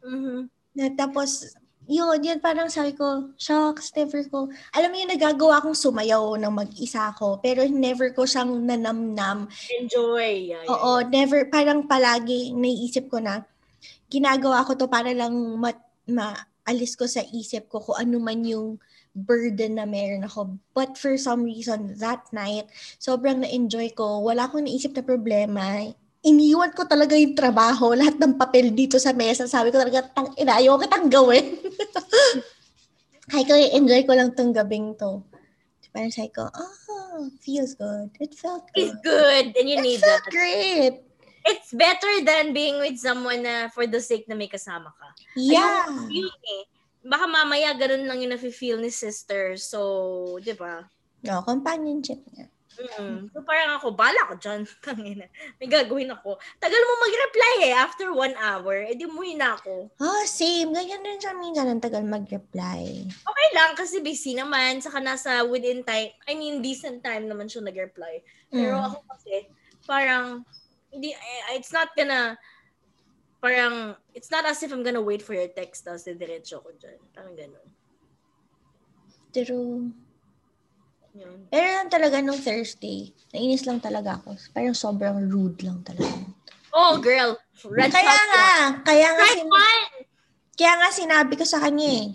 Mm-hmm. 0.00 0.40
Na, 0.72 0.84
tapos, 0.96 1.52
yun, 1.90 2.18
yun 2.22 2.38
parang 2.38 2.70
sabi 2.70 2.94
ko, 2.94 3.34
shucks, 3.34 3.90
never 3.94 4.22
ko. 4.30 4.46
Alam 4.74 4.90
mo 4.94 4.96
yun, 5.02 5.10
nagagawa 5.10 5.58
akong 5.58 5.74
sumayaw 5.74 6.38
ng 6.38 6.54
mag-isa 6.54 7.10
ko, 7.18 7.42
pero 7.42 7.66
never 7.66 8.14
ko 8.14 8.22
siyang 8.22 8.62
nanamnam. 8.62 9.50
Enjoy. 9.74 10.46
Yeah, 10.46 10.62
yeah, 10.62 10.70
Oo, 10.70 11.02
never, 11.10 11.50
parang 11.50 11.90
palagi 11.90 12.54
naiisip 12.54 13.10
ko 13.10 13.18
na, 13.18 13.42
ginagawa 14.06 14.62
ko 14.62 14.78
to 14.78 14.86
para 14.86 15.10
lang 15.10 15.32
ma- 15.58 15.88
maalis 16.06 16.94
ko 16.94 17.08
sa 17.08 17.24
isip 17.32 17.66
ko 17.66 17.82
kung 17.82 17.98
ano 17.98 18.16
man 18.22 18.46
yung 18.46 18.78
burden 19.12 19.76
na 19.76 19.84
meron 19.84 20.24
ako. 20.24 20.56
But 20.72 20.96
for 20.96 21.16
some 21.20 21.44
reason, 21.44 22.00
that 22.00 22.28
night, 22.32 22.68
sobrang 22.96 23.44
na-enjoy 23.44 23.92
ko. 23.92 24.24
Wala 24.24 24.48
akong 24.48 24.64
naisip 24.64 24.96
na 24.96 25.04
problema. 25.04 25.92
Iniwan 26.22 26.70
ko 26.70 26.86
talaga 26.86 27.18
yung 27.18 27.34
trabaho, 27.34 27.98
lahat 27.98 28.14
ng 28.14 28.38
papel 28.38 28.70
dito 28.70 28.94
sa 29.02 29.10
mesa. 29.10 29.50
Sabi 29.50 29.74
ko 29.74 29.82
talaga, 29.82 30.06
tang 30.06 30.30
ina, 30.38 30.62
ayaw 30.62 30.78
kitang 30.78 31.10
gawin. 31.10 31.58
Kaya 33.30 33.42
ko, 33.42 33.54
enjoy 33.58 34.02
ko 34.06 34.12
lang 34.14 34.30
tong 34.30 34.54
gabing 34.54 34.94
to. 34.94 35.22
Parang 35.92 36.14
sabi 36.14 36.30
ko, 36.32 36.46
oh, 36.48 37.28
feels 37.44 37.74
good. 37.76 38.08
It 38.16 38.32
felt 38.32 38.64
It's 38.72 38.94
good. 39.02 39.52
good 39.52 39.60
and 39.60 39.66
you 39.68 39.76
It 39.76 39.84
need 39.84 40.00
felt 40.00 40.24
that. 40.24 40.32
great. 40.32 40.94
It's 41.42 41.74
better 41.74 42.22
than 42.22 42.54
being 42.54 42.78
with 42.78 42.96
someone 43.02 43.42
na 43.42 43.66
for 43.68 43.84
the 43.84 43.98
sake 43.98 44.24
na 44.30 44.38
may 44.38 44.46
kasama 44.48 44.94
ka. 44.94 45.08
Yeah. 45.34 45.90
Ayun, 45.90 46.30
yun 46.30 46.42
eh. 46.48 46.64
Baka 47.02 47.26
mamaya 47.26 47.74
ganun 47.74 48.06
lang 48.06 48.22
yung 48.22 48.32
nafe-feel 48.32 48.78
ni 48.78 48.94
sister. 48.94 49.58
So, 49.58 50.38
di 50.38 50.54
ba? 50.54 50.86
No, 51.26 51.42
companionship 51.42 52.22
niya. 52.30 52.46
Mm. 52.78 53.28
So 53.30 53.44
parang 53.44 53.76
ako, 53.76 53.92
bala 53.92 54.16
ko 54.32 54.34
dyan. 54.40 54.64
Tangina. 54.84 55.28
May 55.60 55.68
gagawin 55.68 56.08
ako. 56.08 56.40
Tagal 56.56 56.82
mo 56.82 56.92
mag-reply 57.04 57.54
eh. 57.68 57.74
After 57.76 58.08
one 58.10 58.32
hour, 58.40 58.88
edi 58.88 59.04
umuwi 59.04 59.36
na 59.36 59.54
ako. 59.60 59.92
Oh, 60.00 60.22
same. 60.24 60.72
Ganyan 60.72 61.04
din 61.04 61.20
siya 61.20 61.36
minsan. 61.36 61.68
Ang 61.68 61.84
tagal 61.84 62.02
mag-reply. 62.02 62.82
Okay 63.06 63.48
lang 63.52 63.76
kasi 63.76 64.00
busy 64.00 64.32
naman. 64.32 64.80
Saka 64.80 64.98
nasa 64.98 65.44
within 65.44 65.84
time, 65.84 66.10
I 66.24 66.32
mean, 66.32 66.64
decent 66.64 67.04
time 67.04 67.28
naman 67.28 67.46
siya 67.52 67.62
nag-reply. 67.62 68.24
Pero 68.48 68.76
Mm. 68.80 68.86
ako 68.88 68.98
kasi, 69.12 69.34
parang, 69.84 70.24
hindi, 70.88 71.12
eh, 71.12 71.56
it's 71.56 71.72
not 71.72 71.92
gonna, 71.96 72.36
parang, 73.40 73.96
it's 74.12 74.30
not 74.30 74.44
as 74.44 74.60
if 74.62 74.72
I'm 74.72 74.84
gonna 74.84 75.02
wait 75.02 75.20
for 75.20 75.32
your 75.36 75.48
text 75.48 75.84
tapos 75.84 76.04
didiretso 76.04 76.60
ko 76.60 76.70
dyan. 76.76 77.00
Parang 77.12 77.36
ganun. 77.36 77.68
True. 79.32 79.88
Yun. 81.12 81.48
Pero 81.52 81.68
lang 81.76 81.90
talaga 81.92 82.16
nung 82.24 82.40
Thursday, 82.40 83.12
nainis 83.36 83.68
lang 83.68 83.84
talaga 83.84 84.16
ako. 84.20 84.36
Parang 84.56 84.76
sobrang 84.76 85.16
rude 85.28 85.60
lang 85.60 85.84
talaga. 85.84 86.08
Oh, 86.72 86.96
girl. 86.96 87.36
Red 87.68 87.92
kaya 87.92 88.16
nga, 88.16 88.48
kaya 88.80 89.08
nga, 89.12 89.26
Red 89.28 89.36
sin- 89.44 89.52
one! 89.52 89.84
kaya 90.56 90.74
nga 90.80 90.88
sinabi 90.88 91.32
ko 91.36 91.44
sa 91.44 91.60
kanya 91.60 91.88
eh, 92.00 92.08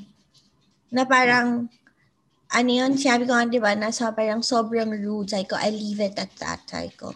na 0.89 1.05
parang, 1.05 1.69
ano 2.49 2.69
yun, 2.73 2.97
sabi 2.97 3.29
ko 3.29 3.37
nga, 3.37 3.45
di 3.45 3.61
ba, 3.61 3.77
na 3.77 3.93
sa 3.93 4.17
parang 4.17 4.41
sobrang 4.41 4.89
rude. 4.89 5.29
Sabi 5.29 5.45
ko, 5.45 5.53
I 5.59 5.69
leave 5.69 6.01
it 6.01 6.17
at 6.17 6.33
that. 6.41 6.65
Sabi 6.65 6.89
ko. 6.97 7.13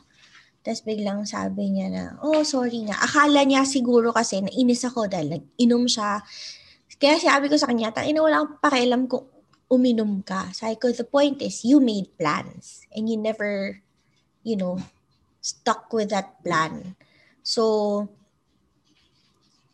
Tapos 0.62 0.86
biglang 0.86 1.26
sabi 1.26 1.74
niya 1.74 1.90
na, 1.90 2.04
oh, 2.22 2.46
sorry 2.46 2.86
nga. 2.86 3.02
Akala 3.02 3.42
niya 3.42 3.66
siguro 3.66 4.14
kasi 4.14 4.46
nainis 4.46 4.86
ako 4.86 5.10
dahil 5.10 5.34
nag-inom 5.34 5.90
siya. 5.90 6.22
Kaya 7.02 7.18
sabi 7.18 7.50
ko 7.50 7.58
sa 7.58 7.66
kanya, 7.74 7.90
tangina 7.90 8.22
wala 8.22 8.46
akong 8.46 8.62
pakialam 8.62 9.10
kung 9.10 9.26
uminom 9.72 10.22
ka. 10.28 10.52
Sabi 10.52 10.76
ko, 10.76 10.92
the 10.92 11.08
point 11.08 11.40
is, 11.40 11.64
you 11.64 11.80
made 11.80 12.12
plans. 12.20 12.84
And 12.92 13.08
you 13.08 13.16
never, 13.16 13.80
you 14.44 14.60
know, 14.60 14.84
stuck 15.40 15.96
with 15.96 16.12
that 16.12 16.44
plan. 16.44 17.00
So, 17.42 18.12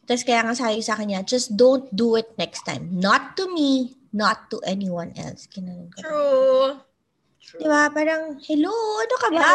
tapos 0.06 0.24
kaya 0.24 0.46
nga 0.46 0.56
sabi 0.56 0.80
sa 0.86 0.96
kanya, 0.96 1.26
just 1.26 1.58
don't 1.58 1.90
do 1.92 2.16
it 2.16 2.32
next 2.38 2.64
time. 2.64 2.94
Not 2.94 3.36
to 3.42 3.50
me, 3.50 3.98
not 4.14 4.48
to 4.54 4.62
anyone 4.64 5.12
else. 5.18 5.50
Kinanon 5.50 5.90
ko. 5.92 6.00
True. 6.06 6.68
True. 7.42 7.60
Diba? 7.66 7.90
Parang, 7.92 8.38
hello, 8.46 8.72
ano 9.02 9.16
ka 9.18 9.30
ba? 9.34 9.52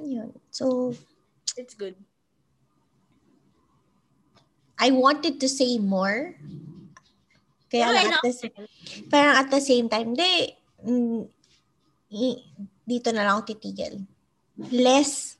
Yun. 0.00 0.32
So, 0.48 0.96
It's 1.60 1.74
good. 1.74 1.94
I 4.78 4.90
wanted 4.90 5.40
to 5.40 5.48
say 5.48 5.76
more. 5.76 6.36
Kaya 7.70 7.86
Okay 7.86 7.96
lang 8.02 8.12
at 8.18 8.22
the, 8.26 8.32
parang 9.06 9.34
at 9.38 9.48
the 9.48 9.62
same 9.62 9.86
time, 9.86 10.18
di, 10.18 10.50
mm, 10.82 11.22
dito 12.82 13.08
na 13.14 13.22
lang 13.22 13.38
ako 13.38 13.54
titigil. 13.54 14.02
Less, 14.74 15.38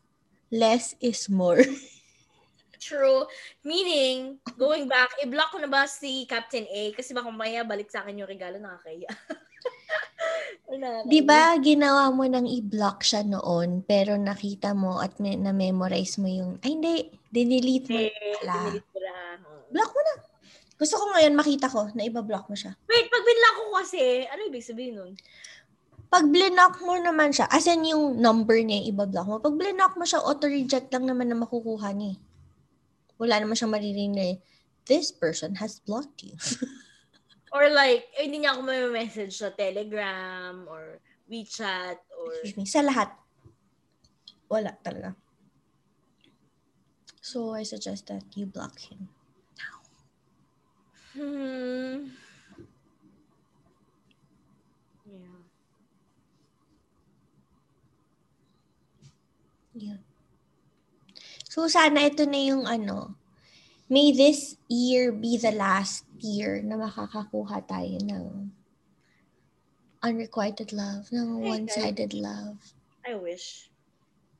less 0.54 0.94
is 1.02 1.26
more. 1.26 1.58
True. 2.80 3.28
Meaning, 3.60 4.40
going 4.56 4.88
back, 4.88 5.12
i-block 5.20 5.52
ko 5.52 5.60
na 5.60 5.68
ba 5.68 5.84
si 5.84 6.24
Captain 6.24 6.64
A? 6.64 6.96
Kasi 6.96 7.12
baka 7.12 7.28
maya 7.28 7.60
balik 7.60 7.92
sa 7.92 8.00
akin 8.00 8.24
yung 8.24 8.30
regalo 8.30 8.56
nakakaya. 8.56 9.10
Di 11.10 11.20
ba 11.26 11.58
ginawa 11.58 12.08
mo 12.14 12.24
nang 12.24 12.46
i-block 12.46 13.02
siya 13.02 13.26
noon, 13.26 13.82
pero 13.82 14.14
nakita 14.14 14.70
mo 14.70 15.02
at 15.02 15.18
na-memorize 15.18 16.16
mo 16.22 16.30
yung, 16.30 16.62
ay 16.62 16.78
hindi, 16.78 16.94
dinelete 17.28 17.90
mo 17.90 18.00
pala. 18.38 18.78
Block 19.68 19.90
mo 19.90 20.00
na. 20.00 20.14
Gusto 20.80 20.96
ko 20.96 21.12
ngayon 21.12 21.36
makita 21.36 21.68
ko 21.68 21.92
na 21.92 22.08
iba-block 22.08 22.48
mo 22.48 22.56
siya. 22.56 22.72
Wait, 22.88 23.12
pag 23.12 23.20
binlock 23.20 23.56
ko 23.60 23.64
kasi, 23.76 24.24
ano 24.24 24.40
ibig 24.48 24.64
sabihin 24.64 24.96
nun? 24.96 25.12
Pag 26.10 26.26
blinock 26.32 26.80
mo 26.80 26.96
naman 26.96 27.36
siya, 27.36 27.46
as 27.52 27.68
in 27.68 27.84
yung 27.84 28.16
number 28.16 28.56
niya 28.56 28.88
iba-block 28.88 29.28
mo, 29.28 29.36
pag 29.44 29.54
blinock 29.60 29.94
mo 30.00 30.08
siya, 30.08 30.24
auto-reject 30.24 30.88
lang 30.90 31.04
naman 31.04 31.28
na 31.28 31.36
makukuha 31.36 31.92
niya. 31.92 32.16
eh. 32.16 32.18
Wala 33.20 33.44
naman 33.44 33.54
siyang 33.54 33.76
maririnig 33.76 34.16
na, 34.16 34.26
this 34.88 35.12
person 35.12 35.60
has 35.60 35.84
blocked 35.84 36.24
you. 36.24 36.34
Or 37.54 37.68
like, 37.68 38.08
eh, 38.16 38.24
hindi 38.24 38.42
niya 38.42 38.56
ako 38.56 38.60
may 38.64 38.80
message 38.88 39.36
sa 39.36 39.52
Telegram 39.52 40.64
or 40.70 41.02
WeChat 41.28 41.98
or... 42.14 42.30
Excuse 42.40 42.56
me, 42.56 42.64
sa 42.64 42.80
lahat. 42.80 43.10
Wala 44.48 44.74
talaga. 44.80 45.18
So, 47.20 47.52
I 47.52 47.66
suggest 47.66 48.08
that 48.08 48.24
you 48.38 48.48
block 48.48 48.78
him. 48.88 49.10
Hmm. 51.10 52.14
Yeah. 55.02 55.40
Yun. 59.74 60.00
So, 61.50 61.66
sana 61.66 62.06
ito 62.06 62.22
na 62.30 62.38
yung 62.38 62.62
ano, 62.62 63.18
may 63.90 64.14
this 64.14 64.54
year 64.70 65.10
be 65.10 65.34
the 65.34 65.50
last 65.50 66.06
year 66.22 66.62
na 66.62 66.78
makakakuha 66.78 67.66
tayo 67.66 67.98
ng 67.98 68.54
unrequited 70.06 70.70
love, 70.70 71.10
ng 71.10 71.42
one-sided 71.42 72.14
love. 72.14 72.54
I 73.02 73.18
wish. 73.18 73.66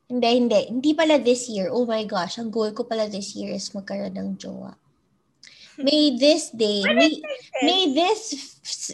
Hindi, 0.06 0.28
hindi. 0.38 0.60
Hindi 0.70 0.90
pala 0.94 1.18
this 1.18 1.50
year. 1.50 1.66
Oh 1.66 1.82
my 1.82 2.06
gosh, 2.06 2.38
ang 2.38 2.54
goal 2.54 2.70
ko 2.70 2.86
pala 2.86 3.10
this 3.10 3.34
year 3.34 3.50
is 3.50 3.74
magkaroon 3.74 4.14
ng 4.14 4.38
jowa. 4.38 4.78
May 5.80 6.16
this 6.16 6.52
day, 6.52 6.84
may, 6.84 7.12
may 7.64 7.82
this 7.96 8.36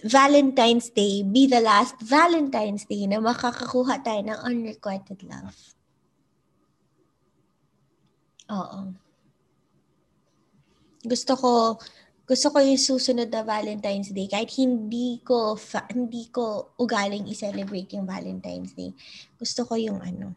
Valentine's 0.07 0.89
Day 0.91 1.26
be 1.26 1.47
the 1.51 1.61
last 1.61 1.99
Valentine's 1.99 2.87
Day 2.87 3.11
na 3.11 3.18
makakakuha 3.18 4.03
tayo 4.07 4.22
ng 4.22 4.39
unrequited 4.47 5.20
love. 5.26 5.57
Oo. 8.51 8.95
Gusto 11.07 11.32
ko, 11.39 11.53
gusto 12.26 12.47
ko 12.51 12.59
yung 12.59 12.78
susunod 12.78 13.30
na 13.30 13.43
Valentine's 13.47 14.11
Day 14.11 14.26
kahit 14.26 14.51
hindi 14.59 15.22
ko, 15.22 15.55
fa- 15.55 15.87
hindi 15.91 16.30
ko 16.30 16.74
ugaling 16.78 17.26
i-celebrate 17.30 17.95
yung 17.95 18.07
Valentine's 18.07 18.74
Day. 18.74 18.91
Gusto 19.39 19.66
ko 19.66 19.74
yung 19.78 20.03
ano, 20.03 20.34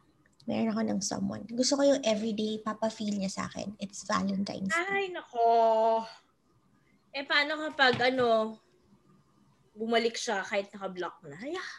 meron 0.49 0.73
ako 0.73 0.81
ng 0.85 1.01
someone. 1.01 1.45
Gusto 1.49 1.77
ko 1.77 1.85
yung 1.85 2.01
everyday 2.01 2.57
papa-feel 2.61 3.13
niya 3.17 3.29
sa 3.29 3.45
akin. 3.49 3.73
It's 3.77 4.05
Valentine's 4.05 4.73
Day. 4.73 4.89
Ay, 4.89 5.05
nako. 5.13 6.05
Eh, 7.09 7.25
paano 7.25 7.57
kapag, 7.69 7.97
ano, 8.13 8.57
bumalik 9.73 10.13
siya 10.13 10.45
kahit 10.45 10.69
naka-block 10.69 11.25
na? 11.25 11.37
Ay, 11.41 11.57
ah, 11.57 11.73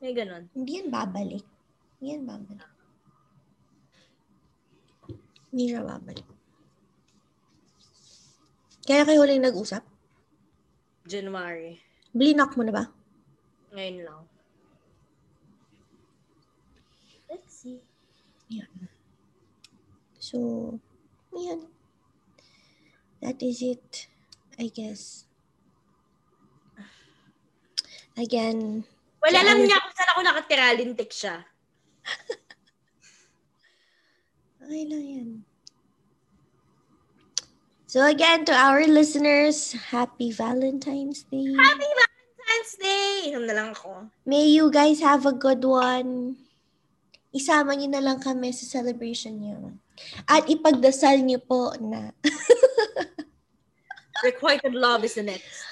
may 0.00 0.16
ganun. 0.16 0.48
Hindi 0.56 0.80
yan 0.80 0.88
babalik. 0.88 1.44
Hindi 2.00 2.08
yan 2.16 2.24
babalik. 2.24 2.70
Hindi 5.52 5.64
siya 5.70 5.82
babalik. 5.86 6.28
Kaya 8.84 9.02
kayo 9.08 9.24
huling 9.24 9.44
nag-usap? 9.44 9.80
January. 11.08 11.80
Blinock 12.12 12.56
mo 12.56 12.62
na 12.64 12.72
ba? 12.72 12.84
Ngayon 13.72 13.98
lang. 14.04 14.22
Let's 17.28 17.52
see. 17.52 17.80
So, 20.24 20.80
yan. 21.36 21.68
That 23.20 23.40
is 23.44 23.60
it, 23.60 24.08
I 24.58 24.70
guess. 24.70 25.26
Again, 28.14 28.86
Wala 29.18 29.38
alam 29.42 29.58
ano- 29.58 29.66
niya 29.66 29.82
kung 29.82 29.94
saan 29.94 30.10
ako 30.14 30.20
nakatira. 30.22 30.70
Lintik 30.78 31.10
siya. 31.10 31.42
okay 34.62 34.84
lang 34.86 35.02
yan. 35.02 35.30
So 37.90 38.02
again, 38.02 38.42
to 38.46 38.54
our 38.54 38.82
listeners, 38.90 39.74
happy 39.94 40.34
Valentine's 40.34 41.22
Day. 41.30 41.54
Happy 41.54 41.86
Valentine's 41.86 42.74
Day! 42.74 43.30
Inom 43.30 43.46
na 43.46 43.54
lang 43.54 43.68
ako. 43.70 44.10
May 44.26 44.50
you 44.50 44.66
guys 44.66 44.98
have 44.98 45.30
a 45.30 45.34
good 45.34 45.62
one. 45.62 46.34
Isama 47.30 47.78
niyo 47.78 47.94
na 47.94 48.02
lang 48.02 48.18
kami 48.18 48.50
sa 48.50 48.66
celebration 48.66 49.38
niyo. 49.38 49.78
At 50.26 50.50
ipagdasal 50.50 51.22
niyo 51.22 51.38
po 51.46 51.70
na 51.78 52.10
Requited 54.24 54.72
love 54.72 55.04
is 55.04 55.20
the 55.20 55.28
next. 55.28 55.68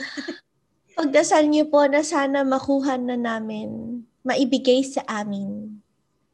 pagdasal 0.92 1.48
niyo 1.48 1.72
po 1.72 1.88
na 1.88 2.04
sana 2.04 2.44
makuha 2.44 3.00
na 3.00 3.16
namin, 3.16 4.04
maibigay 4.22 4.84
sa 4.84 5.00
amin 5.08 5.80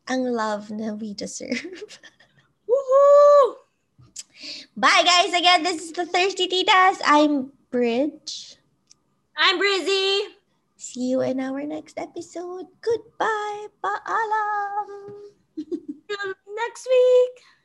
ang 0.09 0.25
love 0.25 0.73
na 0.73 0.97
we 0.97 1.13
deserve. 1.15 1.63
Woohoo! 2.69 3.61
Bye 4.75 5.05
guys! 5.05 5.33
Again, 5.37 5.63
this 5.63 5.85
is 5.85 5.93
the 5.93 6.09
Thirsty 6.09 6.49
Titas. 6.49 6.99
I'm 7.05 7.53
Bridge. 7.71 8.57
I'm 9.37 9.61
Brizzy! 9.61 10.35
See 10.81 11.13
you 11.13 11.21
in 11.21 11.39
our 11.39 11.63
next 11.63 12.01
episode. 12.01 12.67
Goodbye. 12.81 13.69
Paalam. 13.85 14.89
Till 16.09 16.29
next 16.57 16.85
week! 16.89 17.58